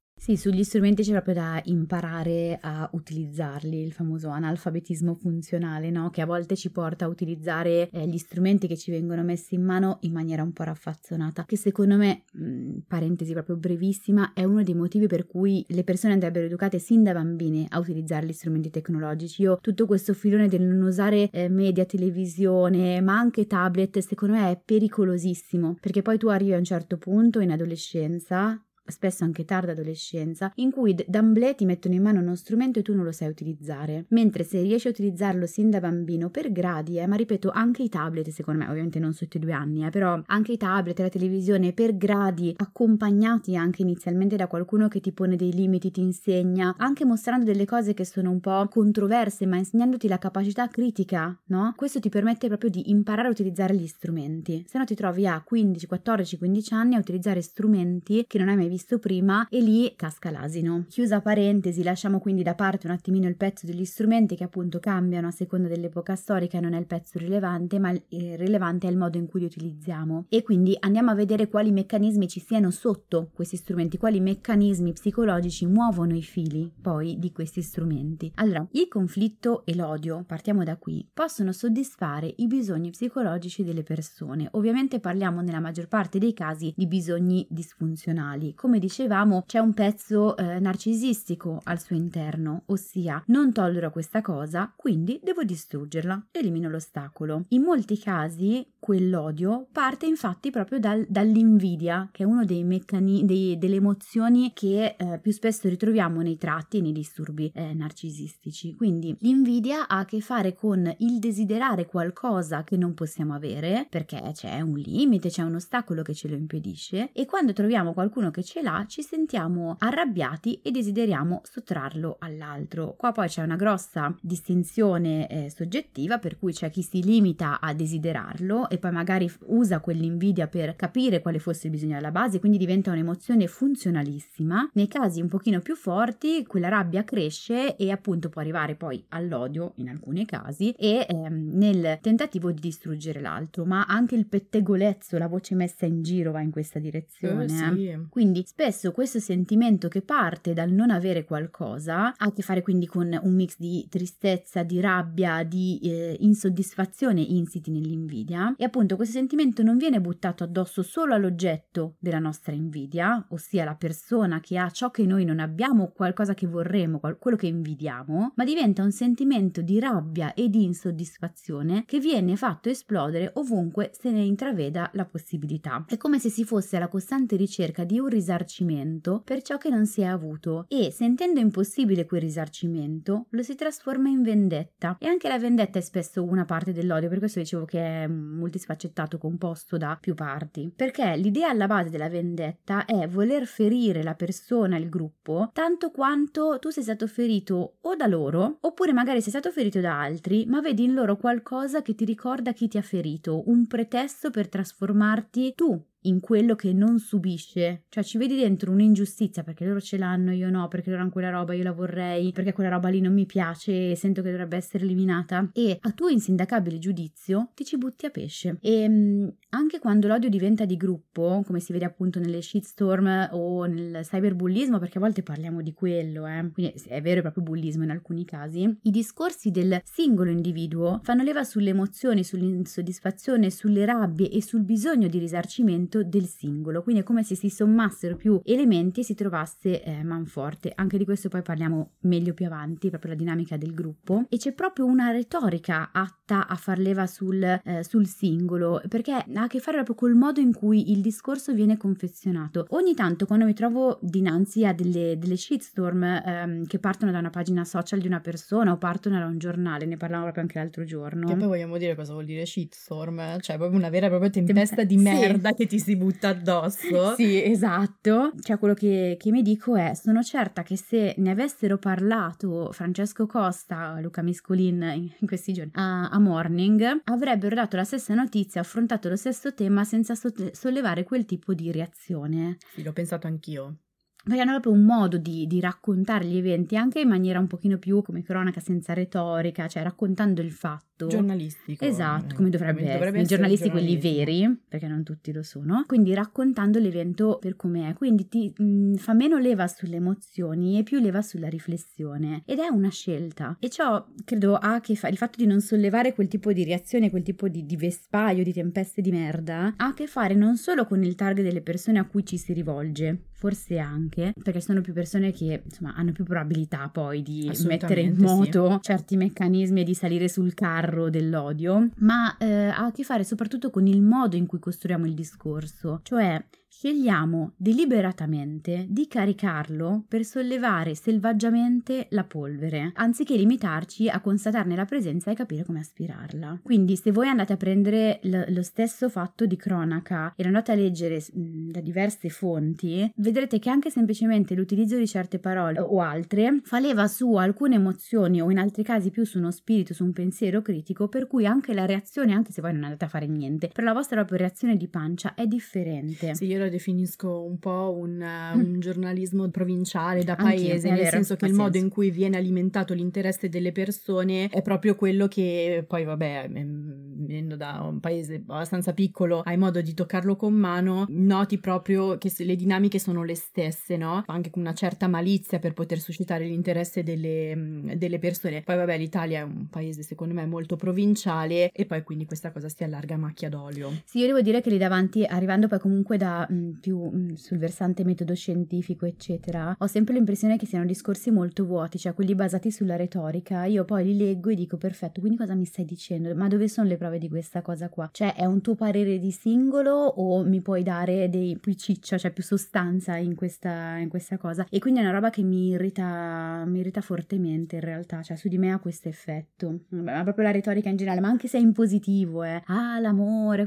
Sì, 0.21 0.37
sugli 0.37 0.63
strumenti 0.63 1.01
c'è 1.01 1.13
proprio 1.13 1.33
da 1.33 1.59
imparare 1.65 2.59
a 2.61 2.87
utilizzarli, 2.93 3.81
il 3.81 3.91
famoso 3.91 4.29
analfabetismo 4.29 5.15
funzionale, 5.15 5.89
no? 5.89 6.11
Che 6.11 6.21
a 6.21 6.27
volte 6.27 6.55
ci 6.55 6.69
porta 6.69 7.05
a 7.05 7.07
utilizzare 7.07 7.89
eh, 7.89 8.07
gli 8.07 8.19
strumenti 8.19 8.67
che 8.67 8.77
ci 8.77 8.91
vengono 8.91 9.23
messi 9.23 9.55
in 9.55 9.63
mano 9.63 9.97
in 10.01 10.11
maniera 10.11 10.43
un 10.43 10.53
po' 10.53 10.61
raffazzonata, 10.61 11.45
che 11.45 11.57
secondo 11.57 11.97
me, 11.97 12.25
mh, 12.33 12.81
parentesi 12.87 13.33
proprio 13.33 13.55
brevissima, 13.55 14.33
è 14.33 14.43
uno 14.43 14.61
dei 14.61 14.75
motivi 14.75 15.07
per 15.07 15.25
cui 15.25 15.65
le 15.69 15.83
persone 15.83 16.13
andrebbero 16.13 16.45
educate 16.45 16.77
sin 16.77 17.01
da 17.01 17.13
bambine 17.13 17.65
a 17.69 17.79
utilizzare 17.79 18.27
gli 18.27 18.33
strumenti 18.33 18.69
tecnologici. 18.69 19.41
Io 19.41 19.57
tutto 19.59 19.87
questo 19.87 20.13
filone 20.13 20.47
del 20.47 20.61
non 20.61 20.83
usare 20.83 21.31
eh, 21.31 21.49
media, 21.49 21.85
televisione, 21.85 23.01
ma 23.01 23.17
anche 23.17 23.47
tablet, 23.47 23.97
secondo 23.97 24.35
me 24.35 24.51
è 24.51 24.61
pericolosissimo, 24.63 25.77
perché 25.81 26.03
poi 26.03 26.19
tu 26.19 26.27
arrivi 26.27 26.53
a 26.53 26.57
un 26.57 26.63
certo 26.63 26.99
punto 26.99 27.39
in 27.39 27.49
adolescenza 27.49 28.63
spesso 28.85 29.23
anche 29.23 29.45
tarda 29.45 29.71
adolescenza, 29.71 30.51
in 30.55 30.71
cui 30.71 30.95
d'amblè 31.05 31.55
ti 31.55 31.65
mettono 31.65 31.95
in 31.95 32.01
mano 32.01 32.19
uno 32.19 32.35
strumento 32.35 32.79
e 32.79 32.81
tu 32.81 32.93
non 32.93 33.05
lo 33.05 33.11
sai 33.11 33.29
utilizzare. 33.29 34.05
Mentre 34.09 34.43
se 34.43 34.61
riesci 34.61 34.87
a 34.87 34.91
utilizzarlo 34.91 35.45
sin 35.45 35.69
da 35.69 35.79
bambino 35.79 36.29
per 36.29 36.51
gradi, 36.51 36.99
eh, 36.99 37.07
ma 37.07 37.15
ripeto, 37.15 37.49
anche 37.49 37.83
i 37.83 37.89
tablet, 37.89 38.29
secondo 38.29 38.63
me, 38.63 38.69
ovviamente 38.69 38.99
non 38.99 39.13
sotto 39.13 39.37
i 39.37 39.39
due 39.39 39.53
anni, 39.53 39.85
eh, 39.85 39.89
però 39.89 40.21
anche 40.25 40.53
i 40.53 40.57
tablet 40.57 40.99
e 40.99 41.03
la 41.03 41.09
televisione 41.09 41.73
per 41.73 41.97
gradi, 41.97 42.53
accompagnati 42.57 43.55
anche 43.55 43.81
inizialmente 43.81 44.35
da 44.35 44.47
qualcuno 44.47 44.87
che 44.87 44.99
ti 44.99 45.11
pone 45.11 45.35
dei 45.35 45.53
limiti, 45.53 45.91
ti 45.91 46.01
insegna, 46.01 46.75
anche 46.77 47.05
mostrando 47.05 47.45
delle 47.45 47.65
cose 47.65 47.93
che 47.93 48.05
sono 48.05 48.29
un 48.31 48.39
po' 48.39 48.67
controverse, 48.69 49.45
ma 49.45 49.57
insegnandoti 49.57 50.07
la 50.07 50.17
capacità 50.17 50.67
critica, 50.67 51.37
no? 51.47 51.73
Questo 51.75 51.99
ti 51.99 52.09
permette 52.09 52.47
proprio 52.47 52.69
di 52.69 52.89
imparare 52.89 53.27
a 53.27 53.31
utilizzare 53.31 53.75
gli 53.75 53.87
strumenti. 53.87 54.65
Se 54.67 54.77
no 54.77 54.85
ti 54.85 54.95
trovi 54.95 55.27
a 55.27 55.41
15, 55.41 55.87
14, 55.87 56.37
15 56.37 56.73
anni 56.73 56.95
a 56.95 56.99
utilizzare 56.99 57.41
strumenti 57.41 58.25
che 58.27 58.37
non 58.37 58.49
hai 58.49 58.55
mai 58.55 58.67
visto 58.67 58.80
visto 58.81 58.97
prima 58.97 59.47
e 59.47 59.61
lì 59.61 59.93
casca 59.95 60.31
l'asino. 60.31 60.85
Chiusa 60.89 61.21
parentesi, 61.21 61.83
lasciamo 61.83 62.19
quindi 62.19 62.41
da 62.41 62.55
parte 62.55 62.87
un 62.87 62.93
attimino 62.93 63.27
il 63.27 63.35
pezzo 63.35 63.67
degli 63.67 63.85
strumenti 63.85 64.35
che 64.35 64.43
appunto 64.43 64.79
cambiano 64.79 65.27
a 65.27 65.31
seconda 65.31 65.67
dell'epoca 65.67 66.15
storica, 66.15 66.59
non 66.59 66.73
è 66.73 66.79
il 66.79 66.87
pezzo 66.87 67.19
rilevante, 67.19 67.77
ma 67.77 67.91
il 67.91 68.37
rilevante 68.37 68.87
è 68.87 68.91
il 68.91 68.97
modo 68.97 69.19
in 69.19 69.27
cui 69.27 69.41
li 69.41 69.45
utilizziamo. 69.45 70.25
E 70.29 70.41
quindi 70.41 70.75
andiamo 70.79 71.11
a 71.11 71.15
vedere 71.15 71.47
quali 71.47 71.71
meccanismi 71.71 72.27
ci 72.27 72.39
siano 72.39 72.71
sotto 72.71 73.29
questi 73.33 73.55
strumenti, 73.55 73.99
quali 73.99 74.19
meccanismi 74.19 74.93
psicologici 74.93 75.67
muovono 75.67 76.15
i 76.15 76.23
fili 76.23 76.71
poi 76.81 77.19
di 77.19 77.31
questi 77.31 77.61
strumenti. 77.61 78.31
Allora, 78.35 78.65
il 78.71 78.87
conflitto 78.87 79.63
e 79.63 79.75
l'odio, 79.75 80.23
partiamo 80.25 80.63
da 80.63 80.77
qui, 80.77 81.07
possono 81.13 81.51
soddisfare 81.51 82.33
i 82.37 82.47
bisogni 82.47 82.89
psicologici 82.89 83.63
delle 83.63 83.83
persone. 83.83 84.47
Ovviamente 84.53 84.99
parliamo 84.99 85.41
nella 85.41 85.59
maggior 85.59 85.87
parte 85.87 86.17
dei 86.17 86.33
casi 86.33 86.73
di 86.75 86.87
bisogni 86.87 87.45
disfunzionali, 87.47 88.55
come 88.61 88.77
dicevamo, 88.77 89.43
c'è 89.47 89.57
un 89.57 89.73
pezzo 89.73 90.37
eh, 90.37 90.59
narcisistico 90.59 91.61
al 91.63 91.81
suo 91.81 91.95
interno, 91.95 92.61
ossia 92.67 93.23
non 93.25 93.51
tollero 93.51 93.89
questa 93.89 94.21
cosa, 94.21 94.71
quindi 94.75 95.19
devo 95.23 95.41
distruggerla, 95.43 96.27
elimino 96.29 96.69
l'ostacolo. 96.69 97.45
In 97.49 97.63
molti 97.63 97.97
casi 97.97 98.63
quell'odio 98.77 99.65
parte 99.71 100.05
infatti 100.05 100.51
proprio 100.51 100.79
dal, 100.79 101.07
dall'invidia, 101.09 102.09
che 102.11 102.21
è 102.21 102.25
uno 102.27 102.45
dei 102.45 102.63
meccanismi, 102.63 103.57
delle 103.57 103.75
emozioni 103.75 104.51
che 104.53 104.95
eh, 104.95 105.17
più 105.19 105.31
spesso 105.31 105.67
ritroviamo 105.67 106.21
nei 106.21 106.37
tratti 106.37 106.77
e 106.77 106.81
nei 106.81 106.91
disturbi 106.91 107.51
eh, 107.55 107.73
narcisistici. 107.73 108.75
Quindi 108.75 109.17
l'invidia 109.21 109.87
ha 109.87 109.97
a 109.97 110.05
che 110.05 110.21
fare 110.21 110.53
con 110.53 110.93
il 110.99 111.17
desiderare 111.17 111.87
qualcosa 111.87 112.63
che 112.63 112.77
non 112.77 112.93
possiamo 112.93 113.33
avere, 113.33 113.87
perché 113.89 114.21
c'è 114.35 114.61
un 114.61 114.77
limite, 114.77 115.29
c'è 115.29 115.41
un 115.41 115.55
ostacolo 115.55 116.03
che 116.03 116.13
ce 116.13 116.27
lo 116.27 116.35
impedisce, 116.35 117.09
e 117.11 117.25
quando 117.25 117.53
troviamo 117.53 117.93
qualcuno 117.93 118.29
che 118.29 118.49
ce 118.51 118.61
l'ha, 118.61 118.83
ci 118.85 119.01
sentiamo 119.01 119.77
arrabbiati 119.79 120.59
e 120.61 120.71
desideriamo 120.71 121.41
sottrarlo 121.45 122.17
all'altro. 122.19 122.95
Qua 122.97 123.13
poi 123.13 123.29
c'è 123.29 123.41
una 123.41 123.55
grossa 123.55 124.13
distinzione 124.19 125.29
eh, 125.29 125.49
soggettiva, 125.49 126.17
per 126.17 126.37
cui 126.37 126.51
c'è 126.51 126.69
chi 126.69 126.81
si 126.81 127.01
limita 127.01 127.61
a 127.61 127.73
desiderarlo 127.73 128.67
e 128.67 128.77
poi 128.77 128.91
magari 128.91 129.31
usa 129.45 129.79
quell'invidia 129.79 130.47
per 130.47 130.75
capire 130.75 131.21
quale 131.21 131.39
fosse 131.39 131.67
il 131.67 131.71
bisogno 131.71 131.95
alla 131.95 132.11
base, 132.11 132.39
quindi 132.39 132.57
diventa 132.57 132.91
un'emozione 132.91 133.47
funzionalissima. 133.47 134.71
Nei 134.73 134.89
casi 134.89 135.21
un 135.21 135.29
pochino 135.29 135.61
più 135.61 135.77
forti, 135.77 136.45
quella 136.45 136.67
rabbia 136.67 137.05
cresce 137.05 137.77
e 137.77 137.89
appunto 137.89 138.27
può 138.27 138.41
arrivare 138.41 138.75
poi 138.75 139.01
all'odio 139.09 139.71
in 139.75 139.87
alcuni 139.87 140.25
casi 140.25 140.71
e 140.71 141.05
ehm, 141.07 141.51
nel 141.53 141.99
tentativo 142.01 142.51
di 142.51 142.59
distruggere 142.59 143.21
l'altro, 143.21 143.63
ma 143.63 143.85
anche 143.85 144.15
il 144.15 144.27
pettegolezzo, 144.27 145.17
la 145.17 145.27
voce 145.27 145.55
messa 145.55 145.85
in 145.85 146.01
giro 146.01 146.33
va 146.33 146.41
in 146.41 146.51
questa 146.51 146.79
direzione. 146.79 147.45
Eh, 147.45 147.47
sì. 147.47 148.07
Quindi 148.09 148.39
spesso 148.45 148.91
questo 148.91 149.19
sentimento 149.19 149.89
che 149.89 150.01
parte 150.01 150.53
dal 150.53 150.71
non 150.71 150.89
avere 150.89 151.25
qualcosa 151.25 152.07
ha 152.07 152.15
a 152.17 152.31
che 152.31 152.41
fare 152.41 152.61
quindi 152.61 152.87
con 152.87 153.19
un 153.21 153.35
mix 153.35 153.57
di 153.57 153.85
tristezza, 153.89 154.63
di 154.63 154.79
rabbia, 154.79 155.43
di 155.43 155.79
eh, 155.83 156.15
insoddisfazione 156.21 157.21
insiti 157.21 157.69
nell'invidia 157.69 158.55
e 158.57 158.63
appunto 158.63 158.95
questo 158.95 159.15
sentimento 159.17 159.63
non 159.63 159.77
viene 159.77 159.99
buttato 159.99 160.45
addosso 160.45 160.81
solo 160.81 161.13
all'oggetto 161.13 161.95
della 161.99 162.19
nostra 162.19 162.53
invidia, 162.53 163.25
ossia 163.29 163.65
la 163.65 163.75
persona 163.75 164.39
che 164.39 164.57
ha 164.57 164.69
ciò 164.69 164.91
che 164.91 165.05
noi 165.05 165.25
non 165.25 165.39
abbiamo, 165.39 165.91
qualcosa 165.91 166.33
che 166.33 166.47
vorremmo, 166.47 167.01
quello 167.19 167.37
che 167.37 167.47
invidiamo, 167.47 168.31
ma 168.35 168.43
diventa 168.45 168.81
un 168.81 168.91
sentimento 168.91 169.61
di 169.61 169.79
rabbia 169.79 170.33
e 170.33 170.49
di 170.49 170.63
insoddisfazione 170.63 171.83
che 171.85 171.99
viene 171.99 172.35
fatto 172.37 172.69
esplodere 172.69 173.31
ovunque 173.35 173.91
se 173.93 174.09
ne 174.09 174.23
intraveda 174.23 174.89
la 174.93 175.05
possibilità. 175.05 175.83
È 175.85 175.97
come 175.97 176.17
se 176.17 176.29
si 176.29 176.45
fosse 176.45 176.77
alla 176.77 176.87
costante 176.87 177.35
ricerca 177.35 177.83
di 177.83 177.99
un 177.99 178.05
risultato 178.05 178.29
risarcimento 178.31 179.21
per 179.23 179.41
ciò 179.41 179.57
che 179.57 179.69
non 179.69 179.85
si 179.85 180.01
è 180.01 180.05
avuto 180.05 180.65
e, 180.67 180.91
sentendo 180.91 181.39
impossibile 181.39 182.05
quel 182.05 182.21
risarcimento, 182.21 183.25
lo 183.29 183.43
si 183.43 183.55
trasforma 183.55 184.09
in 184.09 184.21
vendetta. 184.21 184.95
E 184.99 185.07
anche 185.07 185.27
la 185.27 185.39
vendetta 185.39 185.79
è 185.79 185.81
spesso 185.81 186.23
una 186.23 186.45
parte 186.45 186.71
dell'odio, 186.71 187.09
per 187.09 187.19
questo 187.19 187.39
dicevo 187.39 187.65
che 187.65 188.03
è 188.03 188.07
multisfaccettato, 188.07 189.17
composto 189.17 189.77
da 189.77 189.97
più 189.99 190.13
parti. 190.13 190.71
Perché 190.75 191.15
l'idea 191.17 191.49
alla 191.49 191.67
base 191.67 191.89
della 191.89 192.09
vendetta 192.09 192.85
è 192.85 193.07
voler 193.07 193.45
ferire 193.45 194.03
la 194.03 194.15
persona, 194.15 194.77
il 194.77 194.89
gruppo, 194.89 195.49
tanto 195.53 195.91
quanto 195.91 196.57
tu 196.59 196.69
sei 196.69 196.83
stato 196.83 197.07
ferito 197.07 197.77
o 197.81 197.95
da 197.95 198.07
loro, 198.07 198.57
oppure 198.61 198.93
magari 198.93 199.21
sei 199.21 199.31
stato 199.31 199.51
ferito 199.51 199.79
da 199.79 199.99
altri, 199.99 200.45
ma 200.45 200.61
vedi 200.61 200.83
in 200.83 200.93
loro 200.93 201.17
qualcosa 201.17 201.81
che 201.81 201.95
ti 201.95 202.05
ricorda 202.05 202.53
chi 202.53 202.67
ti 202.67 202.77
ha 202.77 202.81
ferito, 202.81 203.43
un 203.47 203.67
pretesto 203.67 204.29
per 204.29 204.47
trasformarti 204.47 205.53
tu 205.55 205.81
in 206.03 206.19
quello 206.19 206.55
che 206.55 206.73
non 206.73 206.99
subisce, 206.99 207.83
cioè 207.89 208.03
ci 208.03 208.17
vedi 208.17 208.35
dentro 208.35 208.71
un'ingiustizia 208.71 209.43
perché 209.43 209.65
loro 209.65 209.81
ce 209.81 209.97
l'hanno, 209.97 210.31
io 210.31 210.49
no, 210.49 210.67
perché 210.67 210.89
loro 210.89 211.01
hanno 211.01 211.11
quella 211.11 211.29
roba, 211.29 211.53
io 211.53 211.63
la 211.63 211.71
vorrei, 211.71 212.31
perché 212.31 212.53
quella 212.53 212.69
roba 212.69 212.89
lì 212.89 213.01
non 213.01 213.13
mi 213.13 213.25
piace 213.25 213.91
e 213.91 213.95
sento 213.95 214.21
che 214.21 214.31
dovrebbe 214.31 214.57
essere 214.57 214.83
eliminata 214.83 215.49
e 215.53 215.77
a 215.79 215.91
tuo 215.91 216.09
insindacabile 216.09 216.79
giudizio 216.79 217.51
ti 217.53 217.65
ci 217.65 217.77
butti 217.77 218.05
a 218.05 218.09
pesce. 218.09 218.57
E 218.61 218.87
mh, 218.87 219.33
anche 219.49 219.79
quando 219.79 220.07
l'odio 220.07 220.29
diventa 220.29 220.65
di 220.65 220.77
gruppo, 220.77 221.43
come 221.45 221.59
si 221.59 221.71
vede 221.71 221.85
appunto 221.85 222.19
nelle 222.19 222.41
shitstorm 222.41 223.29
o 223.31 223.65
nel 223.65 223.99
cyberbullismo, 224.03 224.79
perché 224.79 224.97
a 224.97 225.01
volte 225.01 225.23
parliamo 225.23 225.61
di 225.61 225.73
quello, 225.73 226.25
eh, 226.25 226.49
quindi 226.51 226.73
è 226.87 227.01
vero 227.01 227.19
e 227.19 227.21
proprio 227.21 227.43
bullismo 227.43 227.83
in 227.83 227.91
alcuni 227.91 228.25
casi, 228.25 228.61
i 228.81 228.91
discorsi 228.91 229.51
del 229.51 229.81
singolo 229.83 230.31
individuo 230.31 230.99
fanno 231.03 231.23
leva 231.23 231.43
sulle 231.43 231.69
emozioni, 231.69 232.23
sull'insoddisfazione, 232.23 233.49
sulle 233.49 233.85
rabbie 233.85 234.29
e 234.29 234.41
sul 234.41 234.63
bisogno 234.63 235.07
di 235.07 235.19
risarcimento 235.19 235.90
del 235.99 236.25
singolo, 236.25 236.81
quindi 236.81 237.01
è 237.01 237.03
come 237.03 237.23
se 237.23 237.35
si 237.35 237.49
sommassero 237.49 238.15
più 238.15 238.41
elementi 238.43 239.01
e 239.01 239.03
si 239.03 239.13
trovasse 239.13 239.83
eh, 239.83 240.03
manforte. 240.03 240.71
Anche 240.75 240.97
di 240.97 241.05
questo 241.05 241.29
poi 241.29 241.41
parliamo 241.41 241.91
meglio 242.01 242.33
più 242.33 242.45
avanti, 242.45 242.89
proprio 242.89 243.11
la 243.11 243.17
dinamica 243.17 243.57
del 243.57 243.73
gruppo. 243.73 244.25
E 244.29 244.37
c'è 244.37 244.53
proprio 244.53 244.85
una 244.85 245.11
retorica 245.11 245.89
atta 245.91 246.47
a 246.47 246.55
far 246.55 246.79
leva 246.79 247.07
sul, 247.07 247.41
eh, 247.43 247.83
sul 247.83 248.07
singolo, 248.07 248.81
perché 248.87 249.11
ha 249.11 249.25
a 249.35 249.47
che 249.47 249.59
fare 249.59 249.77
proprio 249.77 249.95
col 249.95 250.15
modo 250.15 250.39
in 250.39 250.53
cui 250.53 250.91
il 250.91 251.01
discorso 251.01 251.53
viene 251.53 251.77
confezionato. 251.77 252.65
Ogni 252.69 252.93
tanto 252.93 253.25
quando 253.25 253.45
mi 253.45 253.53
trovo 253.53 253.99
dinanzi 254.01 254.65
a 254.65 254.73
delle, 254.73 255.17
delle 255.17 255.35
shitstorm 255.35 256.03
ehm, 256.03 256.65
che 256.65 256.79
partono 256.79 257.11
da 257.11 257.19
una 257.19 257.29
pagina 257.29 257.65
social 257.65 257.99
di 257.99 258.07
una 258.07 258.19
persona 258.19 258.71
o 258.71 258.77
partono 258.77 259.19
da 259.19 259.25
un 259.25 259.37
giornale, 259.37 259.85
ne 259.85 259.97
parlavamo 259.97 260.31
proprio 260.31 260.43
anche 260.43 260.59
l'altro 260.59 260.83
giorno. 260.83 261.27
Che 261.27 261.35
poi 261.35 261.47
vogliamo 261.47 261.77
dire 261.77 261.95
cosa 261.95 262.13
vuol 262.13 262.25
dire 262.25 262.45
shitstorm, 262.45 263.39
cioè 263.39 263.57
proprio 263.57 263.77
una 263.77 263.89
vera 263.89 264.05
e 264.05 264.09
propria 264.09 264.29
tempesta 264.29 264.83
di 264.83 264.97
merda 264.97 265.49
sì. 265.49 265.55
che 265.55 265.67
ti 265.67 265.79
si 265.81 265.95
butta 265.95 266.29
addosso. 266.29 267.15
sì, 267.15 267.43
esatto. 267.43 268.31
Cioè, 268.39 268.57
quello 268.57 268.73
che, 268.73 269.17
che, 269.19 269.31
mi 269.31 269.41
dico 269.41 269.75
è: 269.75 269.93
sono 269.95 270.21
certa 270.23 270.63
che 270.63 270.77
se 270.77 271.15
ne 271.17 271.31
avessero 271.31 271.77
parlato 271.77 272.71
Francesco 272.71 273.25
Costa, 273.25 273.99
Luca 273.99 274.21
Miscolin 274.21 275.11
in, 275.17 275.27
questi 275.27 275.53
giorni 275.53 275.71
a, 275.75 276.09
a, 276.09 276.19
Morning, 276.19 277.01
avrebbero 277.05 277.55
dato 277.55 277.75
la 277.75 277.83
stessa 277.83 278.13
notizia, 278.13 278.61
affrontato 278.61 279.09
lo 279.09 279.15
stesso 279.15 279.53
tema 279.53 279.83
senza 279.83 280.13
sollevare 280.51 281.03
quel 281.03 281.25
tipo 281.25 281.53
di 281.53 281.71
reazione. 281.71 282.57
Sì, 282.73 282.83
l'ho 282.83 282.93
pensato 282.93 283.27
anch'io 283.27 283.77
perché 284.23 284.41
hanno 284.41 284.59
proprio 284.59 284.73
un 284.73 284.85
modo 284.85 285.17
di, 285.17 285.47
di, 285.47 285.59
raccontare 285.59 286.25
gli 286.25 286.37
eventi 286.37 286.75
anche 286.75 286.99
in 286.99 287.07
maniera 287.07 287.39
un 287.39 287.47
pochino 287.47 287.77
più 287.77 288.01
come 288.01 288.21
cronaca 288.21 288.59
senza 288.59 288.93
retorica, 288.93 289.67
cioè 289.67 289.83
raccontando 289.83 290.41
il 290.41 290.51
fatto. 290.51 291.07
Giornalistico. 291.07 291.83
Esatto, 291.83 292.35
come 292.35 292.49
dovrebbe, 292.49 292.81
come 292.81 292.91
essere. 292.91 293.21
I 293.21 293.25
giornalisti 293.25 293.69
quelli 293.71 293.97
veri, 293.97 294.61
perché 294.67 294.87
non 294.87 295.03
tutti 295.03 295.31
lo 295.31 295.41
sono. 295.41 295.83
Quindi 295.87 296.13
raccontando 296.13 296.77
l'evento 296.77 297.39
per 297.41 297.55
come 297.55 297.89
è. 297.89 297.93
Quindi 297.93 298.27
ti 298.27 298.53
mh, 298.55 298.95
fa 298.95 299.13
meno 299.13 299.39
leva 299.39 299.67
sulle 299.67 299.95
emozioni 299.95 300.77
e 300.77 300.83
più 300.83 300.99
leva 300.99 301.23
sulla 301.23 301.47
riflessione. 301.47 302.43
Ed 302.45 302.59
è 302.59 302.67
una 302.67 302.89
scelta. 302.89 303.57
E 303.59 303.69
ciò 303.69 304.05
credo 304.23 304.55
ha 304.55 304.75
a 304.75 304.79
che 304.81 304.95
fare, 304.95 305.13
il 305.13 305.17
fatto 305.17 305.37
di 305.37 305.47
non 305.47 305.59
sollevare 305.61 306.13
quel 306.13 306.27
tipo 306.27 306.53
di 306.53 306.63
reazione, 306.63 307.09
quel 307.09 307.23
tipo 307.23 307.47
di, 307.47 307.65
di 307.65 307.75
vespaio, 307.75 308.43
di 308.43 308.53
tempeste 308.53 309.01
di 309.01 309.11
merda, 309.11 309.73
ha 309.75 309.87
a 309.87 309.93
che 309.93 310.05
fare 310.05 310.35
non 310.35 310.57
solo 310.57 310.85
con 310.85 311.03
il 311.03 311.15
target 311.15 311.43
delle 311.43 311.61
persone 311.61 311.97
a 311.97 312.05
cui 312.05 312.23
ci 312.23 312.37
si 312.37 312.53
rivolge, 312.53 313.23
forse 313.41 313.79
anche 313.79 314.33
perché 314.43 314.61
sono 314.61 314.81
più 314.81 314.93
persone 314.93 315.31
che 315.31 315.63
insomma 315.65 315.95
hanno 315.95 316.11
più 316.11 316.23
probabilità 316.23 316.87
poi 316.89 317.23
di 317.23 317.51
mettere 317.65 318.01
in 318.01 318.15
moto 318.17 318.73
sì. 318.73 318.77
certi 318.81 319.17
meccanismi 319.17 319.81
e 319.81 319.83
di 319.83 319.95
salire 319.95 320.29
sul 320.29 320.53
carro 320.53 321.09
dell'odio, 321.09 321.89
ma 321.97 322.37
eh, 322.37 322.67
ha 322.67 322.85
a 322.85 322.91
che 322.91 323.01
fare 323.01 323.23
soprattutto 323.23 323.71
con 323.71 323.87
il 323.87 324.03
modo 324.03 324.35
in 324.35 324.45
cui 324.45 324.59
costruiamo 324.59 325.07
il 325.07 325.15
discorso, 325.15 326.01
cioè 326.03 326.39
scegliamo 326.73 327.51
deliberatamente 327.57 328.85
di 328.87 329.05
caricarlo 329.05 330.05
per 330.07 330.23
sollevare 330.23 330.95
selvaggiamente 330.95 332.07
la 332.11 332.23
polvere, 332.23 332.91
anziché 332.95 333.35
limitarci 333.35 334.07
a 334.07 334.21
constatarne 334.21 334.75
la 334.75 334.85
presenza 334.85 335.29
e 335.29 335.35
capire 335.35 335.65
come 335.65 335.81
aspirarla. 335.81 336.61
Quindi 336.63 336.95
se 336.95 337.11
voi 337.11 337.27
andate 337.27 337.51
a 337.51 337.57
prendere 337.57 338.21
l- 338.23 338.53
lo 338.53 338.63
stesso 338.63 339.09
fatto 339.09 339.45
di 339.45 339.57
cronaca 339.57 340.33
e 340.35 340.43
lo 340.43 340.47
andate 340.47 340.71
a 340.71 340.75
leggere 340.75 341.17
mh, 341.17 341.71
da 341.71 341.81
diverse 341.81 342.29
fonti, 342.29 343.11
vedrete 343.17 343.59
che 343.59 343.69
anche 343.69 343.89
semplicemente 343.89 344.55
l'utilizzo 344.55 344.97
di 344.97 345.07
certe 345.07 345.39
parole 345.39 345.79
o 345.79 345.99
altre 345.99 346.61
fa 346.63 346.79
leva 346.79 347.07
su 347.07 347.35
alcune 347.35 347.75
emozioni 347.75 348.41
o 348.41 348.49
in 348.49 348.57
altri 348.57 348.83
casi 348.83 349.09
più 349.11 349.25
su 349.25 349.39
uno 349.39 349.51
spirito, 349.51 349.93
su 349.93 350.05
un 350.05 350.13
pensiero 350.13 350.61
critico, 350.61 351.09
per 351.09 351.27
cui 351.27 351.45
anche 351.45 351.73
la 351.73 351.85
reazione, 351.85 352.33
anche 352.33 352.53
se 352.53 352.61
voi 352.61 352.71
non 352.71 352.85
andate 352.85 353.03
a 353.03 353.09
fare 353.09 353.27
niente, 353.27 353.67
però 353.67 353.87
la 353.87 353.93
vostra 353.93 354.15
propria 354.15 354.47
reazione 354.47 354.77
di 354.77 354.87
pancia 354.87 355.33
è 355.35 355.45
differente. 355.45 356.33
Sì, 356.33 356.45
io 356.45 356.60
lo 356.63 356.69
definisco 356.69 357.41
un 357.41 357.57
po' 357.59 357.95
un, 357.97 358.21
uh, 358.21 358.57
un 358.57 358.79
giornalismo 358.79 359.47
provinciale 359.49 360.23
da 360.23 360.35
paese, 360.35 360.89
nel 360.89 361.07
senso 361.07 361.35
che 361.35 361.45
il 361.45 361.51
senso. 361.51 361.63
modo 361.63 361.77
in 361.77 361.89
cui 361.89 362.11
viene 362.11 362.37
alimentato 362.37 362.93
l'interesse 362.93 363.49
delle 363.49 363.71
persone 363.71 364.49
è 364.49 364.61
proprio 364.61 364.95
quello 364.95 365.27
che 365.27 365.83
poi, 365.87 366.03
vabbè, 366.03 366.49
venendo 366.49 367.55
da 367.55 367.81
un 367.81 367.99
paese 367.99 368.35
abbastanza 368.35 368.93
piccolo, 368.93 369.41
hai 369.41 369.57
modo 369.57 369.81
di 369.81 369.93
toccarlo 369.93 370.35
con 370.35 370.53
mano, 370.53 371.05
noti 371.09 371.57
proprio 371.57 372.17
che 372.17 372.31
le 372.37 372.55
dinamiche 372.55 372.99
sono 372.99 373.23
le 373.23 373.35
stesse, 373.35 373.97
no? 373.97 374.23
Anche 374.27 374.49
con 374.49 374.61
una 374.61 374.73
certa 374.73 375.07
malizia 375.07 375.59
per 375.59 375.73
poter 375.73 375.99
suscitare 375.99 376.45
l'interesse 376.45 377.03
delle, 377.03 377.93
delle 377.95 378.19
persone. 378.19 378.61
Poi, 378.61 378.75
vabbè, 378.75 378.97
l'Italia 378.97 379.39
è 379.39 379.43
un 379.43 379.67
paese 379.69 380.03
secondo 380.03 380.33
me 380.33 380.45
molto 380.45 380.75
provinciale 380.75 381.71
e 381.71 381.85
poi 381.85 382.03
quindi 382.03 382.25
questa 382.25 382.51
cosa 382.51 382.69
si 382.69 382.83
allarga 382.83 383.15
a 383.15 383.17
macchia 383.17 383.49
d'olio. 383.49 384.01
Sì, 384.05 384.19
io 384.19 384.27
devo 384.27 384.41
dire 384.41 384.61
che 384.61 384.69
lì 384.69 384.77
davanti, 384.77 385.23
arrivando 385.23 385.67
poi 385.67 385.79
comunque 385.79 386.17
da 386.17 386.47
mh, 386.51 386.79
più 386.79 386.99
mh, 386.99 387.33
sul 387.35 387.57
versante 387.57 388.03
metodo 388.03 388.35
scientifico, 388.35 389.05
eccetera, 389.05 389.75
ho 389.77 389.87
sempre 389.87 390.13
l'impressione 390.13 390.57
che 390.57 390.65
siano 390.65 390.85
discorsi 390.85 391.31
molto 391.31 391.65
vuoti, 391.65 391.97
cioè 391.97 392.13
quelli 392.13 392.35
basati 392.35 392.71
sulla 392.71 392.95
retorica. 392.95 393.65
Io 393.65 393.85
poi 393.85 394.03
li 394.03 394.17
leggo 394.17 394.49
e 394.49 394.55
dico 394.55 394.77
perfetto, 394.77 395.19
quindi 395.19 395.37
cosa 395.37 395.55
mi 395.55 395.65
stai 395.65 395.85
dicendo? 395.85 396.33
Ma 396.35 396.47
dove 396.47 396.67
sono 396.67 396.87
le 396.87 396.97
prove 396.97 397.17
di 397.17 397.29
questa 397.29 397.61
cosa 397.61 397.89
qua? 397.89 398.09
Cioè 398.11 398.35
è 398.35 398.45
un 398.45 398.61
tuo 398.61 398.75
parere 398.75 399.19
di 399.19 399.31
singolo 399.31 399.91
o 399.93 400.43
mi 400.43 400.61
puoi 400.61 400.83
dare 400.83 401.29
dei 401.29 401.57
più 401.59 401.73
ciccia, 401.73 402.17
cioè 402.17 402.31
più 402.31 402.43
sostanza 402.43 403.15
in 403.15 403.35
questa, 403.35 403.97
in 403.97 404.09
questa 404.09 404.37
cosa? 404.37 404.65
E 404.69 404.79
quindi 404.79 404.99
è 404.99 405.03
una 405.03 405.13
roba 405.13 405.29
che 405.29 405.41
mi 405.43 405.69
irrita, 405.69 406.63
mi 406.65 406.79
irrita 406.79 407.01
fortemente 407.01 407.75
in 407.75 407.81
realtà, 407.81 408.21
cioè 408.21 408.37
su 408.37 408.47
di 408.47 408.57
me 408.57 408.71
ha 408.71 408.79
questo 408.79 409.09
effetto. 409.09 409.81
Ma 409.89 410.23
proprio 410.23 410.45
la 410.45 410.51
retorica 410.51 410.89
in 410.89 410.97
generale, 410.97 411.21
ma 411.21 411.27
anche 411.27 411.47
se 411.47 411.57
è 411.57 411.61
in 411.61 411.71
positivo, 411.71 412.43
eh. 412.43 412.61
Ah, 412.65 412.99
l'amore, 412.99 413.65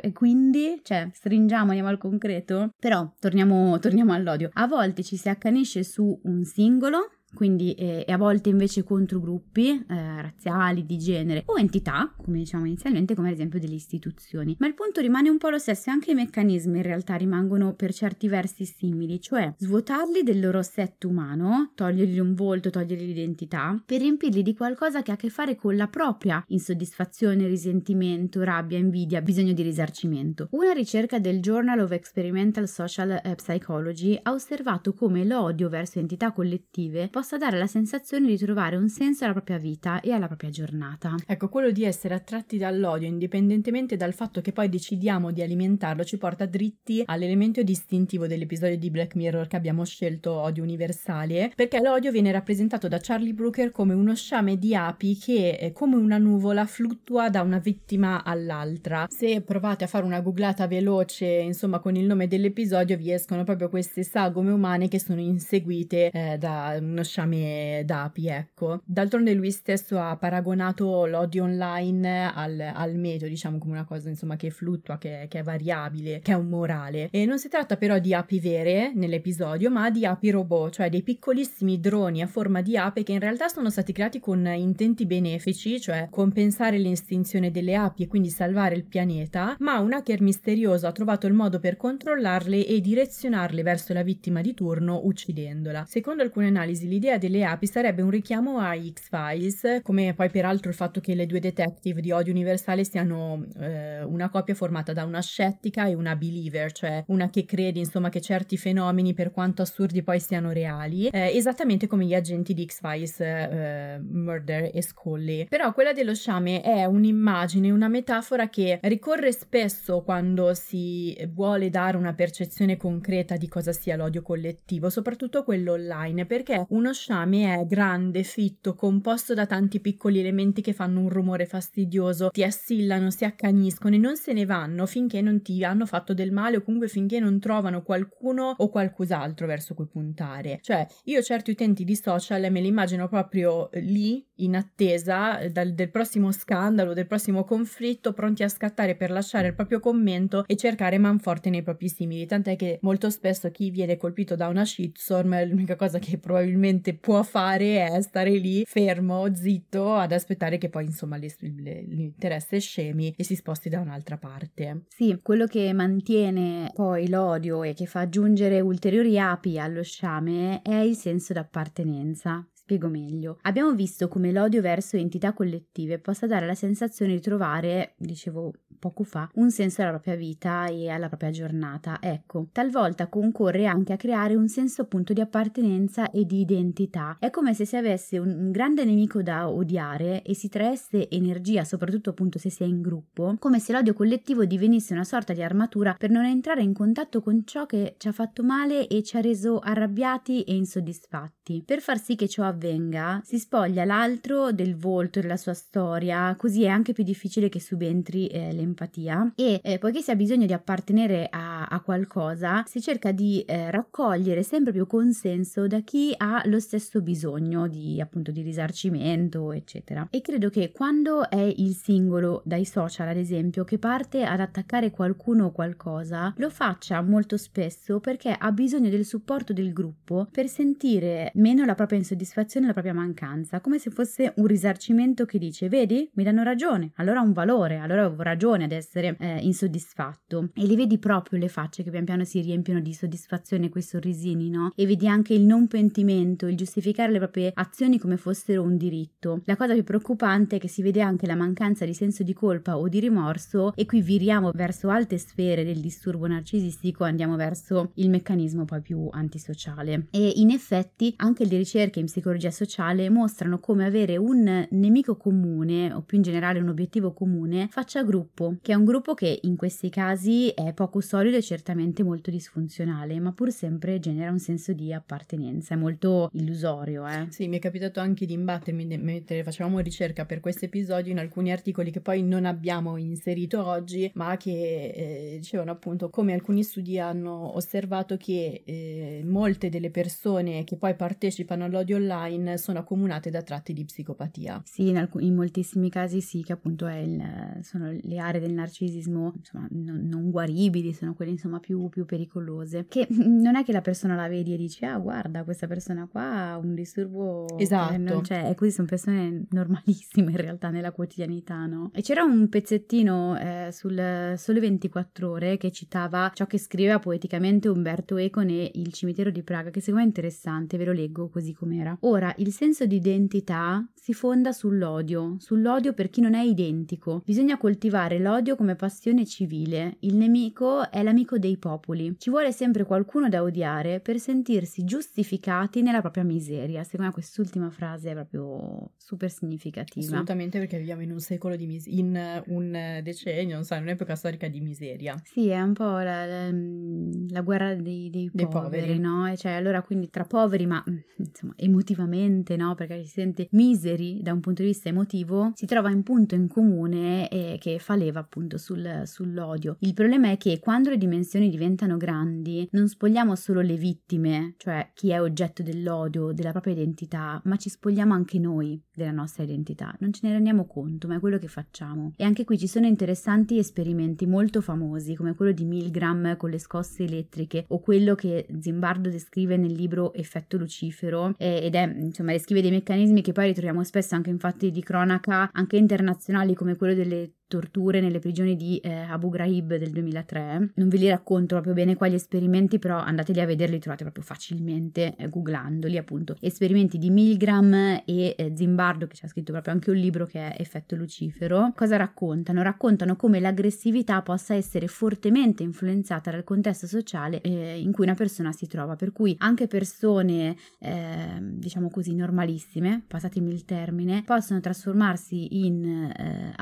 e 0.00 0.12
quindi, 0.12 0.80
cioè, 0.82 1.08
stringiamo, 1.12 1.68
andiamo 1.68 1.88
al 1.88 1.98
concreto. 2.08 2.70
Però 2.78 3.12
torniamo, 3.18 3.78
torniamo 3.78 4.12
all'odio. 4.12 4.50
A 4.54 4.66
volte 4.66 5.02
ci 5.02 5.16
si 5.16 5.28
accanisce 5.28 5.82
su 5.84 6.18
un 6.24 6.44
singolo 6.44 7.10
quindi 7.34 7.74
eh, 7.74 8.04
e 8.06 8.12
a 8.12 8.16
volte 8.16 8.48
invece 8.48 8.82
contro 8.82 9.20
gruppi 9.20 9.70
eh, 9.70 10.22
razziali, 10.22 10.84
di 10.86 10.98
genere 10.98 11.42
o 11.46 11.58
entità, 11.58 12.12
come 12.16 12.38
diciamo 12.38 12.64
inizialmente, 12.66 13.14
come 13.14 13.28
ad 13.28 13.34
esempio 13.34 13.58
delle 13.58 13.74
istituzioni. 13.74 14.56
Ma 14.58 14.66
il 14.66 14.74
punto 14.74 15.00
rimane 15.00 15.28
un 15.28 15.38
po' 15.38 15.50
lo 15.50 15.58
stesso 15.58 15.90
e 15.90 15.92
anche 15.92 16.12
i 16.12 16.14
meccanismi 16.14 16.78
in 16.78 16.82
realtà 16.82 17.14
rimangono 17.16 17.74
per 17.74 17.92
certi 17.92 18.28
versi 18.28 18.64
simili, 18.64 19.20
cioè 19.20 19.52
svuotarli 19.58 20.22
del 20.22 20.40
loro 20.40 20.58
assetto 20.58 21.08
umano, 21.08 21.72
togliergli 21.74 22.18
un 22.18 22.34
volto, 22.34 22.70
togliergli 22.70 23.06
l'identità, 23.06 23.80
per 23.84 24.00
riempirli 24.00 24.42
di 24.42 24.54
qualcosa 24.54 25.02
che 25.02 25.10
ha 25.10 25.14
a 25.14 25.18
che 25.18 25.28
fare 25.28 25.56
con 25.56 25.76
la 25.76 25.88
propria 25.88 26.42
insoddisfazione, 26.48 27.46
risentimento, 27.46 28.42
rabbia, 28.42 28.78
invidia, 28.78 29.20
bisogno 29.20 29.52
di 29.52 29.62
risarcimento. 29.62 30.48
Una 30.52 30.72
ricerca 30.72 31.18
del 31.18 31.40
Journal 31.40 31.80
of 31.80 31.90
Experimental 31.90 32.68
Social 32.68 33.20
Psychology 33.34 34.18
ha 34.22 34.32
osservato 34.32 34.94
come 34.94 35.24
l'odio 35.24 35.68
verso 35.68 35.98
entità 35.98 36.32
collettive 36.32 37.08
possa 37.26 37.38
dare 37.38 37.58
la 37.58 37.66
sensazione 37.66 38.28
di 38.28 38.36
trovare 38.36 38.76
un 38.76 38.88
senso 38.88 39.24
alla 39.24 39.32
propria 39.32 39.58
vita 39.58 40.00
e 40.00 40.12
alla 40.12 40.28
propria 40.28 40.50
giornata. 40.50 41.16
Ecco, 41.26 41.48
quello 41.48 41.72
di 41.72 41.82
essere 41.82 42.14
attratti 42.14 42.56
dall'odio, 42.56 43.08
indipendentemente 43.08 43.96
dal 43.96 44.12
fatto 44.12 44.40
che 44.40 44.52
poi 44.52 44.68
decidiamo 44.68 45.32
di 45.32 45.42
alimentarlo, 45.42 46.04
ci 46.04 46.18
porta 46.18 46.46
dritti 46.46 47.02
all'elemento 47.04 47.64
distintivo 47.64 48.28
dell'episodio 48.28 48.78
di 48.78 48.90
Black 48.90 49.16
Mirror 49.16 49.48
che 49.48 49.56
abbiamo 49.56 49.84
scelto 49.84 50.34
odio 50.34 50.62
universale, 50.62 51.50
perché 51.56 51.80
l'odio 51.80 52.12
viene 52.12 52.30
rappresentato 52.30 52.86
da 52.86 53.00
Charlie 53.00 53.34
Brooker 53.34 53.72
come 53.72 53.92
uno 53.92 54.14
sciame 54.14 54.56
di 54.56 54.76
api 54.76 55.18
che, 55.18 55.56
eh, 55.60 55.72
come 55.72 55.96
una 55.96 56.18
nuvola, 56.18 56.64
fluttua 56.64 57.28
da 57.28 57.42
una 57.42 57.58
vittima 57.58 58.22
all'altra. 58.22 59.08
Se 59.10 59.40
provate 59.40 59.82
a 59.82 59.88
fare 59.88 60.04
una 60.04 60.20
googlata 60.20 60.68
veloce, 60.68 61.26
insomma, 61.26 61.80
con 61.80 61.96
il 61.96 62.06
nome 62.06 62.28
dell'episodio, 62.28 62.96
vi 62.96 63.10
escono 63.10 63.42
proprio 63.42 63.68
queste 63.68 64.04
sagome 64.04 64.52
umane 64.52 64.86
che 64.86 65.00
sono 65.00 65.20
inseguite 65.20 66.10
eh, 66.12 66.38
da 66.38 66.76
uno 66.80 67.02
sciame 67.06 67.82
d'api, 67.84 68.28
ecco. 68.28 68.82
D'altronde 68.84 69.32
lui 69.32 69.50
stesso 69.50 69.98
ha 69.98 70.16
paragonato 70.16 71.06
l'odio 71.06 71.44
online 71.44 72.32
al, 72.32 72.60
al 72.74 72.94
meteo, 72.96 73.28
diciamo 73.28 73.58
come 73.58 73.72
una 73.72 73.84
cosa 73.84 74.08
insomma 74.08 74.36
che 74.36 74.50
fluttua, 74.50 74.98
che, 74.98 75.26
che, 75.28 75.38
è 75.38 75.42
variabile, 75.42 76.20
che 76.20 76.32
è 76.32 76.34
un 76.34 76.48
morale. 76.48 77.08
E 77.10 77.24
non 77.24 77.38
si 77.38 77.48
tratta 77.48 77.76
però 77.76 77.98
di 77.98 78.12
api 78.12 78.40
vere 78.40 78.92
nell'episodio, 78.94 79.70
ma 79.70 79.90
di 79.90 80.04
api 80.04 80.30
robot, 80.30 80.74
cioè 80.74 80.90
dei 80.90 81.02
piccolissimi 81.02 81.80
droni 81.80 82.22
a 82.22 82.26
forma 82.26 82.60
di 82.60 82.76
ape 82.76 83.02
che 83.02 83.12
in 83.12 83.20
realtà 83.20 83.48
sono 83.48 83.70
stati 83.70 83.92
creati 83.92 84.20
con 84.20 84.46
intenti 84.46 85.06
benefici, 85.06 85.80
cioè 85.80 86.08
compensare 86.10 86.78
l'estinzione 86.78 87.50
delle 87.50 87.74
api 87.74 88.02
e 88.02 88.08
quindi 88.08 88.28
salvare 88.28 88.74
il 88.74 88.84
pianeta, 88.84 89.56
ma 89.60 89.78
un 89.78 89.92
hacker 89.92 90.20
misterioso 90.20 90.86
ha 90.86 90.92
trovato 90.92 91.26
il 91.26 91.32
modo 91.32 91.60
per 91.60 91.76
controllarle 91.76 92.66
e 92.66 92.80
direzionarle 92.80 93.62
verso 93.62 93.92
la 93.92 94.02
vittima 94.02 94.40
di 94.40 94.54
turno 94.54 95.00
uccidendola. 95.04 95.84
Secondo 95.86 96.22
alcune 96.22 96.46
analisi 96.46 96.88
l'idea 96.96 97.18
delle 97.18 97.44
api 97.44 97.66
sarebbe 97.66 98.00
un 98.00 98.08
richiamo 98.08 98.58
a 98.58 98.74
X-Files, 98.74 99.80
come 99.82 100.14
poi 100.14 100.30
peraltro 100.30 100.70
il 100.70 100.74
fatto 100.74 101.00
che 101.00 101.14
le 101.14 101.26
due 101.26 101.40
detective 101.40 102.00
di 102.00 102.10
odio 102.10 102.32
universale 102.32 102.84
siano 102.84 103.44
eh, 103.60 104.02
una 104.02 104.30
coppia 104.30 104.54
formata 104.54 104.94
da 104.94 105.04
una 105.04 105.20
scettica 105.20 105.86
e 105.86 105.94
una 105.94 106.16
believer, 106.16 106.72
cioè 106.72 107.04
una 107.08 107.28
che 107.28 107.44
crede 107.44 107.80
insomma 107.80 108.08
che 108.08 108.22
certi 108.22 108.56
fenomeni 108.56 109.12
per 109.12 109.30
quanto 109.30 109.60
assurdi 109.60 110.02
poi 110.02 110.20
siano 110.20 110.52
reali, 110.52 111.08
eh, 111.08 111.36
esattamente 111.36 111.86
come 111.86 112.06
gli 112.06 112.14
agenti 112.14 112.54
di 112.54 112.64
X-Files 112.64 113.20
eh, 113.20 114.00
Murder 114.02 114.70
e 114.72 114.82
Scully. 114.82 115.46
Però 115.48 115.72
quella 115.74 115.92
dello 115.92 116.14
sciame 116.14 116.62
è 116.62 116.86
un'immagine, 116.86 117.70
una 117.70 117.88
metafora 117.88 118.48
che 118.48 118.78
ricorre 118.82 119.32
spesso 119.32 120.00
quando 120.00 120.54
si 120.54 121.14
vuole 121.28 121.68
dare 121.68 121.98
una 121.98 122.14
percezione 122.14 122.78
concreta 122.78 123.36
di 123.36 123.48
cosa 123.48 123.72
sia 123.72 123.96
l'odio 123.96 124.22
collettivo, 124.22 124.88
soprattutto 124.88 125.44
quello 125.44 125.72
online, 125.72 126.24
perché 126.24 126.64
uno 126.70 126.85
uno 126.86 126.94
sciame 126.94 127.52
è 127.52 127.66
grande, 127.66 128.22
fitto, 128.22 128.76
composto 128.76 129.34
da 129.34 129.44
tanti 129.44 129.80
piccoli 129.80 130.20
elementi 130.20 130.62
che 130.62 130.72
fanno 130.72 131.00
un 131.00 131.08
rumore 131.08 131.44
fastidioso, 131.44 132.30
ti 132.30 132.44
assillano, 132.44 133.10
si 133.10 133.24
accaniscono 133.24 133.96
e 133.96 133.98
non 133.98 134.16
se 134.16 134.32
ne 134.32 134.46
vanno 134.46 134.86
finché 134.86 135.20
non 135.20 135.42
ti 135.42 135.64
hanno 135.64 135.84
fatto 135.84 136.14
del 136.14 136.30
male 136.30 136.58
o 136.58 136.62
comunque 136.62 136.86
finché 136.86 137.18
non 137.18 137.40
trovano 137.40 137.82
qualcuno 137.82 138.54
o 138.56 138.68
qualcos'altro 138.68 139.48
verso 139.48 139.74
cui 139.74 139.86
puntare. 139.86 140.60
Cioè, 140.62 140.86
io 141.04 141.22
certi 141.22 141.50
utenti 141.50 141.82
di 141.82 141.96
social 141.96 142.46
me 142.52 142.60
li 142.60 142.68
immagino 142.68 143.08
proprio 143.08 143.68
lì 143.72 144.24
in 144.36 144.54
attesa 144.54 145.40
eh, 145.40 145.50
dal, 145.50 145.72
del 145.72 145.90
prossimo 145.90 146.30
scandalo, 146.30 146.92
del 146.92 147.06
prossimo 147.06 147.44
conflitto, 147.44 148.12
pronti 148.12 148.42
a 148.44 148.48
scattare 148.48 148.94
per 148.94 149.10
lasciare 149.10 149.48
il 149.48 149.54
proprio 149.54 149.80
commento 149.80 150.44
e 150.46 150.54
cercare 150.56 150.98
manforte 150.98 151.50
nei 151.50 151.62
propri 151.62 151.88
simili. 151.88 152.26
Tant'è 152.26 152.54
che 152.54 152.78
molto 152.82 153.10
spesso 153.10 153.50
chi 153.50 153.70
viene 153.70 153.96
colpito 153.96 154.36
da 154.36 154.46
una 154.46 154.64
shitstorm, 154.64 155.48
l'unica 155.48 155.74
cosa 155.74 155.98
che 155.98 156.18
probabilmente 156.18 156.75
può 157.00 157.22
fare 157.22 157.86
è 157.86 158.00
stare 158.02 158.30
lì 158.30 158.64
fermo, 158.66 159.34
zitto, 159.34 159.94
ad 159.94 160.12
aspettare 160.12 160.58
che 160.58 160.68
poi 160.68 160.84
insomma 160.84 161.16
l'interesse 161.16 162.58
scemi 162.58 163.14
e 163.16 163.24
si 163.24 163.34
sposti 163.34 163.68
da 163.68 163.80
un'altra 163.80 164.16
parte. 164.16 164.84
Sì, 164.88 165.18
quello 165.22 165.46
che 165.46 165.72
mantiene 165.72 166.70
poi 166.74 167.08
l'odio 167.08 167.62
e 167.62 167.74
che 167.74 167.86
fa 167.86 168.00
aggiungere 168.00 168.60
ulteriori 168.60 169.18
api 169.18 169.58
allo 169.58 169.82
sciame 169.82 170.62
è 170.62 170.74
il 170.76 170.96
senso 170.96 171.32
d'appartenenza. 171.32 172.46
Spiego 172.66 172.88
meglio. 172.88 173.38
Abbiamo 173.42 173.72
visto 173.74 174.08
come 174.08 174.32
l'odio 174.32 174.60
verso 174.60 174.96
entità 174.96 175.32
collettive 175.32 176.00
possa 176.00 176.26
dare 176.26 176.46
la 176.46 176.54
sensazione 176.56 177.14
di 177.14 177.20
trovare, 177.20 177.94
dicevo 177.96 178.52
poco 178.78 179.04
fa, 179.04 179.28
un 179.34 179.50
senso 179.50 179.82
alla 179.82 179.90
propria 179.90 180.16
vita 180.16 180.66
e 180.66 180.88
alla 180.88 181.08
propria 181.08 181.30
giornata. 181.30 181.98
Ecco, 182.00 182.48
talvolta 182.52 183.08
concorre 183.08 183.66
anche 183.66 183.92
a 183.92 183.96
creare 183.96 184.34
un 184.34 184.48
senso 184.48 184.82
appunto 184.82 185.12
di 185.12 185.20
appartenenza 185.20 186.10
e 186.10 186.24
di 186.24 186.40
identità. 186.40 187.16
È 187.18 187.30
come 187.30 187.54
se 187.54 187.64
si 187.64 187.76
avesse 187.76 188.18
un 188.18 188.50
grande 188.50 188.84
nemico 188.84 189.22
da 189.22 189.48
odiare 189.48 190.22
e 190.22 190.34
si 190.34 190.48
traesse 190.48 191.08
energia, 191.08 191.64
soprattutto 191.64 192.10
appunto 192.10 192.38
se 192.38 192.50
si 192.50 192.62
è 192.62 192.66
in 192.66 192.80
gruppo, 192.80 193.36
come 193.38 193.58
se 193.58 193.72
l'odio 193.72 193.94
collettivo 193.94 194.44
divenisse 194.44 194.92
una 194.92 195.04
sorta 195.04 195.32
di 195.32 195.42
armatura 195.42 195.94
per 195.98 196.10
non 196.10 196.24
entrare 196.24 196.62
in 196.62 196.72
contatto 196.72 197.20
con 197.20 197.44
ciò 197.44 197.66
che 197.66 197.94
ci 197.98 198.08
ha 198.08 198.12
fatto 198.12 198.42
male 198.42 198.86
e 198.86 199.02
ci 199.02 199.16
ha 199.16 199.20
reso 199.20 199.58
arrabbiati 199.58 200.42
e 200.42 200.54
insoddisfatti. 200.54 201.62
Per 201.64 201.80
far 201.80 201.98
sì 201.98 202.16
che 202.16 202.28
ciò 202.28 202.44
avvenga, 202.44 203.20
si 203.24 203.38
spoglia 203.38 203.84
l'altro 203.84 204.52
del 204.52 204.76
volto 204.76 205.20
della 205.20 205.36
sua 205.36 205.54
storia, 205.54 206.34
così 206.36 206.64
è 206.64 206.68
anche 206.68 206.92
più 206.92 207.04
difficile 207.04 207.48
che 207.48 207.60
subentri 207.60 208.26
eh, 208.26 208.52
l'empatia 208.66 209.32
e 209.34 209.60
eh, 209.62 209.78
poiché 209.78 210.02
si 210.02 210.10
ha 210.10 210.16
bisogno 210.16 210.46
di 210.46 210.52
appartenere 210.52 211.28
a, 211.30 211.64
a 211.64 211.80
qualcosa, 211.80 212.64
si 212.66 212.80
cerca 212.80 213.12
di 213.12 213.40
eh, 213.42 213.70
raccogliere 213.70 214.42
sempre 214.42 214.72
più 214.72 214.86
consenso 214.86 215.66
da 215.66 215.80
chi 215.80 216.12
ha 216.16 216.42
lo 216.46 216.60
stesso 216.60 217.00
bisogno 217.00 217.66
di 217.68 218.00
appunto 218.00 218.30
di 218.30 218.42
risarcimento, 218.42 219.52
eccetera. 219.52 220.08
E 220.10 220.20
credo 220.20 220.50
che 220.50 220.72
quando 220.72 221.30
è 221.30 221.40
il 221.56 221.74
singolo 221.74 222.42
dai 222.44 222.64
social, 222.64 223.08
ad 223.08 223.16
esempio, 223.16 223.64
che 223.64 223.78
parte 223.78 224.24
ad 224.24 224.40
attaccare 224.40 224.90
qualcuno 224.90 225.46
o 225.46 225.52
qualcosa, 225.52 226.34
lo 226.36 226.50
faccia 226.50 227.00
molto 227.02 227.36
spesso 227.36 228.00
perché 228.00 228.34
ha 228.36 228.52
bisogno 228.52 228.90
del 228.90 229.04
supporto 229.04 229.52
del 229.52 229.72
gruppo 229.72 230.28
per 230.30 230.48
sentire 230.48 231.30
meno 231.34 231.64
la 231.64 231.74
propria 231.74 231.98
insoddisfazione 231.98 232.24
soddisfazione 232.26 232.66
la 232.66 232.72
propria 232.72 232.94
mancanza, 232.94 233.60
come 233.60 233.78
se 233.78 233.90
fosse 233.90 234.32
un 234.36 234.46
risarcimento 234.46 235.24
che 235.24 235.38
dice: 235.38 235.68
Vedi, 235.68 236.10
mi 236.14 236.24
danno 236.24 236.42
ragione, 236.42 236.90
allora 236.96 237.20
ho 237.20 237.24
un 237.24 237.32
valore, 237.32 237.78
allora 237.78 238.04
avevo 238.04 238.22
ragione 238.22 238.55
ad 238.64 238.72
essere 238.72 239.16
eh, 239.18 239.38
insoddisfatto. 239.40 240.50
E 240.54 240.66
li 240.66 240.76
vedi 240.76 240.98
proprio 240.98 241.38
le 241.38 241.48
facce 241.48 241.82
che 241.82 241.90
pian 241.90 242.04
piano 242.04 242.24
si 242.24 242.40
riempiono 242.40 242.80
di 242.80 242.92
soddisfazione, 242.92 243.68
quei 243.68 243.82
sorrisini, 243.82 244.50
no? 244.50 244.72
E 244.74 244.86
vedi 244.86 245.08
anche 245.08 245.34
il 245.34 245.42
non 245.42 245.66
pentimento, 245.66 246.46
il 246.46 246.56
giustificare 246.56 247.12
le 247.12 247.18
proprie 247.18 247.52
azioni 247.54 247.98
come 247.98 248.16
fossero 248.16 248.62
un 248.62 248.76
diritto. 248.76 249.42
La 249.44 249.56
cosa 249.56 249.74
più 249.74 249.84
preoccupante 249.84 250.56
è 250.56 250.58
che 250.58 250.68
si 250.68 250.82
vede 250.82 251.00
anche 251.00 251.26
la 251.26 251.34
mancanza 251.34 251.84
di 251.84 251.94
senso 251.94 252.22
di 252.22 252.32
colpa 252.32 252.78
o 252.78 252.88
di 252.88 253.00
rimorso, 253.00 253.72
e 253.74 253.86
qui 253.86 254.00
viriamo 254.00 254.50
verso 254.54 254.88
alte 254.88 255.18
sfere 255.18 255.64
del 255.64 255.80
disturbo 255.80 256.26
narcisistico, 256.26 257.04
andiamo 257.04 257.36
verso 257.36 257.92
il 257.94 258.10
meccanismo 258.10 258.64
poi 258.64 258.80
più 258.80 259.08
antisociale. 259.10 260.06
E 260.10 260.32
in 260.36 260.50
effetti 260.50 261.14
anche 261.16 261.44
le 261.44 261.56
ricerche 261.56 262.00
in 262.00 262.06
psicologia 262.06 262.50
sociale 262.50 263.08
mostrano 263.10 263.58
come 263.58 263.84
avere 263.84 264.16
un 264.16 264.66
nemico 264.70 265.16
comune 265.16 265.92
o 265.92 266.02
più 266.02 266.16
in 266.16 266.22
generale 266.22 266.60
un 266.60 266.68
obiettivo 266.68 267.12
comune 267.12 267.68
faccia 267.70 268.02
gruppo, 268.02 268.45
che 268.60 268.72
è 268.72 268.74
un 268.74 268.84
gruppo 268.84 269.14
che 269.14 269.38
in 269.42 269.56
questi 269.56 269.88
casi 269.90 270.48
è 270.48 270.72
poco 270.72 271.00
solido 271.00 271.36
e 271.36 271.42
certamente 271.42 272.02
molto 272.02 272.30
disfunzionale, 272.30 273.18
ma 273.20 273.32
pur 273.32 273.50
sempre 273.50 273.98
genera 273.98 274.30
un 274.30 274.38
senso 274.38 274.72
di 274.72 274.92
appartenenza, 274.92 275.74
è 275.74 275.76
molto 275.76 276.30
illusorio. 276.32 277.06
Eh? 277.06 277.26
Sì, 277.30 277.48
mi 277.48 277.56
è 277.56 277.60
capitato 277.60 278.00
anche 278.00 278.26
di 278.26 278.32
imbattermi 278.32 278.98
mentre 278.98 279.42
facevamo 279.42 279.78
ricerca 279.80 280.24
per 280.24 280.40
questo 280.40 280.64
episodio 280.64 281.12
in 281.12 281.18
alcuni 281.18 281.52
articoli 281.52 281.90
che 281.90 282.00
poi 282.00 282.22
non 282.22 282.44
abbiamo 282.44 282.96
inserito 282.96 283.64
oggi, 283.64 284.10
ma 284.14 284.36
che 284.36 284.88
eh, 284.94 285.36
dicevano 285.38 285.70
appunto 285.70 286.10
come 286.10 286.32
alcuni 286.32 286.62
studi 286.62 286.98
hanno 286.98 287.56
osservato 287.56 288.16
che 288.16 288.62
eh, 288.64 289.22
molte 289.24 289.68
delle 289.68 289.90
persone 289.90 290.64
che 290.64 290.76
poi 290.76 290.94
partecipano 290.94 291.64
all'odio 291.64 291.96
online 291.96 292.14
online 292.26 292.58
sono 292.58 292.78
accomunate 292.78 293.30
da 293.30 293.42
tratti 293.42 293.72
di 293.72 293.84
psicopatia. 293.84 294.62
Sì, 294.64 294.88
in, 294.88 294.96
alc- 294.98 295.20
in 295.20 295.34
moltissimi 295.34 295.90
casi 295.90 296.20
sì, 296.20 296.42
che 296.42 296.52
appunto 296.52 296.86
il, 296.86 297.58
sono 297.62 297.94
le 298.00 298.18
aree 298.18 298.35
del 298.40 298.52
narcisismo 298.52 299.34
insomma, 299.36 299.66
non, 299.70 300.06
non, 300.06 300.30
guaribili, 300.30 300.92
sono 300.92 301.14
quelle 301.14 301.30
insomma 301.32 301.60
più, 301.60 301.88
più, 301.88 302.04
pericolose. 302.04 302.86
Che 302.88 303.06
non 303.10 303.56
è 303.56 303.64
che 303.64 303.72
la 303.72 303.80
persona 303.80 304.14
la 304.14 304.28
vedi 304.28 304.54
e 304.54 304.56
dici, 304.56 304.84
ah 304.84 304.98
guarda, 304.98 305.44
questa 305.44 305.66
persona 305.66 306.06
qua 306.06 306.50
ha 306.50 306.58
un 306.58 306.74
disturbo... 306.74 307.58
Esatto. 307.58 307.96
Non 307.96 308.20
c'è, 308.22 308.48
e 308.50 308.54
così 308.54 308.70
sono 308.70 308.86
persone 308.86 309.46
normalissime 309.50 310.30
in 310.30 310.36
realtà 310.36 310.70
nella 310.70 310.92
quotidianità, 310.92 311.66
no? 311.66 311.90
E 311.92 312.02
c'era 312.02 312.22
un 312.22 312.48
pezzettino 312.48 313.38
eh, 313.38 313.68
sul 313.72 314.34
Sole 314.36 314.60
24 314.60 315.30
Ore 315.30 315.56
che 315.56 315.70
citava 315.70 316.30
ciò 316.34 316.46
che 316.46 316.58
scriveva 316.58 316.98
poeticamente 316.98 317.68
Umberto 317.68 318.16
Eco 318.16 318.40
e 318.40 318.70
Il 318.74 318.92
cimitero 318.92 319.30
di 319.30 319.42
Praga, 319.42 319.70
che 319.70 319.80
secondo 319.80 320.00
me 320.00 320.04
è 320.04 320.08
interessante, 320.08 320.76
ve 320.76 320.84
lo 320.84 320.92
leggo 320.92 321.28
così 321.28 321.52
com'era. 321.52 321.96
Ora, 322.00 322.32
il 322.38 322.52
senso 322.52 322.86
di 322.86 322.96
identità 322.96 323.86
si 323.94 324.12
fonda 324.12 324.52
sull'odio, 324.52 325.36
sull'odio 325.38 325.92
per 325.92 326.10
chi 326.10 326.20
non 326.20 326.34
è 326.34 326.42
identico. 326.42 327.22
Bisogna 327.24 327.56
coltivare 327.56 328.18
l'odio 328.26 328.56
come 328.56 328.74
passione 328.74 329.24
civile. 329.24 329.96
Il 330.00 330.16
nemico 330.16 330.90
è 330.90 331.02
l'amico 331.02 331.38
dei 331.38 331.56
popoli. 331.58 332.16
Ci 332.18 332.30
vuole 332.30 332.50
sempre 332.50 332.84
qualcuno 332.84 333.28
da 333.28 333.42
odiare 333.42 334.00
per 334.00 334.18
sentirsi 334.18 334.84
giustificati 334.84 335.80
nella 335.80 336.00
propria 336.00 336.24
miseria. 336.24 336.82
Secondo 336.82 337.06
me 337.06 337.12
quest'ultima 337.12 337.70
frase 337.70 338.10
è 338.10 338.14
proprio 338.14 338.94
super 338.96 339.30
significativa. 339.30 340.06
Assolutamente 340.06 340.58
perché 340.58 340.76
viviamo 340.78 341.02
in 341.02 341.12
un 341.12 341.20
secolo 341.20 341.54
di 341.54 341.66
miseria, 341.66 342.00
in 342.00 342.42
un 342.46 343.00
decennio, 343.02 343.54
non 343.54 343.64
so, 343.64 343.74
in 343.74 343.82
un'epoca 343.82 344.16
storica 344.16 344.48
di 344.48 344.60
miseria. 344.60 345.14
Sì, 345.22 345.48
è 345.48 345.60
un 345.60 345.72
po' 345.72 345.84
la, 345.84 346.26
la, 346.26 346.50
la 346.50 347.40
guerra 347.42 347.74
dei, 347.74 348.10
dei, 348.10 348.28
dei 348.32 348.48
poveri, 348.48 348.86
poveri, 348.86 348.98
no? 348.98 349.32
Cioè, 349.36 349.52
allora 349.52 349.82
quindi 349.82 350.10
tra 350.10 350.24
poveri, 350.24 350.66
ma 350.66 350.82
insomma, 351.18 351.52
emotivamente, 351.56 352.56
no? 352.56 352.74
Perché 352.74 353.04
si 353.04 353.08
sente 353.08 353.46
miseri 353.52 354.20
da 354.20 354.32
un 354.32 354.40
punto 354.40 354.62
di 354.62 354.68
vista 354.68 354.88
emotivo 354.88 355.52
si 355.54 355.66
trova 355.66 355.90
in 355.90 356.02
punto 356.02 356.34
in 356.34 356.48
comune 356.48 357.28
e 357.28 357.56
che 357.60 357.78
fa 357.78 357.94
leva 357.94 358.15
appunto 358.18 358.58
sul, 358.58 359.02
sull'odio. 359.04 359.76
Il 359.80 359.94
problema 359.94 360.30
è 360.30 360.36
che 360.36 360.58
quando 360.58 360.90
le 360.90 360.98
dimensioni 360.98 361.48
diventano 361.48 361.96
grandi 361.96 362.68
non 362.72 362.88
spogliamo 362.88 363.34
solo 363.34 363.60
le 363.60 363.76
vittime, 363.76 364.54
cioè 364.56 364.90
chi 364.94 365.10
è 365.10 365.20
oggetto 365.20 365.62
dell'odio, 365.62 366.32
della 366.32 366.50
propria 366.50 366.74
identità, 366.74 367.40
ma 367.44 367.56
ci 367.56 367.68
spogliamo 367.68 368.14
anche 368.14 368.38
noi 368.38 368.80
della 368.94 369.12
nostra 369.12 369.42
identità. 369.42 369.94
Non 370.00 370.12
ce 370.12 370.26
ne 370.26 370.32
rendiamo 370.32 370.66
conto, 370.66 371.08
ma 371.08 371.16
è 371.16 371.20
quello 371.20 371.38
che 371.38 371.48
facciamo. 371.48 372.12
E 372.16 372.24
anche 372.24 372.44
qui 372.44 372.58
ci 372.58 372.66
sono 372.66 372.86
interessanti 372.86 373.58
esperimenti 373.58 374.26
molto 374.26 374.60
famosi, 374.60 375.14
come 375.14 375.34
quello 375.34 375.52
di 375.52 375.64
Milgram 375.64 376.36
con 376.36 376.50
le 376.50 376.58
scosse 376.58 377.04
elettriche 377.04 377.64
o 377.68 377.80
quello 377.80 378.14
che 378.14 378.46
Zimbardo 378.58 379.08
descrive 379.08 379.56
nel 379.56 379.72
libro 379.72 380.12
Effetto 380.14 380.56
Lucifero 380.56 381.34
ed 381.38 381.74
è, 381.74 381.94
insomma, 381.98 382.32
descrive 382.32 382.62
dei 382.62 382.70
meccanismi 382.70 383.22
che 383.22 383.32
poi 383.32 383.46
ritroviamo 383.46 383.82
spesso 383.84 384.14
anche 384.14 384.30
in 384.30 384.38
fatti 384.38 384.70
di 384.70 384.82
cronaca, 384.82 385.50
anche 385.52 385.76
internazionali 385.76 386.54
come 386.54 386.76
quello 386.76 386.94
delle 386.94 387.32
torture 387.48 388.00
nelle 388.00 388.18
prigioni 388.18 388.56
di 388.56 388.78
eh, 388.78 388.92
Abu 388.92 389.28
Ghraib 389.28 389.76
del 389.76 389.90
2003. 389.90 390.72
Non 390.74 390.88
ve 390.88 390.96
li 390.96 391.08
racconto 391.08 391.54
proprio 391.54 391.74
bene 391.74 391.96
quali 391.96 392.14
esperimenti, 392.14 392.78
però 392.78 392.98
andateli 392.98 393.40
a 393.40 393.46
vederli, 393.46 393.78
trovate 393.78 394.02
proprio 394.02 394.24
facilmente 394.24 395.14
eh, 395.16 395.28
googlandoli 395.28 395.96
appunto. 395.96 396.36
Esperimenti 396.40 396.98
di 396.98 397.10
Milgram 397.10 398.02
e 398.04 398.34
eh, 398.36 398.52
Zimbardo, 398.54 399.06
che 399.06 399.14
ci 399.14 399.24
ha 399.24 399.28
scritto 399.28 399.52
proprio 399.52 399.72
anche 399.72 399.90
un 399.90 399.96
libro 399.96 400.26
che 400.26 400.40
è 400.40 400.60
Effetto 400.60 400.96
Lucifero. 400.96 401.72
Cosa 401.74 401.96
raccontano? 401.96 402.62
Raccontano 402.62 403.16
come 403.16 403.40
l'aggressività 403.40 404.22
possa 404.22 404.54
essere 404.54 404.86
fortemente 404.88 405.62
influenzata 405.62 406.30
dal 406.30 406.44
contesto 406.44 406.86
sociale 406.86 407.40
eh, 407.40 407.78
in 407.78 407.92
cui 407.92 408.04
una 408.04 408.14
persona 408.14 408.52
si 408.52 408.66
trova, 408.66 408.96
per 408.96 409.12
cui 409.12 409.34
anche 409.38 409.66
persone, 409.66 410.56
ehm, 410.80 411.58
diciamo 411.58 411.90
così, 411.90 412.14
normalissime, 412.14 413.02
passatemi 413.06 413.52
il 413.52 413.64
termine, 413.64 414.22
possono 414.24 414.60
trasformarsi 414.60 415.64
in 415.64 415.84
eh, 415.84 416.52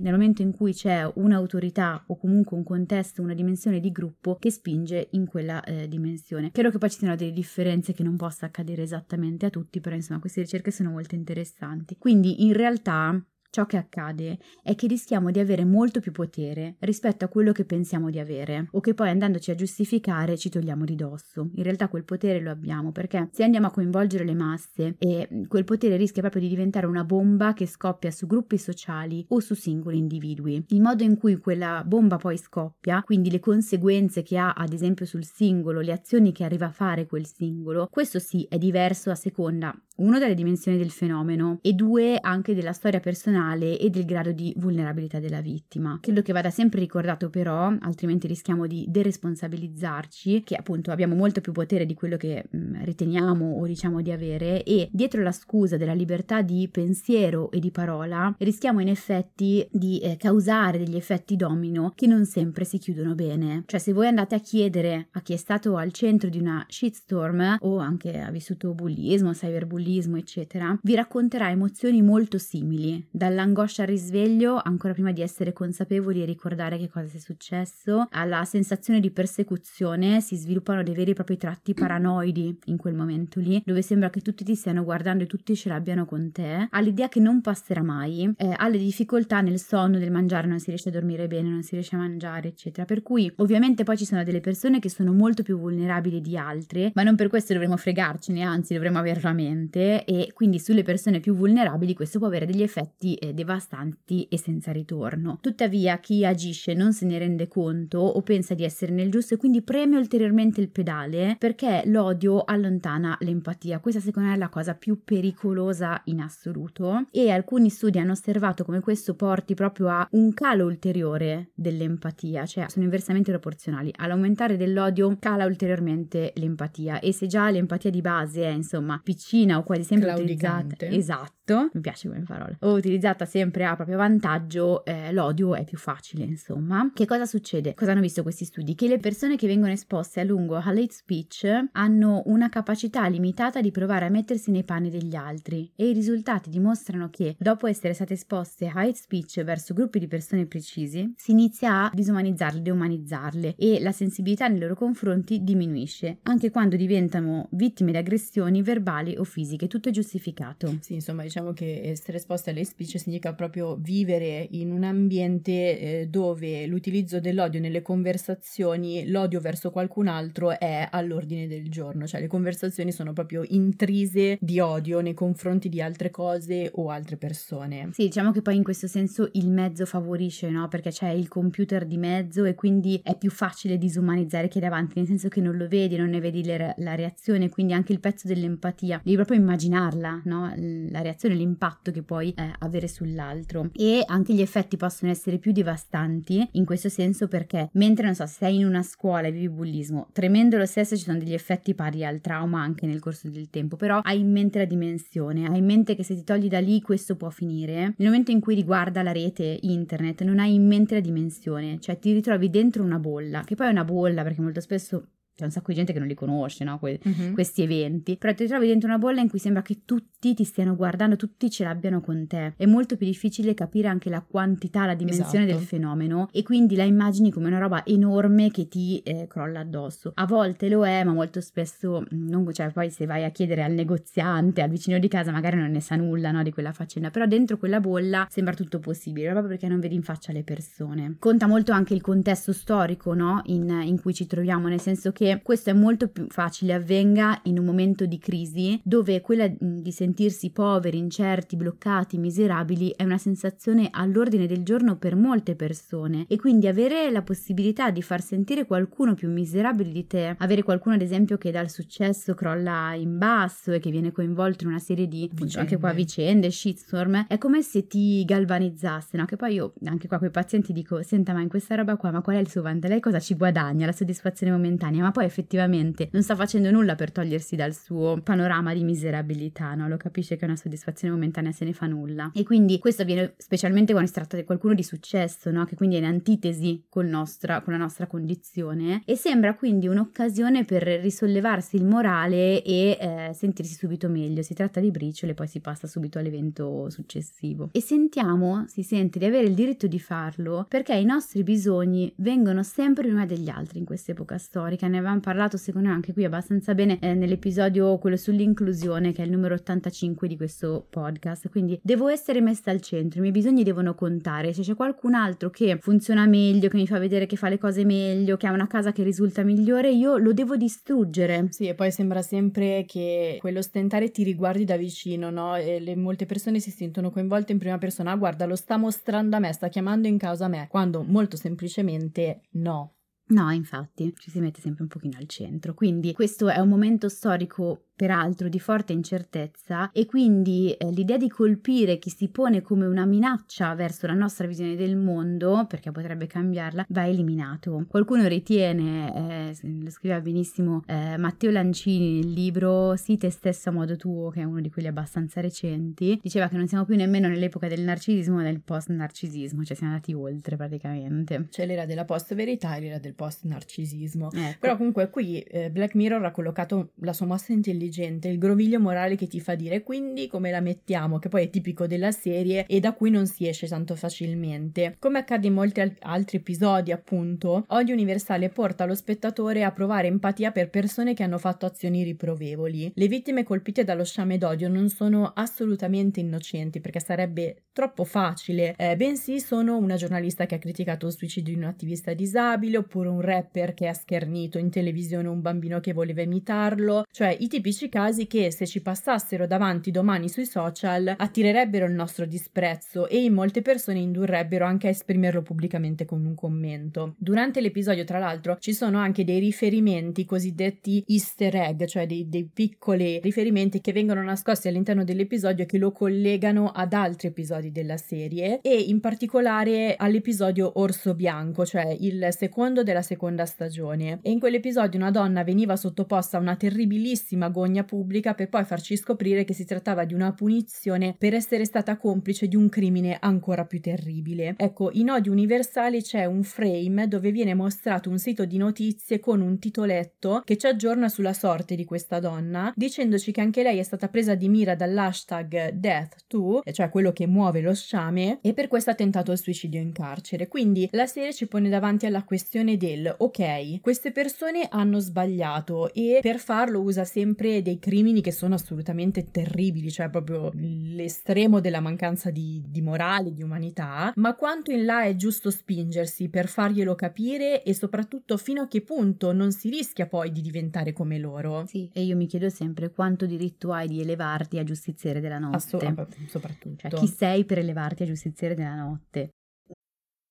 nel 0.00 0.12
momento 0.12 0.42
in 0.42 0.52
cui 0.54 0.72
c'è 0.72 1.10
un'autorità 1.14 2.04
o 2.08 2.16
comunque 2.16 2.56
un 2.56 2.64
contesto, 2.64 3.22
una 3.22 3.34
dimensione 3.34 3.80
di 3.80 3.90
gruppo 3.90 4.36
che 4.36 4.50
spinge 4.50 5.08
in 5.12 5.26
quella 5.26 5.62
eh, 5.62 5.88
dimensione. 5.88 6.50
Credo 6.50 6.70
che 6.70 6.78
poi 6.78 6.90
ci 6.90 6.98
siano 6.98 7.16
delle 7.16 7.32
differenze 7.32 7.92
che 7.92 8.02
non 8.02 8.16
possa 8.16 8.46
accadere 8.46 8.82
esattamente 8.82 9.46
a 9.46 9.50
tutti, 9.50 9.80
però 9.80 9.94
insomma 9.94 10.20
queste 10.20 10.40
ricerche 10.40 10.70
sono 10.70 10.90
molto 10.90 11.14
interessanti. 11.14 11.96
Quindi 11.98 12.44
in 12.44 12.52
realtà 12.52 13.24
Ciò 13.54 13.66
che 13.66 13.76
accade 13.76 14.38
è 14.64 14.74
che 14.74 14.88
rischiamo 14.88 15.30
di 15.30 15.38
avere 15.38 15.64
molto 15.64 16.00
più 16.00 16.10
potere 16.10 16.74
rispetto 16.80 17.24
a 17.24 17.28
quello 17.28 17.52
che 17.52 17.64
pensiamo 17.64 18.10
di 18.10 18.18
avere 18.18 18.66
o 18.72 18.80
che 18.80 18.94
poi 18.94 19.10
andandoci 19.10 19.52
a 19.52 19.54
giustificare 19.54 20.36
ci 20.36 20.48
togliamo 20.48 20.84
di 20.84 20.96
dosso. 20.96 21.50
In 21.54 21.62
realtà 21.62 21.86
quel 21.86 22.02
potere 22.02 22.40
lo 22.40 22.50
abbiamo 22.50 22.90
perché 22.90 23.28
se 23.30 23.44
andiamo 23.44 23.68
a 23.68 23.70
coinvolgere 23.70 24.24
le 24.24 24.34
masse 24.34 24.96
e 24.98 25.28
quel 25.46 25.62
potere 25.62 25.96
rischia 25.96 26.20
proprio 26.20 26.42
di 26.42 26.48
diventare 26.48 26.86
una 26.86 27.04
bomba 27.04 27.52
che 27.52 27.68
scoppia 27.68 28.10
su 28.10 28.26
gruppi 28.26 28.58
sociali 28.58 29.24
o 29.28 29.38
su 29.38 29.54
singoli 29.54 29.98
individui. 29.98 30.64
Il 30.70 30.80
modo 30.80 31.04
in 31.04 31.16
cui 31.16 31.36
quella 31.36 31.84
bomba 31.86 32.16
poi 32.16 32.36
scoppia, 32.36 33.02
quindi 33.04 33.30
le 33.30 33.38
conseguenze 33.38 34.24
che 34.24 34.36
ha 34.36 34.54
ad 34.54 34.72
esempio 34.72 35.06
sul 35.06 35.24
singolo, 35.24 35.80
le 35.80 35.92
azioni 35.92 36.32
che 36.32 36.42
arriva 36.42 36.66
a 36.66 36.72
fare 36.72 37.06
quel 37.06 37.28
singolo, 37.28 37.86
questo 37.88 38.18
sì 38.18 38.48
è 38.50 38.58
diverso 38.58 39.12
a 39.12 39.14
seconda 39.14 39.72
uno 39.96 40.18
delle 40.18 40.34
dimensioni 40.34 40.76
del 40.76 40.90
fenomeno 40.90 41.58
e 41.62 41.72
due 41.72 42.18
anche 42.20 42.54
della 42.54 42.72
storia 42.72 43.00
personale 43.00 43.12
personale 43.14 43.78
e 43.78 43.90
del 43.90 44.04
grado 44.04 44.32
di 44.32 44.52
vulnerabilità 44.56 45.20
della 45.20 45.40
vittima. 45.40 45.98
Credo 46.00 46.22
che 46.22 46.32
vada 46.32 46.50
sempre 46.50 46.80
ricordato 46.80 47.30
però, 47.30 47.72
altrimenti 47.80 48.26
rischiamo 48.26 48.66
di 48.66 48.86
deresponsabilizzarci, 48.88 50.42
che 50.44 50.56
appunto 50.56 50.90
abbiamo 50.90 51.14
molto 51.14 51.40
più 51.40 51.52
potere 51.52 51.86
di 51.86 51.94
quello 51.94 52.16
che 52.16 52.44
mh, 52.50 52.58
mm, 52.58 52.82
riteniamo 52.82 53.58
o 53.60 53.66
diciamo 53.66 54.02
di 54.02 54.10
avere 54.10 54.64
e 54.64 54.88
dietro 54.90 55.22
la 55.22 55.32
scusa 55.32 55.76
della 55.76 55.94
libertà 55.94 56.42
di 56.42 56.68
pensiero 56.70 57.50
e 57.50 57.60
di 57.60 57.70
parola 57.70 58.34
rischiamo 58.38 58.80
in 58.80 58.88
effetti 58.88 59.66
di 59.70 60.00
eh, 60.00 60.16
causare 60.16 60.78
degli 60.78 60.96
effetti 60.96 61.36
domino 61.36 61.92
che 61.94 62.06
non 62.06 62.24
sempre 62.24 62.64
si 62.64 62.78
chiudono 62.78 63.14
bene. 63.14 63.62
Cioè 63.66 63.78
se 63.78 63.92
voi 63.92 64.08
andate 64.08 64.34
a 64.34 64.40
chiedere 64.40 65.08
a 65.12 65.20
chi 65.20 65.32
è 65.32 65.36
stato 65.36 65.76
al 65.76 65.92
centro 65.92 66.28
di 66.28 66.38
una 66.38 66.64
shitstorm 66.68 67.58
o 67.60 67.78
anche 67.78 68.20
ha 68.20 68.30
vissuto 68.30 68.74
bullismo, 68.74 69.32
cyberbullismo 69.32 69.82
eccetera, 70.16 70.78
vi 70.82 70.94
racconterà 70.94 71.50
emozioni 71.50 72.00
molto 72.00 72.38
simili, 72.38 73.06
dal 73.10 73.34
dall'angoscia 73.34 73.82
al 73.82 73.88
risveglio, 73.88 74.60
ancora 74.62 74.94
prima 74.94 75.10
di 75.10 75.20
essere 75.20 75.52
consapevoli 75.52 76.22
e 76.22 76.24
ricordare 76.24 76.78
che 76.78 76.88
cosa 76.88 77.16
è 77.16 77.18
successo, 77.18 78.06
alla 78.10 78.44
sensazione 78.44 79.00
di 79.00 79.10
persecuzione, 79.10 80.20
si 80.20 80.36
sviluppano 80.36 80.82
dei 80.82 80.94
veri 80.94 81.10
e 81.10 81.14
propri 81.14 81.36
tratti 81.36 81.74
paranoidi 81.74 82.58
in 82.66 82.76
quel 82.76 82.94
momento 82.94 83.40
lì, 83.40 83.60
dove 83.66 83.82
sembra 83.82 84.10
che 84.10 84.20
tutti 84.20 84.44
ti 84.44 84.54
stiano 84.54 84.84
guardando 84.84 85.24
e 85.24 85.26
tutti 85.26 85.56
ce 85.56 85.68
l'abbiano 85.68 86.06
con 86.06 86.30
te, 86.30 86.68
all'idea 86.70 87.08
che 87.08 87.20
non 87.20 87.40
passerà 87.40 87.82
mai, 87.82 88.32
eh, 88.36 88.54
alle 88.56 88.78
difficoltà 88.78 89.40
nel 89.40 89.58
sonno, 89.58 89.98
del 89.98 90.12
mangiare, 90.12 90.46
non 90.46 90.60
si 90.60 90.68
riesce 90.68 90.90
a 90.90 90.92
dormire 90.92 91.26
bene, 91.26 91.48
non 91.48 91.62
si 91.62 91.74
riesce 91.74 91.96
a 91.96 91.98
mangiare, 91.98 92.48
eccetera. 92.48 92.84
Per 92.84 93.02
cui 93.02 93.30
ovviamente 93.36 93.82
poi 93.82 93.96
ci 93.96 94.04
sono 94.04 94.22
delle 94.22 94.40
persone 94.40 94.78
che 94.78 94.88
sono 94.88 95.12
molto 95.12 95.42
più 95.42 95.58
vulnerabili 95.58 96.20
di 96.20 96.36
altre, 96.36 96.92
ma 96.94 97.02
non 97.02 97.16
per 97.16 97.28
questo 97.28 97.52
dovremmo 97.52 97.76
fregarcene, 97.76 98.42
anzi 98.42 98.74
dovremmo 98.74 98.98
averla 98.98 99.30
a 99.30 99.32
mente 99.32 99.73
e 99.78 100.30
quindi 100.32 100.58
sulle 100.58 100.82
persone 100.82 101.20
più 101.20 101.34
vulnerabili 101.34 101.94
questo 101.94 102.18
può 102.18 102.28
avere 102.28 102.46
degli 102.46 102.62
effetti 102.62 103.14
eh, 103.14 103.32
devastanti 103.32 104.26
e 104.28 104.38
senza 104.38 104.72
ritorno. 104.72 105.38
Tuttavia, 105.40 105.98
chi 105.98 106.24
agisce 106.24 106.74
non 106.74 106.92
se 106.92 107.06
ne 107.06 107.18
rende 107.18 107.48
conto 107.48 107.98
o 107.98 108.22
pensa 108.22 108.54
di 108.54 108.64
essere 108.64 108.92
nel 108.92 109.10
giusto 109.10 109.34
e 109.34 109.36
quindi 109.36 109.62
preme 109.62 109.96
ulteriormente 109.96 110.60
il 110.60 110.70
pedale 110.70 111.36
perché 111.38 111.82
l'odio 111.86 112.44
allontana 112.44 113.16
l'empatia. 113.20 113.80
Questa 113.80 114.00
secondo 114.00 114.28
me 114.28 114.34
è 114.34 114.38
la 114.38 114.48
cosa 114.48 114.74
più 114.74 115.02
pericolosa 115.02 116.00
in 116.04 116.20
assoluto 116.20 117.06
e 117.10 117.30
alcuni 117.30 117.70
studi 117.70 117.98
hanno 117.98 118.12
osservato 118.12 118.64
come 118.64 118.80
questo 118.80 119.14
porti 119.14 119.54
proprio 119.54 119.88
a 119.88 120.06
un 120.12 120.32
calo 120.32 120.64
ulteriore 120.64 121.50
dell'empatia, 121.54 122.46
cioè 122.46 122.68
sono 122.68 122.84
inversamente 122.84 123.30
proporzionali. 123.30 123.92
All'aumentare 123.96 124.56
dell'odio 124.56 125.16
cala 125.18 125.44
ulteriormente 125.44 126.32
l'empatia 126.36 127.00
e 127.00 127.12
se 127.12 127.26
già 127.26 127.50
l'empatia 127.50 127.90
di 127.90 128.00
base 128.00 128.42
è 128.44 128.50
insomma 128.50 129.00
piccina 129.02 129.58
o 129.58 129.63
quasi 129.64 129.82
sempre 129.82 130.12
utilizzata, 130.12 130.86
esatto, 130.86 131.70
mi 131.72 131.80
piace 131.80 132.08
come 132.08 132.22
parola, 132.22 132.56
o 132.60 132.74
utilizzata 132.74 133.24
sempre 133.24 133.64
a 133.64 133.74
proprio 133.74 133.96
vantaggio, 133.96 134.84
eh, 134.84 135.12
l'odio 135.12 135.54
è 135.54 135.64
più 135.64 135.78
facile, 135.78 136.24
insomma. 136.24 136.90
Che 136.94 137.06
cosa 137.06 137.26
succede? 137.26 137.74
Cosa 137.74 137.92
hanno 137.92 138.00
visto 138.00 138.22
questi 138.22 138.44
studi? 138.44 138.74
Che 138.74 138.88
le 138.88 138.98
persone 138.98 139.36
che 139.36 139.46
vengono 139.46 139.72
esposte 139.72 140.20
a 140.20 140.24
lungo 140.24 140.56
a 140.56 140.62
hate 140.64 140.92
speech 140.92 141.68
hanno 141.72 142.22
una 142.26 142.48
capacità 142.48 143.06
limitata 143.06 143.60
di 143.60 143.70
provare 143.70 144.06
a 144.06 144.10
mettersi 144.10 144.50
nei 144.50 144.64
panni 144.64 144.90
degli 144.90 145.14
altri 145.14 145.70
e 145.74 145.88
i 145.88 145.92
risultati 145.92 146.50
dimostrano 146.50 147.08
che 147.10 147.36
dopo 147.38 147.66
essere 147.66 147.94
state 147.94 148.14
esposte 148.14 148.66
a 148.66 148.80
hate 148.80 148.94
speech 148.94 149.42
verso 149.42 149.74
gruppi 149.74 149.98
di 149.98 150.06
persone 150.06 150.46
precisi, 150.46 151.12
si 151.16 151.30
inizia 151.30 151.84
a 151.84 151.90
disumanizzarle, 151.92 152.62
deumanizzarle 152.62 153.54
e 153.56 153.80
la 153.80 153.92
sensibilità 153.92 154.48
nei 154.48 154.58
loro 154.58 154.74
confronti 154.74 155.42
diminuisce, 155.42 156.18
anche 156.22 156.50
quando 156.50 156.76
diventano 156.76 157.48
vittime 157.52 157.92
di 157.92 157.98
aggressioni 157.98 158.62
verbali 158.62 159.16
o 159.16 159.24
fisiche, 159.24 159.53
tutto 159.56 159.88
è 159.88 159.92
giustificato. 159.92 160.76
Sì, 160.80 160.94
insomma, 160.94 161.22
diciamo 161.22 161.52
che 161.52 161.82
essere 161.84 162.18
esposte 162.18 162.50
alle 162.50 162.60
hate 162.60 162.70
speech 162.70 162.98
significa 162.98 163.34
proprio 163.34 163.76
vivere 163.76 164.46
in 164.50 164.70
un 164.70 164.84
ambiente 164.84 165.78
eh, 165.78 166.06
dove 166.08 166.66
l'utilizzo 166.66 167.20
dell'odio 167.20 167.60
nelle 167.60 167.82
conversazioni, 167.82 169.08
l'odio 169.08 169.40
verso 169.40 169.70
qualcun 169.70 170.08
altro 170.08 170.58
è 170.58 170.88
all'ordine 170.90 171.46
del 171.46 171.70
giorno, 171.70 172.06
cioè 172.06 172.20
le 172.20 172.26
conversazioni 172.26 172.92
sono 172.92 173.12
proprio 173.12 173.42
intrise 173.48 174.38
di 174.40 174.60
odio 174.60 175.00
nei 175.00 175.14
confronti 175.14 175.68
di 175.68 175.80
altre 175.80 176.10
cose 176.10 176.70
o 176.74 176.90
altre 176.90 177.16
persone. 177.16 177.90
Sì, 177.92 178.04
diciamo 178.04 178.32
che 178.32 178.42
poi 178.42 178.56
in 178.56 178.62
questo 178.62 178.86
senso 178.86 179.28
il 179.32 179.48
mezzo 179.48 179.86
favorisce, 179.86 180.50
no? 180.50 180.68
Perché 180.68 180.90
c'è 180.90 181.10
il 181.10 181.28
computer 181.28 181.86
di 181.86 181.96
mezzo 181.96 182.44
e 182.44 182.54
quindi 182.54 183.00
è 183.02 183.16
più 183.16 183.30
facile 183.30 183.78
disumanizzare 183.78 184.48
chi 184.48 184.58
è 184.58 184.60
davanti, 184.60 184.94
nel 184.96 185.06
senso 185.06 185.28
che 185.28 185.40
non 185.40 185.56
lo 185.56 185.68
vedi, 185.68 185.96
non 185.96 186.10
ne 186.10 186.20
vedi 186.20 186.44
le, 186.44 186.74
la 186.78 186.94
reazione, 186.94 187.48
quindi 187.48 187.72
anche 187.72 187.92
il 187.92 188.00
pezzo 188.00 188.26
dell'empatia, 188.26 189.00
devi 189.02 189.16
proprio 189.16 189.38
immaginarla, 189.44 190.22
no? 190.24 190.52
La 190.56 191.02
reazione, 191.02 191.34
l'impatto 191.34 191.90
che 191.90 192.02
puoi 192.02 192.32
eh, 192.36 192.52
avere 192.60 192.88
sull'altro 192.88 193.70
e 193.74 194.02
anche 194.06 194.32
gli 194.34 194.40
effetti 194.40 194.76
possono 194.76 195.10
essere 195.10 195.38
più 195.38 195.52
devastanti 195.52 196.48
in 196.52 196.64
questo 196.64 196.88
senso 196.88 197.28
perché 197.28 197.68
mentre 197.72 198.06
non 198.06 198.14
so 198.14 198.26
se 198.26 198.44
sei 198.44 198.56
in 198.56 198.66
una 198.66 198.82
scuola 198.82 199.28
e 199.28 199.32
vivi 199.32 199.48
bullismo 199.48 200.08
tremendo 200.12 200.58
lo 200.58 200.66
stesso 200.66 200.96
ci 200.96 201.04
sono 201.04 201.18
degli 201.18 201.32
effetti 201.32 201.74
pari 201.74 202.04
al 202.04 202.20
trauma 202.20 202.60
anche 202.60 202.84
nel 202.86 203.00
corso 203.00 203.30
del 203.30 203.48
tempo 203.48 203.76
però 203.76 204.00
hai 204.02 204.20
in 204.20 204.30
mente 204.30 204.58
la 204.58 204.66
dimensione 204.66 205.46
hai 205.46 205.58
in 205.58 205.64
mente 205.64 205.94
che 205.94 206.04
se 206.04 206.14
ti 206.14 206.24
togli 206.24 206.48
da 206.48 206.60
lì 206.60 206.82
questo 206.82 207.16
può 207.16 207.30
finire 207.30 207.94
nel 207.96 208.08
momento 208.08 208.30
in 208.32 208.40
cui 208.40 208.54
riguarda 208.54 209.02
la 209.02 209.12
rete 209.12 209.58
internet 209.62 210.22
non 210.24 210.38
hai 210.38 210.52
in 210.52 210.66
mente 210.66 210.94
la 210.94 211.00
dimensione 211.00 211.80
cioè 211.80 211.98
ti 211.98 212.12
ritrovi 212.12 212.50
dentro 212.50 212.82
una 212.82 212.98
bolla 212.98 213.42
che 213.44 213.54
poi 213.54 213.68
è 213.68 213.70
una 213.70 213.84
bolla 213.84 214.22
perché 214.22 214.42
molto 214.42 214.60
spesso 214.60 215.06
c'è 215.36 215.44
un 215.44 215.50
sacco 215.50 215.66
di 215.68 215.74
gente 215.74 215.92
che 215.92 215.98
non 215.98 216.06
li 216.06 216.14
conosce, 216.14 216.62
no? 216.64 216.78
Que- 216.78 217.00
uh-huh. 217.02 217.32
Questi 217.32 217.62
eventi. 217.62 218.16
Però 218.16 218.32
ti 218.32 218.46
trovi 218.46 218.68
dentro 218.68 218.88
una 218.88 218.98
bolla 218.98 219.20
in 219.20 219.28
cui 219.28 219.40
sembra 219.40 219.62
che 219.62 219.82
tutti 219.84 220.32
ti 220.32 220.44
stiano 220.44 220.76
guardando, 220.76 221.16
tutti 221.16 221.50
ce 221.50 221.64
l'abbiano 221.64 222.00
con 222.00 222.26
te. 222.28 222.54
È 222.56 222.66
molto 222.66 222.96
più 222.96 223.06
difficile 223.06 223.52
capire 223.52 223.88
anche 223.88 224.10
la 224.10 224.20
quantità, 224.20 224.86
la 224.86 224.94
dimensione 224.94 225.44
esatto. 225.44 225.58
del 225.58 225.66
fenomeno 225.66 226.28
e 226.30 226.42
quindi 226.42 226.76
la 226.76 226.84
immagini 226.84 227.32
come 227.32 227.48
una 227.48 227.58
roba 227.58 227.84
enorme 227.84 228.50
che 228.50 228.68
ti 228.68 229.00
eh, 229.00 229.26
crolla 229.26 229.60
addosso. 229.60 230.12
A 230.14 230.26
volte 230.26 230.68
lo 230.68 230.86
è, 230.86 231.02
ma 231.02 231.12
molto 231.12 231.40
spesso 231.40 232.02
mm, 232.02 232.28
non, 232.28 232.52
cioè 232.52 232.70
poi 232.70 232.90
se 232.90 233.04
vai 233.06 233.24
a 233.24 233.30
chiedere 233.30 233.64
al 233.64 233.72
negoziante, 233.72 234.62
al 234.62 234.70
vicino 234.70 234.98
di 234.98 235.08
casa, 235.08 235.32
magari 235.32 235.56
non 235.56 235.70
ne 235.70 235.80
sa 235.80 235.96
nulla, 235.96 236.30
no? 236.30 236.44
Di 236.44 236.52
quella 236.52 236.72
faccenda. 236.72 237.10
Però 237.10 237.26
dentro 237.26 237.58
quella 237.58 237.80
bolla 237.80 238.26
sembra 238.30 238.54
tutto 238.54 238.78
possibile, 238.78 239.30
proprio 239.30 239.48
perché 239.48 239.66
non 239.66 239.80
vedi 239.80 239.96
in 239.96 240.02
faccia 240.02 240.32
le 240.32 240.44
persone. 240.44 241.16
Conta 241.18 241.48
molto 241.48 241.72
anche 241.72 241.92
il 241.92 242.00
contesto 242.00 242.52
storico, 242.52 243.14
no? 243.14 243.42
In, 243.46 243.68
in 243.84 244.00
cui 244.00 244.14
ci 244.14 244.26
troviamo, 244.26 244.68
nel 244.68 244.80
senso 244.80 245.10
che 245.10 245.23
che 245.24 245.40
questo 245.42 245.70
è 245.70 245.72
molto 245.72 246.08
più 246.08 246.26
facile 246.28 246.74
avvenga 246.74 247.40
in 247.44 247.58
un 247.58 247.64
momento 247.64 248.04
di 248.04 248.18
crisi 248.18 248.78
dove 248.84 249.22
quella 249.22 249.48
di 249.48 249.90
sentirsi 249.90 250.50
poveri, 250.50 250.98
incerti, 250.98 251.56
bloccati, 251.56 252.18
miserabili 252.18 252.92
è 252.94 253.04
una 253.04 253.16
sensazione 253.16 253.88
all'ordine 253.90 254.46
del 254.46 254.62
giorno 254.62 254.96
per 254.96 255.16
molte 255.16 255.54
persone 255.54 256.26
e 256.28 256.36
quindi 256.36 256.66
avere 256.66 257.10
la 257.10 257.22
possibilità 257.22 257.90
di 257.90 258.02
far 258.02 258.20
sentire 258.20 258.66
qualcuno 258.66 259.14
più 259.14 259.30
miserabile 259.30 259.90
di 259.90 260.06
te, 260.06 260.34
avere 260.38 260.62
qualcuno 260.62 260.96
ad 260.96 261.00
esempio 261.00 261.38
che 261.38 261.50
dal 261.50 261.70
successo 261.70 262.34
crolla 262.34 262.94
in 262.94 263.16
basso 263.16 263.72
e 263.72 263.80
che 263.80 263.90
viene 263.90 264.12
coinvolto 264.12 264.64
in 264.64 264.70
una 264.70 264.78
serie 264.78 265.08
di 265.08 265.30
vicende. 265.32 265.58
anche 265.58 265.78
qua 265.78 265.92
vicende, 265.92 266.50
shitstorm, 266.50 267.26
è 267.28 267.38
come 267.38 267.62
se 267.62 267.86
ti 267.86 268.24
galvanizzasse, 268.24 269.16
no? 269.16 269.24
Che 269.24 269.36
poi 269.36 269.54
io 269.54 269.72
anche 269.84 270.06
qua 270.06 270.18
con 270.18 270.28
i 270.28 270.30
pazienti 270.30 270.72
dico, 270.72 271.02
senta 271.02 271.32
ma 271.32 271.40
in 271.40 271.48
questa 271.48 271.76
roba 271.76 271.96
qua, 271.96 272.10
ma 272.10 272.20
qual 272.20 272.36
è 272.36 272.40
il 272.40 272.48
suo 272.48 272.60
vantaggio? 272.60 272.92
Lei 272.92 273.00
cosa 273.00 273.20
ci 273.20 273.34
guadagna? 273.34 273.86
La 273.86 273.92
soddisfazione 273.92 274.52
momentanea? 274.52 275.02
Ma 275.02 275.12
poi 275.14 275.24
effettivamente 275.24 276.08
non 276.10 276.24
sta 276.24 276.34
facendo 276.34 276.72
nulla 276.72 276.96
per 276.96 277.12
togliersi 277.12 277.54
dal 277.54 277.72
suo 277.72 278.20
panorama 278.20 278.74
di 278.74 278.82
miserabilità, 278.82 279.74
no? 279.74 279.86
Lo 279.86 279.96
capisce 279.96 280.34
che 280.34 280.42
è 280.42 280.44
una 280.46 280.56
soddisfazione 280.56 281.14
momentanea 281.14 281.52
se 281.52 281.64
ne 281.64 281.72
fa 281.72 281.86
nulla. 281.86 282.32
E 282.34 282.42
quindi 282.42 282.80
questo 282.80 283.02
avviene 283.02 283.34
specialmente 283.36 283.92
quando 283.92 284.10
si 284.10 284.16
tratta 284.16 284.36
di 284.36 284.42
qualcuno 284.42 284.74
di 284.74 284.82
successo, 284.82 285.52
no? 285.52 285.64
Che 285.64 285.76
quindi 285.76 285.94
è 285.94 285.98
in 286.00 286.06
antitesi 286.06 286.84
con, 286.88 287.06
nostra, 287.06 287.60
con 287.62 287.72
la 287.72 287.78
nostra 287.78 288.08
condizione 288.08 289.02
e 289.04 289.14
sembra 289.14 289.54
quindi 289.54 289.86
un'occasione 289.86 290.64
per 290.64 290.82
risollevarsi 290.82 291.76
il 291.76 291.84
morale 291.84 292.62
e 292.64 292.98
eh, 293.00 293.30
sentirsi 293.34 293.74
subito 293.74 294.08
meglio. 294.08 294.42
Si 294.42 294.54
tratta 294.54 294.80
di 294.80 294.90
briciole 294.90 295.34
poi 295.34 295.46
si 295.46 295.60
passa 295.60 295.86
subito 295.86 296.18
all'evento 296.18 296.90
successivo. 296.90 297.68
E 297.70 297.80
sentiamo, 297.80 298.64
si 298.66 298.82
sente 298.82 299.20
di 299.20 299.26
avere 299.26 299.46
il 299.46 299.54
diritto 299.54 299.86
di 299.86 300.00
farlo 300.00 300.66
perché 300.68 300.94
i 300.94 301.04
nostri 301.04 301.44
bisogni 301.44 302.12
vengono 302.16 302.64
sempre 302.64 303.06
prima 303.06 303.26
degli 303.26 303.48
altri 303.48 303.78
in 303.78 303.84
questa 303.84 304.10
epoca 304.10 304.38
storica. 304.38 304.88
Ne 304.88 304.98
avevamo 305.04 305.20
parlato 305.20 305.56
secondo 305.56 305.88
me 305.88 305.94
anche 305.94 306.12
qui 306.12 306.24
abbastanza 306.24 306.74
bene 306.74 306.98
eh, 307.00 307.14
nell'episodio 307.14 307.98
quello 307.98 308.16
sull'inclusione 308.16 309.12
che 309.12 309.22
è 309.22 309.24
il 309.26 309.30
numero 309.30 309.54
85 309.54 310.26
di 310.26 310.36
questo 310.36 310.86
podcast. 310.88 311.50
Quindi 311.50 311.78
devo 311.82 312.08
essere 312.08 312.40
messa 312.40 312.70
al 312.70 312.80
centro, 312.80 313.18
i 313.18 313.20
miei 313.20 313.32
bisogni 313.32 313.62
devono 313.62 313.94
contare. 313.94 314.52
Se 314.52 314.62
c'è 314.62 314.74
qualcun 314.74 315.14
altro 315.14 315.50
che 315.50 315.78
funziona 315.80 316.26
meglio, 316.26 316.68
che 316.68 316.76
mi 316.76 316.86
fa 316.86 316.98
vedere 316.98 317.26
che 317.26 317.36
fa 317.36 317.48
le 317.48 317.58
cose 317.58 317.84
meglio, 317.84 318.36
che 318.36 318.46
ha 318.46 318.52
una 318.52 318.66
casa 318.66 318.92
che 318.92 319.02
risulta 319.02 319.42
migliore, 319.42 319.90
io 319.90 320.16
lo 320.16 320.32
devo 320.32 320.56
distruggere. 320.56 321.48
Sì, 321.50 321.68
e 321.68 321.74
poi 321.74 321.90
sembra 321.92 322.22
sempre 322.22 322.84
che 322.86 323.36
quello 323.40 323.60
stentare 323.60 324.10
ti 324.10 324.22
riguardi 324.22 324.64
da 324.64 324.76
vicino, 324.76 325.30
no? 325.30 325.56
E 325.56 325.80
le, 325.80 325.96
molte 325.96 326.26
persone 326.26 326.58
si 326.58 326.70
sentono 326.70 327.10
coinvolte 327.10 327.52
in 327.52 327.58
prima 327.58 327.78
persona. 327.78 328.12
Ah, 328.12 328.16
guarda, 328.16 328.46
lo 328.46 328.56
sta 328.56 328.76
mostrando 328.76 329.36
a 329.36 329.38
me, 329.38 329.52
sta 329.52 329.68
chiamando 329.68 330.08
in 330.08 330.18
causa 330.18 330.48
me, 330.48 330.66
quando 330.70 331.02
molto 331.02 331.36
semplicemente 331.36 332.42
no. 332.52 332.94
No, 333.26 333.50
infatti, 333.50 334.12
ci 334.18 334.30
si 334.30 334.38
mette 334.38 334.60
sempre 334.60 334.82
un 334.82 334.88
pochino 334.88 335.16
al 335.18 335.26
centro. 335.26 335.72
Quindi 335.72 336.12
questo 336.12 336.48
è 336.48 336.58
un 336.58 336.68
momento 336.68 337.08
storico 337.08 337.86
peraltro 337.94 338.48
di 338.48 338.58
forte 338.58 338.92
incertezza 338.92 339.90
e 339.92 340.06
quindi 340.06 340.72
eh, 340.72 340.90
l'idea 340.90 341.16
di 341.16 341.28
colpire 341.28 341.98
chi 341.98 342.10
si 342.10 342.28
pone 342.28 342.60
come 342.60 342.86
una 342.86 343.04
minaccia 343.06 343.74
verso 343.74 344.06
la 344.06 344.14
nostra 344.14 344.46
visione 344.46 344.76
del 344.76 344.96
mondo, 344.96 345.66
perché 345.68 345.92
potrebbe 345.92 346.26
cambiarla, 346.26 346.86
va 346.88 347.06
eliminato. 347.06 347.84
Qualcuno 347.88 348.26
ritiene, 348.26 349.52
eh, 349.52 349.68
lo 349.82 349.90
scriveva 349.90 350.20
benissimo 350.20 350.82
eh, 350.86 351.16
Matteo 351.16 351.50
Lancini 351.50 352.20
nel 352.20 352.32
libro 352.32 352.96
Sii 352.96 353.16
te 353.16 353.30
stesso 353.30 353.68
a 353.68 353.72
modo 353.72 353.96
tuo, 353.96 354.30
che 354.30 354.40
è 354.40 354.44
uno 354.44 354.60
di 354.60 354.70
quelli 354.70 354.88
abbastanza 354.88 355.40
recenti, 355.40 356.18
diceva 356.20 356.48
che 356.48 356.56
non 356.56 356.66
siamo 356.66 356.84
più 356.84 356.96
nemmeno 356.96 357.28
nell'epoca 357.28 357.68
del 357.68 357.82
narcisismo 357.82 358.36
ma 358.36 358.42
del 358.42 358.60
post-narcisismo, 358.60 359.62
cioè 359.64 359.76
siamo 359.76 359.92
andati 359.92 360.12
oltre 360.12 360.56
praticamente. 360.56 361.46
C'è 361.50 361.66
l'era 361.66 361.86
della 361.86 362.04
post-verità 362.04 362.74
e 362.76 362.80
l'era 362.80 362.98
del 362.98 363.14
post-narcisismo. 363.14 364.30
Ecco. 364.32 364.58
Però 364.58 364.76
comunque 364.76 365.10
qui 365.10 365.40
eh, 365.40 365.70
Black 365.70 365.94
Mirror 365.94 366.24
ha 366.24 366.30
collocato 366.32 366.92
la 366.96 367.12
sua 367.12 367.26
mossa 367.26 367.52
intelligente 367.52 367.83
intelligente, 367.84 368.28
il 368.28 368.38
groviglio 368.38 368.80
morale 368.80 369.16
che 369.16 369.26
ti 369.26 369.40
fa 369.40 369.54
dire 369.54 369.82
quindi 369.82 370.26
come 370.26 370.50
la 370.50 370.60
mettiamo, 370.60 371.18
che 371.18 371.28
poi 371.28 371.44
è 371.44 371.50
tipico 371.50 371.86
della 371.86 372.10
serie 372.10 372.66
e 372.66 372.80
da 372.80 372.92
cui 372.92 373.10
non 373.10 373.26
si 373.26 373.46
esce 373.46 373.66
tanto 373.68 373.94
facilmente. 373.94 374.96
Come 374.98 375.18
accade 375.18 375.46
in 375.46 375.54
molti 375.54 375.80
al- 375.80 375.94
altri 376.00 376.38
episodi, 376.38 376.92
appunto, 376.92 377.64
Odio 377.68 377.94
Universale 377.94 378.48
porta 378.48 378.86
lo 378.86 378.94
spettatore 378.94 379.62
a 379.64 379.72
provare 379.72 380.08
empatia 380.08 380.50
per 380.50 380.70
persone 380.70 381.14
che 381.14 381.22
hanno 381.22 381.38
fatto 381.38 381.66
azioni 381.66 382.02
riprovevoli. 382.02 382.90
Le 382.94 383.08
vittime 383.08 383.44
colpite 383.44 383.84
dallo 383.84 384.04
sciame 384.04 384.38
d'odio 384.38 384.68
non 384.68 384.88
sono 384.88 385.32
assolutamente 385.34 386.20
innocenti 386.20 386.80
perché 386.80 387.00
sarebbe 387.00 387.64
troppo 387.72 388.04
facile, 388.04 388.74
eh, 388.76 388.96
bensì 388.96 389.40
sono 389.40 389.76
una 389.76 389.96
giornalista 389.96 390.46
che 390.46 390.54
ha 390.54 390.58
criticato 390.58 391.06
il 391.06 391.12
suicidio 391.12 391.52
di 391.54 391.58
un 391.58 391.66
attivista 391.66 392.14
disabile 392.14 392.78
oppure 392.78 393.08
un 393.08 393.20
rapper 393.20 393.74
che 393.74 393.88
ha 393.88 393.92
schernito 393.92 394.58
in 394.58 394.70
televisione 394.70 395.28
un 395.28 395.40
bambino 395.40 395.80
che 395.80 395.92
voleva 395.92 396.22
imitarlo, 396.22 397.04
cioè 397.10 397.36
i 397.38 397.48
tipici 397.48 397.73
tipici 397.74 397.88
casi 397.88 398.26
che 398.28 398.52
se 398.52 398.66
ci 398.66 398.80
passassero 398.80 399.46
davanti 399.46 399.90
domani 399.90 400.28
sui 400.28 400.46
social 400.46 401.12
attirerebbero 401.16 401.86
il 401.86 401.92
nostro 401.92 402.24
disprezzo 402.24 403.08
e 403.08 403.22
in 403.22 403.34
molte 403.34 403.62
persone 403.62 403.98
indurrebbero 403.98 404.64
anche 404.64 404.86
a 404.86 404.90
esprimerlo 404.90 405.42
pubblicamente 405.42 406.04
con 406.04 406.24
un 406.24 406.34
commento. 406.34 407.14
Durante 407.18 407.60
l'episodio, 407.60 408.04
tra 408.04 408.18
l'altro, 408.18 408.56
ci 408.60 408.72
sono 408.72 408.98
anche 408.98 409.24
dei 409.24 409.40
riferimenti 409.40 410.24
cosiddetti 410.24 411.04
easter 411.08 411.56
egg, 411.56 411.84
cioè 411.84 412.06
dei, 412.06 412.28
dei 412.28 412.48
piccoli 412.52 413.18
riferimenti 413.20 413.80
che 413.80 413.92
vengono 413.92 414.22
nascosti 414.22 414.68
all'interno 414.68 415.02
dell'episodio 415.02 415.64
e 415.64 415.66
che 415.66 415.78
lo 415.78 415.90
collegano 415.90 416.68
ad 416.68 416.92
altri 416.92 417.28
episodi 417.28 417.72
della 417.72 417.96
serie 417.96 418.60
e 418.60 418.78
in 418.78 419.00
particolare 419.00 419.96
all'episodio 419.96 420.72
Orso 420.76 421.14
Bianco, 421.14 421.66
cioè 421.66 421.96
il 421.98 422.28
secondo 422.30 422.84
della 422.84 423.02
seconda 423.02 423.44
stagione. 423.46 424.20
E 424.22 424.30
in 424.30 424.38
quell'episodio 424.38 424.98
una 424.98 425.10
donna 425.10 425.42
veniva 425.42 425.76
sottoposta 425.76 426.36
a 426.36 426.40
una 426.40 426.56
terribilissima 426.56 427.48
vergogna 427.64 427.84
pubblica 427.84 428.34
per 428.34 428.48
poi 428.48 428.64
farci 428.64 428.96
scoprire 428.96 429.44
che 429.44 429.54
si 429.54 429.64
trattava 429.64 430.04
di 430.04 430.12
una 430.12 430.32
punizione 430.32 431.14
per 431.16 431.34
essere 431.34 431.64
stata 431.64 431.96
complice 431.96 432.46
di 432.46 432.56
un 432.56 432.68
crimine 432.68 433.16
ancora 433.20 433.64
più 433.64 433.80
terribile. 433.80 434.54
Ecco, 434.56 434.90
in 434.92 435.10
Odi 435.10 435.30
Universali 435.30 436.02
c'è 436.02 436.26
un 436.26 436.42
frame 436.42 437.08
dove 437.08 437.30
viene 437.30 437.54
mostrato 437.54 438.10
un 438.10 438.18
sito 438.18 438.44
di 438.44 438.58
notizie 438.58 439.18
con 439.18 439.40
un 439.40 439.58
titoletto 439.58 440.42
che 440.44 440.56
ci 440.58 440.66
aggiorna 440.66 441.08
sulla 441.08 441.32
sorte 441.32 441.74
di 441.74 441.84
questa 441.84 442.18
donna, 442.20 442.72
dicendoci 442.76 443.32
che 443.32 443.40
anche 443.40 443.62
lei 443.62 443.78
è 443.78 443.82
stata 443.82 444.08
presa 444.08 444.34
di 444.34 444.48
mira 444.48 444.74
dall'hashtag 444.74 445.72
Death2, 445.74 446.72
cioè 446.72 446.90
quello 446.90 447.12
che 447.12 447.26
muove 447.26 447.60
lo 447.60 447.74
sciame, 447.74 448.38
e 448.42 448.52
per 448.52 448.68
questo 448.68 448.90
ha 448.90 448.94
tentato 448.94 449.32
il 449.32 449.38
suicidio 449.38 449.80
in 449.80 449.92
carcere. 449.92 450.48
Quindi 450.48 450.88
la 450.92 451.06
serie 451.06 451.32
ci 451.32 451.46
pone 451.46 451.68
davanti 451.68 452.06
alla 452.06 452.24
questione 452.24 452.76
del 452.76 453.12
ok, 453.16 453.80
queste 453.80 454.12
persone 454.12 454.66
hanno 454.68 454.98
sbagliato 454.98 455.92
e 455.94 456.18
per 456.20 456.38
farlo 456.38 456.80
usa 456.80 457.04
sempre 457.04 457.53
dei 457.62 457.78
crimini 457.78 458.20
che 458.20 458.32
sono 458.32 458.54
assolutamente 458.54 459.30
terribili, 459.30 459.90
cioè 459.90 460.08
proprio 460.10 460.50
l'estremo 460.54 461.60
della 461.60 461.80
mancanza 461.80 462.30
di, 462.30 462.62
di 462.66 462.80
morale, 462.80 463.32
di 463.32 463.42
umanità, 463.42 464.12
ma 464.16 464.34
quanto 464.34 464.70
in 464.70 464.84
là 464.84 465.04
è 465.04 465.14
giusto 465.16 465.50
spingersi 465.50 466.28
per 466.28 466.48
farglielo 466.48 466.94
capire 466.94 467.62
e 467.62 467.74
soprattutto 467.74 468.36
fino 468.36 468.62
a 468.62 468.68
che 468.68 468.82
punto 468.82 469.32
non 469.32 469.52
si 469.52 469.70
rischia 469.70 470.06
poi 470.06 470.30
di 470.30 470.40
diventare 470.40 470.92
come 470.92 471.18
loro. 471.18 471.64
Sì, 471.66 471.88
e 471.92 472.02
io 472.02 472.16
mi 472.16 472.26
chiedo 472.26 472.48
sempre 472.48 472.90
quanto 472.90 473.26
diritto 473.26 473.72
hai 473.72 473.88
di 473.88 474.00
elevarti 474.00 474.58
a 474.58 474.64
giustiziere 474.64 475.20
della 475.20 475.38
notte. 475.38 475.56
Assolutamente, 475.56 476.16
soprattutto. 476.28 476.88
Cioè, 476.88 476.98
chi 477.00 477.06
sei 477.06 477.44
per 477.44 477.58
elevarti 477.58 478.02
a 478.02 478.06
giustiziere 478.06 478.54
della 478.54 478.74
notte? 478.74 479.30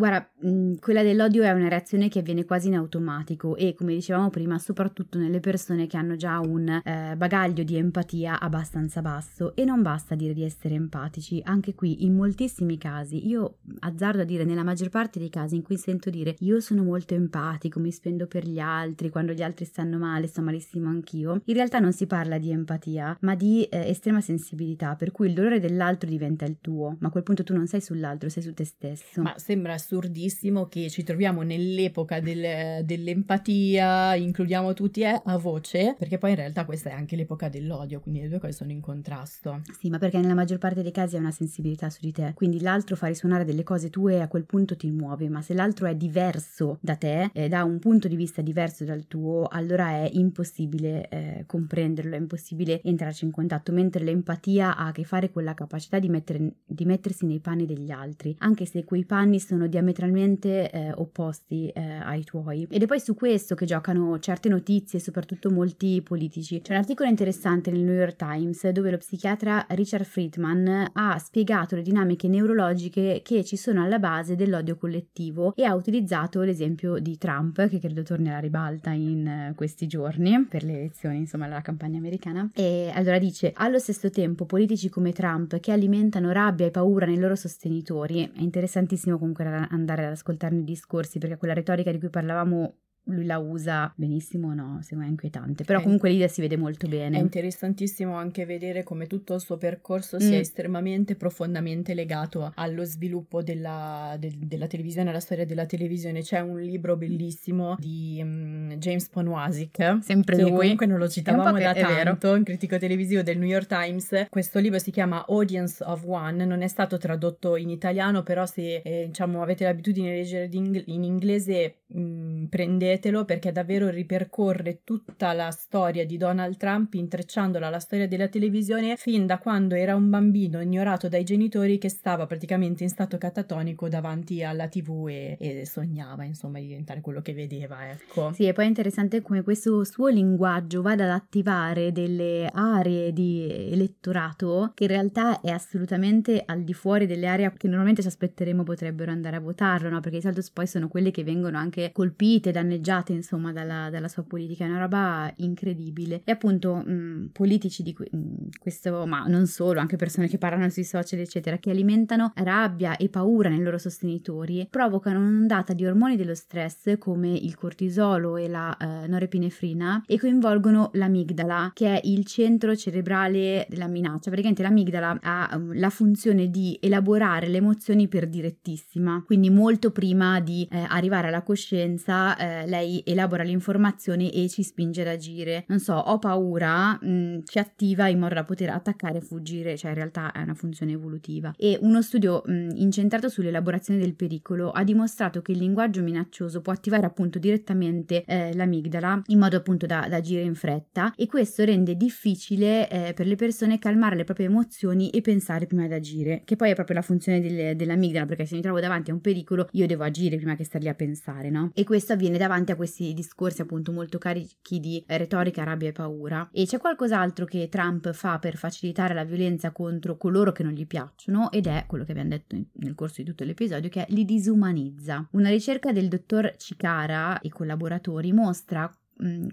Guarda, 0.00 0.26
mh, 0.40 0.76
quella 0.76 1.02
dell'odio 1.02 1.42
è 1.42 1.50
una 1.50 1.68
reazione 1.68 2.08
che 2.08 2.20
avviene 2.20 2.46
quasi 2.46 2.68
in 2.68 2.74
automatico 2.74 3.54
e, 3.54 3.74
come 3.74 3.92
dicevamo 3.92 4.30
prima, 4.30 4.58
soprattutto 4.58 5.18
nelle 5.18 5.40
persone 5.40 5.86
che 5.86 5.98
hanno 5.98 6.16
già 6.16 6.38
un 6.38 6.66
eh, 6.70 7.14
bagaglio 7.18 7.64
di 7.64 7.76
empatia 7.76 8.40
abbastanza 8.40 9.02
basso. 9.02 9.54
E 9.54 9.66
non 9.66 9.82
basta 9.82 10.14
dire 10.14 10.32
di 10.32 10.42
essere 10.42 10.74
empatici, 10.74 11.42
anche 11.44 11.74
qui 11.74 12.06
in 12.06 12.14
moltissimi 12.14 12.78
casi, 12.78 13.28
io 13.28 13.58
azzardo 13.80 14.22
a 14.22 14.24
dire 14.24 14.44
nella 14.44 14.62
maggior 14.62 14.88
parte 14.88 15.18
dei 15.18 15.28
casi 15.28 15.56
in 15.56 15.62
cui 15.62 15.76
sento 15.76 16.08
dire 16.08 16.34
io 16.38 16.60
sono 16.60 16.82
molto 16.82 17.12
empatico, 17.12 17.78
mi 17.78 17.90
spendo 17.90 18.26
per 18.26 18.46
gli 18.46 18.58
altri, 18.58 19.10
quando 19.10 19.34
gli 19.34 19.42
altri 19.42 19.66
stanno 19.66 19.98
male, 19.98 20.28
sto 20.28 20.40
malissimo 20.40 20.88
anch'io, 20.88 21.42
in 21.44 21.54
realtà 21.54 21.78
non 21.78 21.92
si 21.92 22.06
parla 22.06 22.38
di 22.38 22.50
empatia, 22.50 23.18
ma 23.20 23.34
di 23.34 23.64
eh, 23.64 23.90
estrema 23.90 24.22
sensibilità, 24.22 24.94
per 24.94 25.10
cui 25.10 25.28
il 25.28 25.34
dolore 25.34 25.60
dell'altro 25.60 26.08
diventa 26.08 26.46
il 26.46 26.56
tuo, 26.58 26.96
ma 27.00 27.08
a 27.08 27.10
quel 27.10 27.22
punto 27.22 27.44
tu 27.44 27.52
non 27.52 27.66
sei 27.66 27.82
sull'altro, 27.82 28.30
sei 28.30 28.42
su 28.42 28.54
te 28.54 28.64
stesso. 28.64 29.20
Ma 29.20 29.34
sembra 29.36 29.76
assurdissimo 29.90 30.66
che 30.66 30.88
ci 30.88 31.02
troviamo 31.02 31.42
nell'epoca 31.42 32.20
del, 32.20 32.84
dell'empatia, 32.84 34.14
includiamo 34.14 34.72
tutti 34.72 35.00
eh, 35.00 35.20
a 35.24 35.36
voce, 35.36 35.96
perché 35.98 36.16
poi 36.16 36.30
in 36.30 36.36
realtà 36.36 36.64
questa 36.64 36.90
è 36.90 36.92
anche 36.92 37.16
l'epoca 37.16 37.48
dell'odio, 37.48 37.98
quindi 37.98 38.20
le 38.20 38.28
due 38.28 38.38
cose 38.38 38.52
sono 38.52 38.70
in 38.70 38.80
contrasto. 38.80 39.62
Sì, 39.78 39.90
ma 39.90 39.98
perché 39.98 40.18
nella 40.20 40.34
maggior 40.34 40.58
parte 40.58 40.82
dei 40.82 40.92
casi 40.92 41.16
è 41.16 41.18
una 41.18 41.32
sensibilità 41.32 41.90
su 41.90 41.98
di 42.02 42.12
te, 42.12 42.32
quindi 42.34 42.60
l'altro 42.60 42.94
fa 42.94 43.08
risuonare 43.08 43.44
delle 43.44 43.64
cose 43.64 43.90
tue 43.90 44.14
e 44.14 44.20
a 44.20 44.28
quel 44.28 44.44
punto 44.44 44.76
ti 44.76 44.90
muove, 44.90 45.28
ma 45.28 45.42
se 45.42 45.54
l'altro 45.54 45.86
è 45.86 45.96
diverso 45.96 46.78
da 46.80 46.94
te, 46.94 47.30
eh, 47.32 47.48
da 47.48 47.64
un 47.64 47.80
punto 47.80 48.06
di 48.06 48.14
vista 48.14 48.42
diverso 48.42 48.84
dal 48.84 49.08
tuo, 49.08 49.48
allora 49.50 49.88
è 49.88 50.10
impossibile 50.12 51.08
eh, 51.08 51.44
comprenderlo, 51.46 52.14
è 52.14 52.18
impossibile 52.18 52.80
entrarci 52.84 53.24
in 53.24 53.32
contatto, 53.32 53.72
mentre 53.72 54.04
l'empatia 54.04 54.76
ha 54.76 54.86
a 54.86 54.92
che 54.92 55.02
fare 55.02 55.30
con 55.30 55.42
la 55.42 55.54
capacità 55.54 55.98
di, 55.98 56.08
mettere, 56.08 56.52
di 56.64 56.84
mettersi 56.84 57.26
nei 57.26 57.40
panni 57.40 57.66
degli 57.66 57.90
altri, 57.90 58.36
anche 58.38 58.66
se 58.66 58.84
quei 58.84 59.04
panni 59.04 59.40
sono 59.40 59.66
diametralmente 59.70 60.70
eh, 60.70 60.92
opposti 60.94 61.68
eh, 61.68 61.80
ai 61.80 62.24
tuoi. 62.24 62.66
Ed 62.68 62.82
è 62.82 62.86
poi 62.86 63.00
su 63.00 63.14
questo 63.14 63.54
che 63.54 63.64
giocano 63.64 64.18
certe 64.18 64.50
notizie, 64.50 64.98
soprattutto 64.98 65.50
molti 65.50 66.02
politici. 66.02 66.60
C'è 66.60 66.72
un 66.72 66.78
articolo 66.78 67.08
interessante 67.08 67.70
nel 67.70 67.80
New 67.80 67.94
York 67.94 68.16
Times 68.16 68.68
dove 68.68 68.90
lo 68.90 68.98
psichiatra 68.98 69.64
Richard 69.70 70.04
Friedman 70.04 70.90
ha 70.92 71.18
spiegato 71.18 71.76
le 71.76 71.82
dinamiche 71.82 72.28
neurologiche 72.28 73.22
che 73.24 73.44
ci 73.44 73.56
sono 73.56 73.82
alla 73.82 73.98
base 73.98 74.36
dell'odio 74.36 74.76
collettivo 74.76 75.54
e 75.54 75.64
ha 75.64 75.74
utilizzato 75.74 76.42
l'esempio 76.42 76.98
di 76.98 77.16
Trump, 77.16 77.68
che 77.68 77.78
credo 77.78 78.02
torni 78.02 78.28
alla 78.28 78.40
ribalta 78.40 78.90
in 78.90 79.26
eh, 79.26 79.52
questi 79.54 79.86
giorni 79.86 80.44
per 80.48 80.64
le 80.64 80.72
elezioni, 80.72 81.18
insomma, 81.18 81.46
la 81.46 81.62
campagna 81.62 81.98
americana. 81.98 82.50
E 82.54 82.90
allora 82.92 83.18
dice: 83.18 83.52
allo 83.54 83.78
stesso 83.78 84.10
tempo, 84.10 84.44
politici 84.44 84.88
come 84.88 85.12
Trump 85.12 85.58
che 85.60 85.72
alimentano 85.72 86.32
rabbia 86.32 86.66
e 86.66 86.70
paura 86.70 87.06
nei 87.06 87.18
loro 87.18 87.36
sostenitori, 87.36 88.24
è 88.34 88.40
interessantissimo 88.40 89.18
comunque 89.18 89.59
andare 89.70 90.06
ad 90.06 90.12
ascoltarne 90.12 90.60
i 90.60 90.64
discorsi 90.64 91.18
perché 91.18 91.36
quella 91.36 91.54
retorica 91.54 91.90
di 91.90 91.98
cui 91.98 92.10
parlavamo 92.10 92.76
lui 93.04 93.24
la 93.24 93.38
usa 93.38 93.92
benissimo, 93.96 94.54
no, 94.54 94.78
secondo 94.82 95.04
me 95.04 95.06
è 95.06 95.10
inquietante, 95.10 95.64
però 95.64 95.80
comunque 95.80 96.10
l'idea 96.10 96.28
si 96.28 96.40
vede 96.40 96.56
molto 96.56 96.86
bene. 96.86 97.18
È 97.18 97.20
interessantissimo 97.20 98.14
anche 98.14 98.44
vedere 98.44 98.82
come 98.82 99.06
tutto 99.06 99.34
il 99.34 99.40
suo 99.40 99.56
percorso 99.56 100.20
sia 100.20 100.36
mm. 100.36 100.40
estremamente 100.40 101.16
profondamente 101.16 101.94
legato 101.94 102.52
allo 102.54 102.84
sviluppo 102.84 103.42
della, 103.42 104.16
de, 104.18 104.32
della, 104.36 104.66
televisione, 104.66 105.10
alla 105.10 105.20
storia 105.20 105.44
della 105.44 105.66
televisione. 105.66 106.20
C'è 106.22 106.40
un 106.40 106.60
libro 106.60 106.96
bellissimo 106.96 107.76
di 107.78 108.18
um, 108.22 108.76
James 108.76 109.08
Ponwasik, 109.08 109.98
sempre 110.02 110.36
lui. 110.40 110.50
Comunque 110.50 110.86
non 110.86 110.98
lo 110.98 111.08
citavamo 111.08 111.58
da 111.58 111.74
tanto, 111.74 112.32
un 112.32 112.42
critico 112.42 112.78
televisivo 112.78 113.22
del 113.22 113.38
New 113.38 113.48
York 113.48 113.66
Times. 113.66 114.26
Questo 114.28 114.58
libro 114.58 114.78
si 114.78 114.90
chiama 114.90 115.24
Audience 115.26 115.82
of 115.84 116.04
One, 116.06 116.44
non 116.44 116.62
è 116.62 116.68
stato 116.68 116.98
tradotto 116.98 117.56
in 117.56 117.70
italiano, 117.70 118.22
però 118.22 118.46
se 118.46 118.82
eh, 118.84 119.06
diciamo 119.06 119.42
avete 119.42 119.64
l'abitudine 119.64 120.10
di 120.10 120.16
leggere 120.16 120.48
in 120.52 121.04
inglese 121.04 121.79
mm, 121.96 122.44
prendete 122.46 123.00
leggetelo 123.00 123.24
perché 123.24 123.50
davvero 123.50 123.88
ripercorre 123.88 124.80
tutta 124.84 125.32
la 125.32 125.50
storia 125.50 126.04
di 126.04 126.16
Donald 126.16 126.56
Trump 126.56 126.94
intrecciandola 126.94 127.66
alla 127.66 127.78
storia 127.80 128.06
della 128.06 128.28
televisione 128.28 128.96
fin 128.96 129.26
da 129.26 129.38
quando 129.38 129.74
era 129.74 129.94
un 129.94 130.10
bambino 130.10 130.60
ignorato 130.60 131.08
dai 131.08 131.24
genitori 131.24 131.78
che 131.78 131.88
stava 131.88 132.26
praticamente 132.26 132.82
in 132.82 132.90
stato 132.90 133.16
catatonico 133.16 133.88
davanti 133.88 134.44
alla 134.44 134.68
tv 134.68 135.06
e, 135.08 135.36
e 135.38 135.66
sognava 135.66 136.24
insomma 136.24 136.58
di 136.58 136.66
diventare 136.66 137.00
quello 137.00 137.22
che 137.22 137.32
vedeva 137.32 137.90
ecco 137.90 138.32
sì 138.32 138.46
e 138.46 138.52
poi 138.52 138.66
è 138.66 138.68
interessante 138.68 139.22
come 139.22 139.42
questo 139.42 139.82
suo 139.84 140.08
linguaggio 140.08 140.82
vada 140.82 141.04
ad 141.04 141.10
attivare 141.10 141.92
delle 141.92 142.50
aree 142.52 143.12
di 143.12 143.48
elettorato 143.72 144.72
che 144.74 144.84
in 144.84 144.90
realtà 144.90 145.40
è 145.40 145.50
assolutamente 145.50 146.42
al 146.44 146.62
di 146.62 146.74
fuori 146.74 147.06
delle 147.06 147.26
aree 147.26 147.52
che 147.56 147.68
normalmente 147.68 148.02
ci 148.02 148.08
aspetteremo 148.08 148.62
potrebbero 148.62 149.10
andare 149.10 149.36
a 149.36 149.40
votarlo 149.40 149.88
no? 149.88 150.00
perché 150.00 150.18
di 150.18 150.22
solito 150.22 150.42
poi 150.52 150.66
sono 150.66 150.88
quelle 150.88 151.10
che 151.10 151.24
vengono 151.24 151.56
anche 151.56 151.79
colpite 151.92 152.50
danneggiate 152.50 153.12
insomma 153.12 153.52
dalla, 153.52 153.88
dalla, 153.90 154.08
sua 154.08 154.22
politica, 154.22 154.64
è 154.64 154.68
una 154.68 154.80
roba 154.80 155.32
incredibile. 155.36 156.22
E 156.24 156.32
appunto 156.32 156.76
mh, 156.76 157.30
politici 157.32 157.82
di 157.82 157.96
mh, 157.98 158.48
questo, 158.58 159.06
ma 159.06 159.24
non 159.26 159.46
solo, 159.46 159.80
anche 159.80 159.96
persone 159.96 160.28
che 160.28 160.38
parlano 160.38 160.68
sui 160.68 160.84
social 160.84 161.20
eccetera, 161.20 161.58
che 161.58 161.70
alimentano 161.70 162.32
rabbia 162.36 162.96
e 162.96 163.08
paura 163.08 163.48
nei 163.48 163.62
loro 163.62 163.78
sostenitori, 163.78 164.66
provocano 164.68 165.20
un'ondata 165.20 165.72
di 165.72 165.86
ormoni 165.86 166.16
dello 166.16 166.34
stress 166.34 166.98
come 166.98 167.30
il 167.30 167.56
cortisolo 167.56 168.36
e 168.36 168.48
la 168.48 168.76
eh, 168.76 169.06
norepinefrina 169.06 170.04
e 170.06 170.18
coinvolgono 170.18 170.90
l'amigdala 170.94 171.70
che 171.74 172.00
è 172.00 172.00
il 172.04 172.24
centro 172.26 172.76
cerebrale 172.76 173.66
della 173.68 173.86
minaccia. 173.86 174.30
Praticamente 174.30 174.62
l'amigdala 174.62 175.18
ha 175.22 175.50
um, 175.54 175.78
la 175.78 175.90
funzione 175.90 176.50
di 176.50 176.78
elaborare 176.80 177.48
le 177.48 177.58
emozioni 177.58 178.08
per 178.08 178.28
direttissima, 178.28 179.22
quindi 179.24 179.50
molto 179.50 179.90
prima 179.90 180.40
di 180.40 180.66
eh, 180.70 180.84
arrivare 180.88 181.28
alla 181.28 181.42
coscienza 181.42 181.69
eh, 181.76 182.66
lei 182.66 182.80
lei 182.80 183.02
elabora 183.04 183.42
l'informazione 183.42 184.32
e 184.32 184.48
ci 184.48 184.62
spinge 184.62 185.02
ad 185.02 185.08
agire. 185.08 185.64
Non 185.68 185.78
so, 185.78 185.94
ho 185.94 186.18
paura, 186.18 186.98
mh, 187.00 187.08
mm, 187.08 187.38
ci 187.44 187.58
attiva 187.58 188.08
in 188.08 188.18
modo 188.18 188.34
da 188.34 188.44
poter 188.44 188.70
attaccare 188.70 189.18
e 189.18 189.20
fuggire, 189.20 189.76
cioè 189.76 189.90
in 189.90 189.96
realtà 189.96 190.32
è 190.32 190.42
una 190.42 190.54
funzione 190.54 190.92
evolutiva. 190.92 191.52
E 191.56 191.78
uno 191.80 192.02
studio 192.02 192.42
mh, 192.44 192.52
mm, 192.52 192.70
incentrato 192.74 193.28
sull'elaborazione 193.28 194.00
del 194.00 194.14
pericolo 194.14 194.70
ha 194.70 194.82
dimostrato 194.82 195.42
che 195.42 195.52
il 195.52 195.58
linguaggio 195.58 196.02
minaccioso 196.02 196.60
può 196.60 196.72
attivare 196.72 197.06
appunto 197.06 197.38
direttamente 197.38 198.24
eh, 198.24 198.54
l'amigdala 198.54 199.22
in 199.26 199.38
modo 199.38 199.56
appunto 199.56 199.86
da, 199.86 200.06
da, 200.08 200.16
agire 200.16 200.42
in 200.42 200.54
fretta 200.54 201.12
e 201.16 201.26
questo 201.26 201.64
rende 201.64 201.96
difficile 201.96 202.88
eh, 202.90 203.12
per 203.14 203.26
le 203.26 203.36
persone 203.36 203.78
calmare 203.78 204.16
le 204.16 204.24
proprie 204.24 204.46
emozioni 204.46 205.10
e 205.10 205.20
pensare 205.20 205.66
prima 205.66 205.86
di 205.86 205.94
agire, 205.94 206.42
che 206.44 206.56
poi 206.56 206.70
è 206.70 206.74
proprio 206.74 206.96
la 206.96 207.02
funzione 207.02 207.40
del, 207.40 207.76
dell'amigdala 207.76 208.26
perché 208.26 208.46
se 208.46 208.54
mi 208.54 208.62
trovo 208.62 208.80
davanti 208.80 209.10
a 209.10 209.14
un 209.14 209.20
pericolo 209.20 209.68
io 209.72 209.86
devo 209.86 210.04
agire 210.04 210.36
prima 210.36 210.56
che 210.56 210.64
star 210.64 210.80
lì 210.80 210.88
a 210.88 210.94
pensare, 210.94 211.50
no? 211.50 211.59
E 211.72 211.84
questo 211.84 212.12
avviene 212.12 212.38
davanti 212.38 212.72
a 212.72 212.76
questi 212.76 213.12
discorsi 213.14 213.60
appunto 213.60 213.92
molto 213.92 214.18
carichi 214.18 214.80
di 214.80 215.02
retorica, 215.06 215.64
rabbia 215.64 215.88
e 215.88 215.92
paura. 215.92 216.48
E 216.52 216.66
c'è 216.66 216.78
qualcos'altro 216.78 217.44
che 217.44 217.68
Trump 217.68 218.12
fa 218.12 218.38
per 218.38 218.56
facilitare 218.56 219.14
la 219.14 219.24
violenza 219.24 219.70
contro 219.72 220.16
coloro 220.16 220.52
che 220.52 220.62
non 220.62 220.72
gli 220.72 220.86
piacciono 220.86 221.50
ed 221.50 221.66
è 221.66 221.84
quello 221.86 222.04
che 222.04 222.12
abbiamo 222.12 222.30
detto 222.30 222.56
nel 222.72 222.94
corso 222.94 223.22
di 223.22 223.28
tutto 223.28 223.44
l'episodio 223.44 223.88
che 223.88 224.06
li 224.08 224.24
disumanizza. 224.24 225.28
Una 225.32 225.48
ricerca 225.48 225.92
del 225.92 226.08
dottor 226.08 226.54
Cicara 226.56 227.40
e 227.40 227.48
collaboratori 227.48 228.32
mostra 228.32 228.90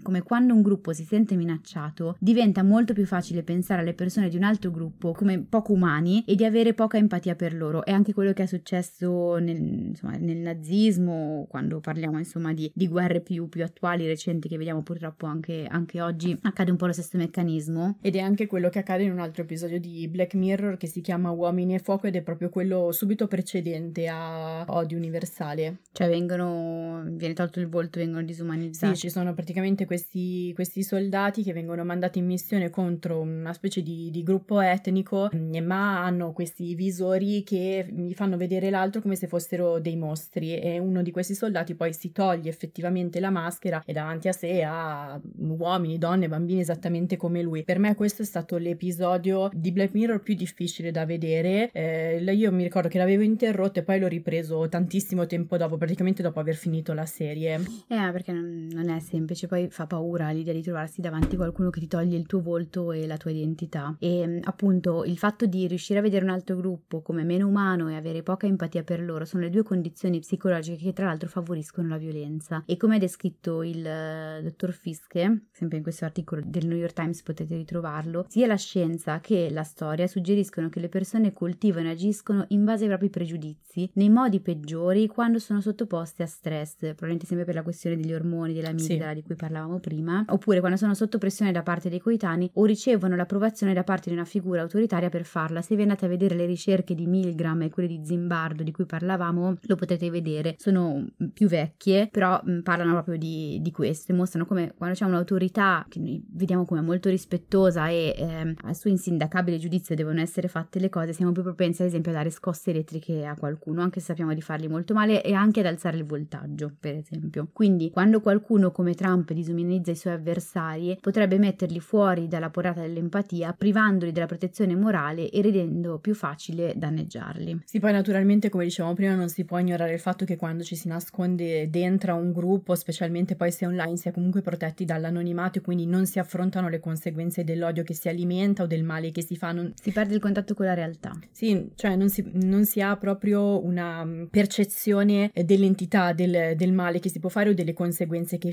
come 0.02 0.22
quando 0.22 0.54
un 0.54 0.62
gruppo 0.62 0.92
si 0.92 1.04
sente 1.04 1.36
minacciato, 1.36 2.16
diventa 2.18 2.62
molto 2.62 2.92
più 2.92 3.06
facile 3.06 3.42
pensare 3.42 3.82
alle 3.82 3.94
persone 3.94 4.28
di 4.28 4.36
un 4.36 4.42
altro 4.42 4.70
gruppo 4.70 5.12
come 5.12 5.40
poco 5.40 5.72
umani 5.72 6.24
e 6.26 6.34
di 6.34 6.44
avere 6.44 6.74
poca 6.74 6.96
empatia 6.96 7.34
per 7.34 7.54
loro. 7.54 7.84
È 7.84 7.92
anche 7.92 8.12
quello 8.12 8.32
che 8.32 8.44
è 8.44 8.46
successo 8.46 9.36
nel, 9.36 9.58
insomma, 9.58 10.16
nel 10.16 10.38
nazismo, 10.38 11.46
quando 11.48 11.80
parliamo 11.80 12.18
insomma 12.18 12.52
di, 12.52 12.70
di 12.74 12.88
guerre 12.88 13.20
più, 13.20 13.48
più, 13.48 13.62
attuali, 13.62 14.06
recenti, 14.06 14.48
che 14.48 14.56
vediamo 14.56 14.82
purtroppo 14.82 15.26
anche, 15.26 15.66
anche 15.68 16.00
oggi, 16.00 16.36
accade 16.42 16.70
un 16.70 16.76
po' 16.76 16.86
lo 16.86 16.92
stesso 16.92 17.16
meccanismo. 17.16 17.98
Ed 18.00 18.16
è 18.16 18.20
anche 18.20 18.46
quello 18.46 18.68
che 18.68 18.78
accade 18.78 19.04
in 19.04 19.12
un 19.12 19.20
altro 19.20 19.42
episodio 19.42 19.78
di 19.78 20.08
Black 20.08 20.34
Mirror 20.34 20.76
che 20.76 20.86
si 20.86 21.00
chiama 21.00 21.30
Uomini 21.30 21.74
e 21.74 21.78
Fuoco 21.78 22.06
ed 22.06 22.16
è 22.16 22.22
proprio 22.22 22.48
quello 22.48 22.90
subito 22.92 23.26
precedente 23.26 24.08
a 24.08 24.64
Odio 24.68 24.96
Universale. 24.96 25.80
Cioè 25.92 26.08
vengono, 26.08 27.02
viene 27.06 27.34
tolto 27.34 27.60
il 27.60 27.68
volto, 27.68 27.98
vengono 27.98 28.22
disumanizzati. 28.22 28.94
Sì, 28.94 29.00
ci 29.00 29.10
sono 29.10 29.34
praticamente 29.34 29.57
praticamente 29.58 29.86
questi, 29.86 30.52
questi, 30.54 30.82
soldati 30.82 31.42
che 31.42 31.52
vengono 31.52 31.84
mandati 31.84 32.18
in 32.20 32.26
missione 32.26 32.70
contro 32.70 33.20
una 33.20 33.52
specie 33.52 33.82
di, 33.82 34.10
di, 34.10 34.22
gruppo 34.22 34.60
etnico, 34.60 35.28
ma 35.62 36.04
hanno 36.04 36.32
questi 36.32 36.74
visori 36.74 37.42
che 37.42 37.86
gli 37.90 38.12
fanno 38.14 38.36
vedere 38.36 38.70
l'altro 38.70 39.00
come 39.00 39.16
se 39.16 39.26
fossero 39.26 39.80
dei 39.80 39.96
mostri 39.96 40.58
e 40.58 40.78
uno 40.78 41.02
di 41.02 41.10
questi 41.10 41.34
soldati 41.34 41.74
poi 41.74 41.92
si 41.92 42.12
toglie 42.12 42.48
effettivamente 42.48 43.20
la 43.20 43.30
maschera 43.30 43.82
e 43.84 43.92
davanti 43.92 44.28
a 44.28 44.32
sé 44.32 44.62
ha 44.62 45.20
uomini, 45.38 45.98
donne, 45.98 46.28
bambini 46.28 46.60
esattamente 46.60 47.16
come 47.16 47.42
lui. 47.42 47.64
Per 47.64 47.78
me 47.78 47.94
questo 47.94 48.22
è 48.22 48.24
stato 48.24 48.56
l'episodio 48.56 49.50
di 49.52 49.72
Black 49.72 49.92
Mirror 49.94 50.20
più 50.20 50.34
difficile 50.34 50.90
da 50.90 51.04
vedere. 51.04 51.70
Eh, 51.72 52.22
io 52.22 52.52
mi 52.52 52.62
ricordo 52.62 52.88
che 52.88 52.98
l'avevo 52.98 53.22
interrotto 53.22 53.80
e 53.80 53.82
poi 53.82 53.98
l'ho 53.98 54.08
ripreso 54.08 54.68
tantissimo 54.68 55.26
tempo 55.26 55.56
dopo, 55.56 55.76
praticamente 55.76 56.22
dopo 56.22 56.38
aver 56.38 56.54
finito 56.54 56.92
la 56.92 57.06
serie. 57.06 57.56
Eh, 57.88 58.10
perché 58.12 58.32
non 58.32 58.88
è 58.90 59.00
semplice 59.00 59.47
poi 59.48 59.68
fa 59.70 59.86
paura 59.86 60.30
l'idea 60.30 60.54
di 60.54 60.62
trovarsi 60.62 61.00
davanti 61.00 61.34
a 61.34 61.38
qualcuno 61.38 61.70
che 61.70 61.80
ti 61.80 61.88
toglie 61.88 62.16
il 62.16 62.26
tuo 62.26 62.40
volto 62.40 62.92
e 62.92 63.06
la 63.06 63.16
tua 63.16 63.32
identità. 63.32 63.96
E 63.98 64.26
mm, 64.26 64.38
appunto 64.44 65.04
il 65.04 65.18
fatto 65.18 65.46
di 65.46 65.66
riuscire 65.66 65.98
a 65.98 66.02
vedere 66.02 66.24
un 66.24 66.30
altro 66.30 66.54
gruppo 66.56 67.02
come 67.02 67.24
meno 67.24 67.48
umano 67.48 67.88
e 67.90 67.96
avere 67.96 68.22
poca 68.22 68.46
empatia 68.46 68.84
per 68.84 69.02
loro 69.02 69.24
sono 69.24 69.42
le 69.42 69.50
due 69.50 69.64
condizioni 69.64 70.20
psicologiche 70.20 70.84
che 70.84 70.92
tra 70.92 71.06
l'altro 71.06 71.28
favoriscono 71.28 71.88
la 71.88 71.98
violenza. 71.98 72.62
E 72.66 72.76
come 72.76 72.96
ha 72.96 72.98
descritto 72.98 73.62
il 73.62 73.78
uh, 73.78 74.42
dottor 74.42 74.72
Fiske, 74.72 75.46
sempre 75.50 75.78
in 75.78 75.82
questo 75.82 76.04
articolo 76.04 76.42
del 76.44 76.66
New 76.66 76.78
York 76.78 76.92
Times 76.92 77.22
potete 77.22 77.56
ritrovarlo, 77.56 78.26
sia 78.28 78.46
la 78.46 78.56
scienza 78.56 79.20
che 79.20 79.48
la 79.50 79.64
storia 79.64 80.06
suggeriscono 80.06 80.68
che 80.68 80.80
le 80.80 80.88
persone 80.88 81.32
coltivano 81.32 81.88
e 81.88 81.92
agiscono 81.92 82.44
in 82.48 82.64
base 82.64 82.82
ai 82.82 82.88
propri 82.88 83.10
pregiudizi 83.10 83.90
nei 83.94 84.10
modi 84.10 84.40
peggiori 84.40 85.06
quando 85.06 85.38
sono 85.38 85.60
sottoposte 85.60 86.22
a 86.22 86.26
stress, 86.26 86.76
probabilmente 86.78 87.26
sempre 87.26 87.44
per 87.44 87.54
la 87.54 87.62
questione 87.62 87.96
degli 87.96 88.12
ormoni, 88.12 88.52
dell'amigdala 88.52 89.10
sì. 89.10 89.14
di 89.16 89.22
cui 89.28 89.36
parlavamo 89.36 89.78
prima, 89.78 90.24
oppure 90.26 90.58
quando 90.58 90.76
sono 90.76 90.94
sotto 90.94 91.18
pressione 91.18 91.52
da 91.52 91.62
parte 91.62 91.88
dei 91.88 92.00
coetanei 92.00 92.50
o 92.54 92.64
ricevono 92.64 93.14
l'approvazione 93.14 93.74
da 93.74 93.84
parte 93.84 94.08
di 94.10 94.16
una 94.16 94.24
figura 94.24 94.62
autoritaria 94.62 95.08
per 95.08 95.24
farla. 95.24 95.62
Se 95.62 95.76
vi 95.76 95.82
andate 95.82 96.06
a 96.06 96.08
vedere 96.08 96.34
le 96.34 96.46
ricerche 96.46 96.94
di 96.94 97.06
Milgram 97.06 97.62
e 97.62 97.70
quelle 97.70 97.88
di 97.88 98.00
Zimbardo 98.02 98.62
di 98.62 98.72
cui 98.72 98.86
parlavamo, 98.86 99.58
lo 99.60 99.76
potete 99.76 100.10
vedere. 100.10 100.54
Sono 100.58 101.06
più 101.32 101.46
vecchie, 101.46 102.08
però 102.10 102.40
mh, 102.42 102.62
parlano 102.62 102.92
proprio 102.92 103.16
di, 103.16 103.58
di 103.60 103.70
questo 103.70 104.12
e 104.12 104.14
mostrano 104.14 104.46
come 104.46 104.72
quando 104.76 104.96
c'è 104.96 105.04
un'autorità 105.04 105.84
che 105.88 105.98
noi 106.00 106.24
vediamo 106.30 106.64
come 106.64 106.80
molto 106.80 107.08
rispettosa 107.08 107.88
e 107.88 108.14
eh, 108.16 108.54
al 108.62 108.76
suo 108.76 108.90
insindacabile 108.90 109.58
giudizio 109.58 109.94
devono 109.94 110.20
essere 110.20 110.48
fatte 110.48 110.80
le 110.80 110.88
cose, 110.88 111.12
siamo 111.12 111.32
più 111.32 111.42
propensi 111.42 111.82
ad 111.82 111.88
esempio 111.88 112.10
a 112.10 112.14
dare 112.14 112.30
scosse 112.30 112.70
elettriche 112.70 113.26
a 113.26 113.36
qualcuno, 113.36 113.82
anche 113.82 114.00
se 114.00 114.06
sappiamo 114.06 114.32
di 114.34 114.40
fargli 114.40 114.68
molto 114.68 114.94
male 114.94 115.22
e 115.22 115.34
anche 115.34 115.60
ad 115.60 115.66
alzare 115.66 115.96
il 115.98 116.06
voltaggio, 116.06 116.72
per 116.78 116.94
esempio. 116.94 117.48
Quindi 117.52 117.90
quando 117.90 118.20
qualcuno 118.20 118.70
come 118.70 118.94
Trump 118.94 119.17
campo 119.18 119.32
e 119.32 119.34
disumanizza 119.34 119.90
i 119.90 119.96
suoi 119.96 120.14
avversari, 120.14 120.96
potrebbe 121.00 121.38
metterli 121.38 121.80
fuori 121.80 122.28
dalla 122.28 122.50
portata 122.50 122.80
dell'empatia, 122.80 123.54
privandoli 123.56 124.12
della 124.12 124.26
protezione 124.26 124.74
morale 124.76 125.30
e 125.30 125.42
rendendo 125.42 125.98
più 125.98 126.14
facile 126.14 126.74
danneggiarli. 126.76 127.62
Sì, 127.64 127.80
poi 127.80 127.92
naturalmente, 127.92 128.48
come 128.48 128.64
dicevamo 128.64 128.94
prima, 128.94 129.14
non 129.14 129.28
si 129.28 129.44
può 129.44 129.58
ignorare 129.58 129.92
il 129.92 130.00
fatto 130.00 130.24
che 130.24 130.36
quando 130.36 130.62
ci 130.62 130.76
si 130.76 130.88
nasconde 130.88 131.68
dentro 131.70 132.12
a 132.12 132.14
un 132.14 132.32
gruppo, 132.32 132.74
specialmente 132.74 133.34
poi 133.34 133.50
se 133.50 133.66
online, 133.66 133.96
si 133.96 134.08
è 134.08 134.12
comunque 134.12 134.42
protetti 134.42 134.84
dall'anonimato 134.84 135.58
e 135.58 135.60
quindi 135.62 135.86
non 135.86 136.06
si 136.06 136.18
affrontano 136.18 136.68
le 136.68 136.80
conseguenze 136.80 137.44
dell'odio 137.44 137.82
che 137.82 137.94
si 137.94 138.08
alimenta 138.08 138.62
o 138.62 138.66
del 138.66 138.84
male 138.84 139.10
che 139.10 139.22
si 139.22 139.36
fa. 139.36 139.52
Non... 139.52 139.72
Si 139.80 139.90
perde 139.90 140.14
il 140.14 140.20
contatto 140.20 140.54
con 140.54 140.66
la 140.66 140.74
realtà. 140.74 141.12
Sì, 141.30 141.70
cioè 141.74 141.96
non 141.96 142.08
si, 142.08 142.28
non 142.34 142.64
si 142.64 142.80
ha 142.80 142.96
proprio 142.96 143.64
una 143.64 144.04
mm, 144.04 144.24
percezione 144.26 145.30
dell'entità 145.34 146.12
del, 146.12 146.54
del, 146.56 146.72
male 146.72 147.00
che 147.00 147.08
si 147.08 147.18
può 147.18 147.28
fare 147.28 147.50
o 147.50 147.54
delle 147.54 147.72
conseguenze 147.72 148.38
che 148.38 148.52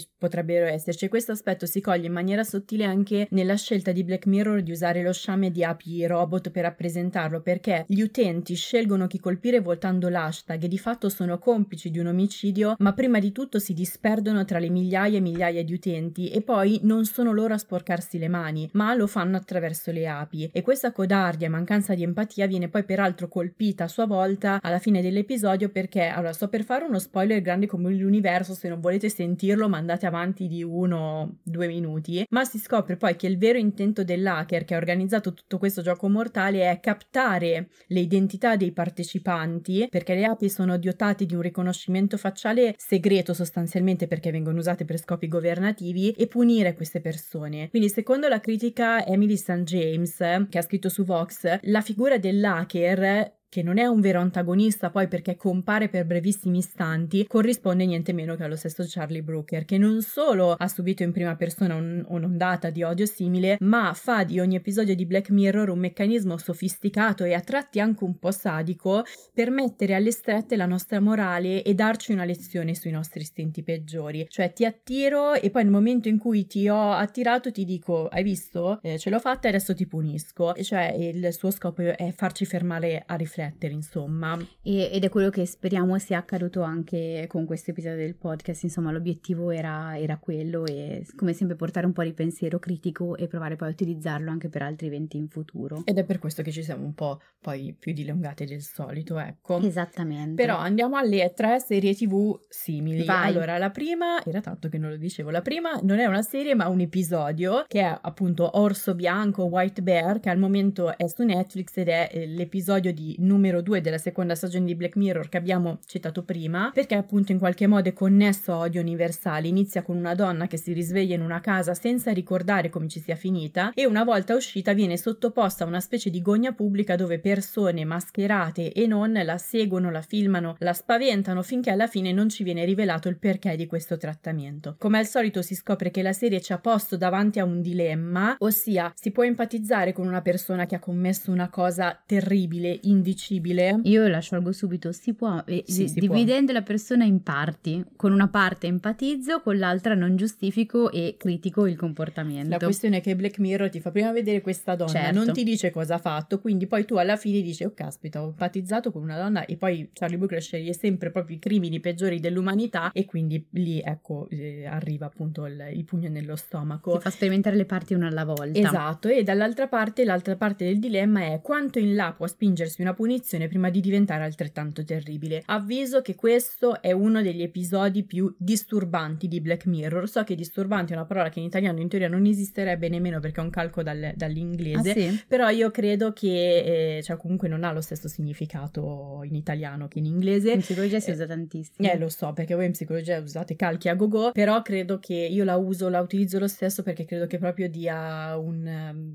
potrebbero 0.55 0.67
esserci. 0.67 1.07
Questo 1.07 1.33
aspetto 1.33 1.65
si 1.65 1.81
coglie 1.81 2.07
in 2.07 2.13
maniera 2.13 2.43
sottile 2.43 2.85
anche 2.85 3.27
nella 3.31 3.55
scelta 3.55 3.91
di 3.91 4.03
Black 4.03 4.25
Mirror 4.25 4.61
di 4.61 4.71
usare 4.71 5.03
lo 5.03 5.11
sciame 5.11 5.51
di 5.51 5.63
api 5.63 6.05
robot 6.05 6.49
per 6.51 6.63
rappresentarlo, 6.63 7.41
perché 7.41 7.85
gli 7.87 8.01
utenti 8.01 8.55
scelgono 8.55 9.07
chi 9.07 9.19
colpire 9.19 9.59
voltando 9.59 10.09
l'hashtag 10.09 10.63
e 10.63 10.67
di 10.67 10.77
fatto 10.77 11.09
sono 11.09 11.37
complici 11.37 11.91
di 11.91 11.99
un 11.99 12.07
omicidio, 12.07 12.75
ma 12.79 12.93
prima 12.93 13.19
di 13.19 13.31
tutto 13.31 13.59
si 13.59 13.73
disperdono 13.73 14.45
tra 14.45 14.59
le 14.59 14.69
migliaia 14.69 15.17
e 15.17 15.21
migliaia 15.21 15.63
di 15.63 15.73
utenti 15.73 16.29
e 16.29 16.41
poi 16.41 16.79
non 16.83 17.05
sono 17.05 17.31
loro 17.31 17.53
a 17.53 17.57
sporcarsi 17.57 18.17
le 18.17 18.27
mani, 18.27 18.69
ma 18.73 18.93
lo 18.93 19.07
fanno 19.07 19.37
attraverso 19.37 19.91
le 19.91 20.07
api. 20.07 20.49
E 20.51 20.61
questa 20.61 20.91
codardia 20.91 21.47
e 21.47 21.49
mancanza 21.49 21.93
di 21.93 22.03
empatia 22.03 22.47
viene 22.47 22.69
poi 22.69 22.83
peraltro 22.83 23.27
colpita 23.27 23.85
a 23.85 23.87
sua 23.87 24.05
volta 24.05 24.59
alla 24.61 24.79
fine 24.79 25.01
dell'episodio 25.01 25.69
perché, 25.69 26.05
allora 26.05 26.33
sto 26.33 26.47
per 26.47 26.63
fare 26.63 26.85
uno 26.85 26.99
spoiler 26.99 27.41
grande 27.41 27.65
come 27.65 27.93
l'universo, 27.93 28.53
se 28.53 28.69
non 28.69 28.79
volete 28.79 29.09
sentirlo 29.09 29.67
mandate 29.67 30.05
avanti 30.05 30.44
di 30.47 30.63
uno, 30.63 31.39
due 31.43 31.67
minuti, 31.67 32.25
ma 32.29 32.43
si 32.45 32.57
scopre 32.57 32.97
poi 32.97 33.15
che 33.15 33.27
il 33.27 33.37
vero 33.37 33.57
intento 33.57 34.03
dell'hacker 34.03 34.65
che 34.65 34.73
ha 34.73 34.77
organizzato 34.77 35.33
tutto 35.33 35.57
questo 35.57 35.81
gioco 35.81 36.09
mortale 36.09 36.69
è 36.69 36.79
captare 36.79 37.69
le 37.87 37.99
identità 37.99 38.55
dei 38.55 38.71
partecipanti, 38.71 39.87
perché 39.89 40.15
le 40.15 40.25
api 40.25 40.49
sono 40.49 40.77
dotate 40.77 41.25
di 41.25 41.35
un 41.35 41.41
riconoscimento 41.41 42.17
facciale 42.17 42.75
segreto 42.77 43.33
sostanzialmente 43.33 44.07
perché 44.07 44.31
vengono 44.31 44.59
usate 44.59 44.85
per 44.85 44.99
scopi 44.99 45.27
governativi 45.27 46.11
e 46.11 46.27
punire 46.27 46.73
queste 46.73 47.01
persone. 47.01 47.69
Quindi 47.69 47.89
secondo 47.89 48.27
la 48.27 48.39
critica 48.39 49.05
Emily 49.05 49.37
St. 49.37 49.63
James, 49.63 50.17
che 50.49 50.57
ha 50.57 50.61
scritto 50.61 50.89
su 50.89 51.03
Vox, 51.03 51.59
la 51.61 51.81
figura 51.81 52.17
dell'hacker 52.17 53.43
che 53.55 53.63
non 53.63 53.77
è 53.77 53.85
un 53.85 54.01
vero 54.01 54.19
antagonista 54.19 54.89
poi 54.89 55.07
perché 55.07 55.37
compare 55.37 55.87
per 55.87 56.05
brevissimi 56.05 56.57
istanti, 56.57 57.25
corrisponde 57.25 57.85
niente 57.85 58.11
meno 58.11 58.35
che 58.35 58.43
allo 58.43 58.57
stesso 58.57 58.83
Charlie 58.85 59.23
Brooker, 59.23 59.63
che 59.63 59.77
non 59.77 60.01
solo 60.01 60.51
ha 60.51 60.67
subito 60.67 61.03
in 61.03 61.13
prima 61.13 61.37
persona 61.37 61.73
un, 61.75 62.03
un'ondata 62.05 62.69
di 62.69 62.83
odio 62.83 63.05
simile, 63.05 63.55
ma 63.61 63.93
fa 63.93 64.25
di 64.25 64.41
ogni 64.41 64.57
episodio 64.57 64.93
di 64.93 65.05
Black 65.05 65.29
Mirror 65.29 65.69
un 65.69 65.79
meccanismo 65.79 66.37
sofisticato 66.37 67.23
e 67.23 67.33
a 67.33 67.39
tratti 67.39 67.79
anche 67.79 68.03
un 68.03 68.19
po' 68.19 68.31
sadico 68.31 69.05
per 69.33 69.51
mettere 69.51 69.95
alle 69.95 70.11
strette 70.11 70.57
la 70.57 70.65
nostra 70.65 70.99
morale 70.99 71.63
e 71.63 71.73
darci 71.73 72.11
una 72.11 72.25
lezione 72.25 72.75
sui 72.75 72.91
nostri 72.91 73.21
istinti 73.21 73.63
peggiori. 73.63 74.25
Cioè 74.27 74.51
ti 74.51 74.65
attiro 74.65 75.33
e 75.33 75.49
poi 75.49 75.63
nel 75.63 75.71
momento 75.71 76.09
in 76.09 76.17
cui 76.17 76.45
ti 76.45 76.67
ho 76.67 76.91
attirato 76.91 77.53
ti 77.53 77.63
dico 77.63 78.09
hai 78.09 78.23
visto? 78.23 78.79
Eh, 78.81 78.99
ce 78.99 79.09
l'ho 79.09 79.19
fatta 79.19 79.47
e 79.47 79.51
adesso 79.51 79.73
ti 79.73 79.87
punisco. 79.87 80.53
E 80.55 80.63
cioè 80.65 80.93
il 80.93 81.31
suo 81.31 81.51
scopo 81.51 81.81
è 81.81 82.11
farci 82.13 82.43
fermare 82.43 83.01
a 83.05 83.15
riflettere 83.15 83.44
riflettere, 83.45 83.73
insomma. 83.73 84.37
E, 84.61 84.89
ed 84.91 85.03
è 85.03 85.09
quello 85.09 85.29
che 85.29 85.45
speriamo 85.45 85.97
sia 85.99 86.17
accaduto 86.17 86.61
anche 86.61 87.25
con 87.27 87.45
questo 87.45 87.71
episodio 87.71 87.97
del 87.97 88.15
podcast, 88.15 88.63
insomma 88.63 88.91
l'obiettivo 88.91 89.51
era, 89.51 89.97
era 89.97 90.17
quello 90.17 90.65
e 90.65 91.05
come 91.15 91.33
sempre 91.33 91.55
portare 91.55 91.85
un 91.85 91.93
po' 91.93 92.03
di 92.03 92.13
pensiero 92.13 92.59
critico 92.59 93.15
e 93.15 93.27
provare 93.27 93.55
poi 93.55 93.69
a 93.69 93.71
utilizzarlo 93.71 94.29
anche 94.29 94.49
per 94.49 94.61
altri 94.61 94.87
eventi 94.87 95.17
in 95.17 95.27
futuro. 95.27 95.83
Ed 95.85 95.97
è 95.97 96.03
per 96.03 96.19
questo 96.19 96.41
che 96.41 96.51
ci 96.51 96.63
siamo 96.63 96.85
un 96.85 96.93
po' 96.93 97.21
poi 97.39 97.75
più 97.77 97.93
dilungate 97.93 98.45
del 98.45 98.61
solito, 98.61 99.19
ecco. 99.19 99.59
Esattamente. 99.61 100.41
Però 100.41 100.57
andiamo 100.57 100.97
alle 100.97 101.31
tre 101.35 101.59
serie 101.59 101.93
tv 101.93 102.39
simili. 102.49 103.03
Vai. 103.03 103.27
Allora, 103.27 103.57
la 103.57 103.69
prima, 103.69 104.23
era 104.23 104.41
tanto 104.41 104.69
che 104.69 104.77
non 104.77 104.89
lo 104.89 104.97
dicevo, 104.97 105.29
la 105.29 105.41
prima 105.41 105.79
non 105.83 105.99
è 105.99 106.05
una 106.05 106.21
serie 106.21 106.55
ma 106.55 106.67
un 106.67 106.79
episodio 106.79 107.65
che 107.67 107.81
è 107.81 107.99
appunto 108.01 108.57
Orso 108.59 108.95
Bianco, 108.95 109.43
White 109.43 109.81
Bear, 109.81 110.19
che 110.19 110.29
al 110.29 110.37
momento 110.37 110.97
è 110.97 111.07
su 111.07 111.23
Netflix 111.23 111.77
ed 111.77 111.89
è 111.89 112.09
eh, 112.11 112.25
l'episodio 112.25 112.93
di 112.93 113.15
numero 113.35 113.61
2 113.61 113.81
della 113.81 113.97
seconda 113.97 114.33
stagione 114.33 114.65
di 114.65 114.75
Black 114.75 114.95
Mirror 114.95 115.27
che 115.27 115.37
abbiamo 115.37 115.79
citato 115.85 116.23
prima, 116.23 116.71
perché 116.73 116.95
appunto 116.95 117.33
in 117.33 117.37
qualche 117.37 117.67
modo 117.67 117.89
è 117.89 117.93
connesso 117.93 118.53
a 118.53 118.57
odio 118.59 118.81
universale. 118.81 119.47
Inizia 119.47 119.83
con 119.83 119.97
una 119.97 120.15
donna 120.15 120.47
che 120.47 120.57
si 120.57 120.71
risveglia 120.71 121.15
in 121.15 121.21
una 121.21 121.41
casa 121.41 121.73
senza 121.73 122.11
ricordare 122.11 122.69
come 122.69 122.87
ci 122.87 123.01
sia 123.01 123.15
finita 123.15 123.71
e 123.73 123.85
una 123.85 124.03
volta 124.03 124.35
uscita 124.35 124.73
viene 124.73 124.97
sottoposta 124.97 125.63
a 125.63 125.67
una 125.67 125.81
specie 125.81 126.09
di 126.09 126.21
gogna 126.21 126.53
pubblica 126.53 126.95
dove 126.95 127.19
persone 127.19 127.83
mascherate 127.83 128.71
e 128.71 128.87
non 128.87 129.11
la 129.11 129.37
seguono, 129.37 129.91
la 129.91 130.01
filmano, 130.01 130.55
la 130.59 130.73
spaventano 130.73 131.41
finché 131.43 131.71
alla 131.71 131.87
fine 131.87 132.13
non 132.13 132.29
ci 132.29 132.43
viene 132.43 132.63
rivelato 132.63 133.09
il 133.09 133.17
perché 133.17 133.55
di 133.57 133.65
questo 133.65 133.97
trattamento. 133.97 134.75
Come 134.79 134.97
al 134.97 135.07
solito 135.07 135.41
si 135.41 135.55
scopre 135.55 135.91
che 135.91 136.01
la 136.01 136.13
serie 136.13 136.41
ci 136.41 136.53
ha 136.53 136.59
posto 136.59 136.95
davanti 136.95 137.39
a 137.39 137.43
un 137.43 137.61
dilemma, 137.61 138.35
ossia 138.39 138.93
si 138.95 139.11
può 139.11 139.23
empatizzare 139.23 139.91
con 139.91 140.07
una 140.07 140.21
persona 140.21 140.65
che 140.65 140.75
ha 140.75 140.79
commesso 140.79 141.31
una 141.31 141.49
cosa 141.49 142.01
terribile, 142.05 142.79
indicibile 142.83 143.14
indicibile. 143.15 143.79
Io 143.83 144.07
la 144.07 144.19
sciolgo 144.19 144.51
subito, 144.51 144.91
si 144.91 145.13
può, 145.13 145.41
eh, 145.45 145.63
sì, 145.65 145.87
si 145.87 145.99
dividendo 145.99 146.51
può. 146.51 146.59
la 146.59 146.61
persona 146.61 147.05
in 147.05 147.23
parti, 147.23 147.83
con 147.95 148.11
una 148.11 148.27
parte 148.27 148.67
empatizzo, 148.67 149.41
con 149.41 149.57
l'altra 149.57 149.95
non 149.95 150.17
giustifico 150.17 150.91
e 150.91 151.15
critico 151.17 151.65
il 151.65 151.77
comportamento. 151.77 152.49
La 152.49 152.57
questione 152.57 152.97
è 152.97 153.01
che 153.01 153.15
Black 153.15 153.39
Mirror 153.39 153.69
ti 153.69 153.79
fa 153.79 153.91
prima 153.91 154.11
vedere 154.11 154.41
questa 154.41 154.75
donna, 154.75 154.91
certo. 154.91 155.23
non 155.23 155.33
ti 155.33 155.43
dice 155.43 155.71
cosa 155.71 155.95
ha 155.95 155.99
fatto, 155.99 156.39
quindi 156.39 156.67
poi 156.67 156.85
tu 156.85 156.95
alla 156.95 157.15
fine 157.15 157.41
dici, 157.41 157.63
oh 157.63 157.73
caspita, 157.73 158.21
ho 158.21 158.27
empatizzato 158.27 158.91
con 158.91 159.01
una 159.01 159.17
donna 159.17 159.45
e 159.45 159.55
poi 159.55 159.89
Charlie 159.93 160.17
Brooker 160.17 160.41
sceglie 160.41 160.73
sempre 160.73 161.09
proprio 161.09 161.37
i 161.37 161.39
crimini 161.39 161.79
peggiori 161.79 162.19
dell'umanità 162.19 162.91
e 162.91 163.05
quindi 163.05 163.43
lì 163.51 163.81
ecco 163.83 164.27
eh, 164.29 164.65
arriva 164.65 165.05
appunto 165.05 165.45
il, 165.45 165.71
il, 165.73 165.83
pugno 165.85 166.09
nello 166.09 166.35
stomaco. 166.35 166.93
Ti 166.97 167.01
fa 167.01 167.09
sperimentare 167.09 167.55
le 167.55 167.65
parti 167.65 167.93
una 167.93 168.07
alla 168.07 168.25
volta. 168.25 168.59
Esatto, 168.59 169.07
e 169.07 169.23
dall'altra 169.23 169.67
parte, 169.67 170.03
l'altra 170.03 170.35
parte 170.35 170.65
del 170.65 170.79
dilemma 170.79 171.21
è 171.31 171.39
quanto 171.41 171.79
in 171.79 171.95
là 171.95 172.13
può 172.15 172.27
spingersi 172.27 172.81
una 172.81 172.93
punizione 172.93 173.04
prima 173.47 173.69
di 173.69 173.79
diventare 173.79 174.23
altrettanto 174.23 174.83
terribile. 174.83 175.43
Avviso 175.45 176.01
che 176.01 176.15
questo 176.15 176.81
è 176.81 176.91
uno 176.91 177.21
degli 177.21 177.41
episodi 177.41 178.03
più 178.03 178.33
disturbanti 178.37 179.27
di 179.27 179.41
Black 179.41 179.65
Mirror. 179.65 180.09
So 180.09 180.23
che 180.23 180.35
disturbante 180.35 180.93
è 180.93 180.95
una 180.95 181.05
parola 181.05 181.29
che 181.29 181.39
in 181.39 181.45
italiano 181.45 181.79
in 181.79 181.87
teoria 181.87 182.07
non 182.07 182.25
esisterebbe 182.25 182.89
nemmeno 182.89 183.19
perché 183.19 183.41
è 183.41 183.43
un 183.43 183.49
calco 183.49 183.83
dal, 183.83 184.13
dall'inglese, 184.15 184.91
ah, 184.91 184.93
sì? 184.93 185.23
però 185.27 185.49
io 185.49 185.71
credo 185.71 186.13
che, 186.13 186.97
eh, 186.97 187.03
cioè 187.03 187.17
comunque 187.17 187.47
non 187.47 187.63
ha 187.63 187.71
lo 187.71 187.81
stesso 187.81 188.07
significato 188.07 189.21
in 189.23 189.35
italiano 189.35 189.87
che 189.87 189.99
in 189.99 190.05
inglese. 190.05 190.51
In 190.51 190.59
psicologia 190.59 190.99
si 190.99 191.11
usa 191.11 191.25
tantissimo. 191.25 191.87
Eh, 191.87 191.97
lo 191.97 192.09
so, 192.09 192.33
perché 192.33 192.55
voi 192.55 192.65
in 192.65 192.71
psicologia 192.71 193.19
usate 193.19 193.55
calchi 193.55 193.89
a 193.89 193.95
go-go, 193.95 194.31
però 194.31 194.61
credo 194.61 194.99
che 194.99 195.13
io 195.13 195.43
la 195.43 195.55
uso, 195.55 195.89
la 195.89 195.99
utilizzo 195.99 196.39
lo 196.39 196.47
stesso 196.47 196.83
perché 196.83 197.05
credo 197.05 197.27
che 197.27 197.37
proprio 197.37 197.69
dia 197.69 198.37
un, 198.37 198.65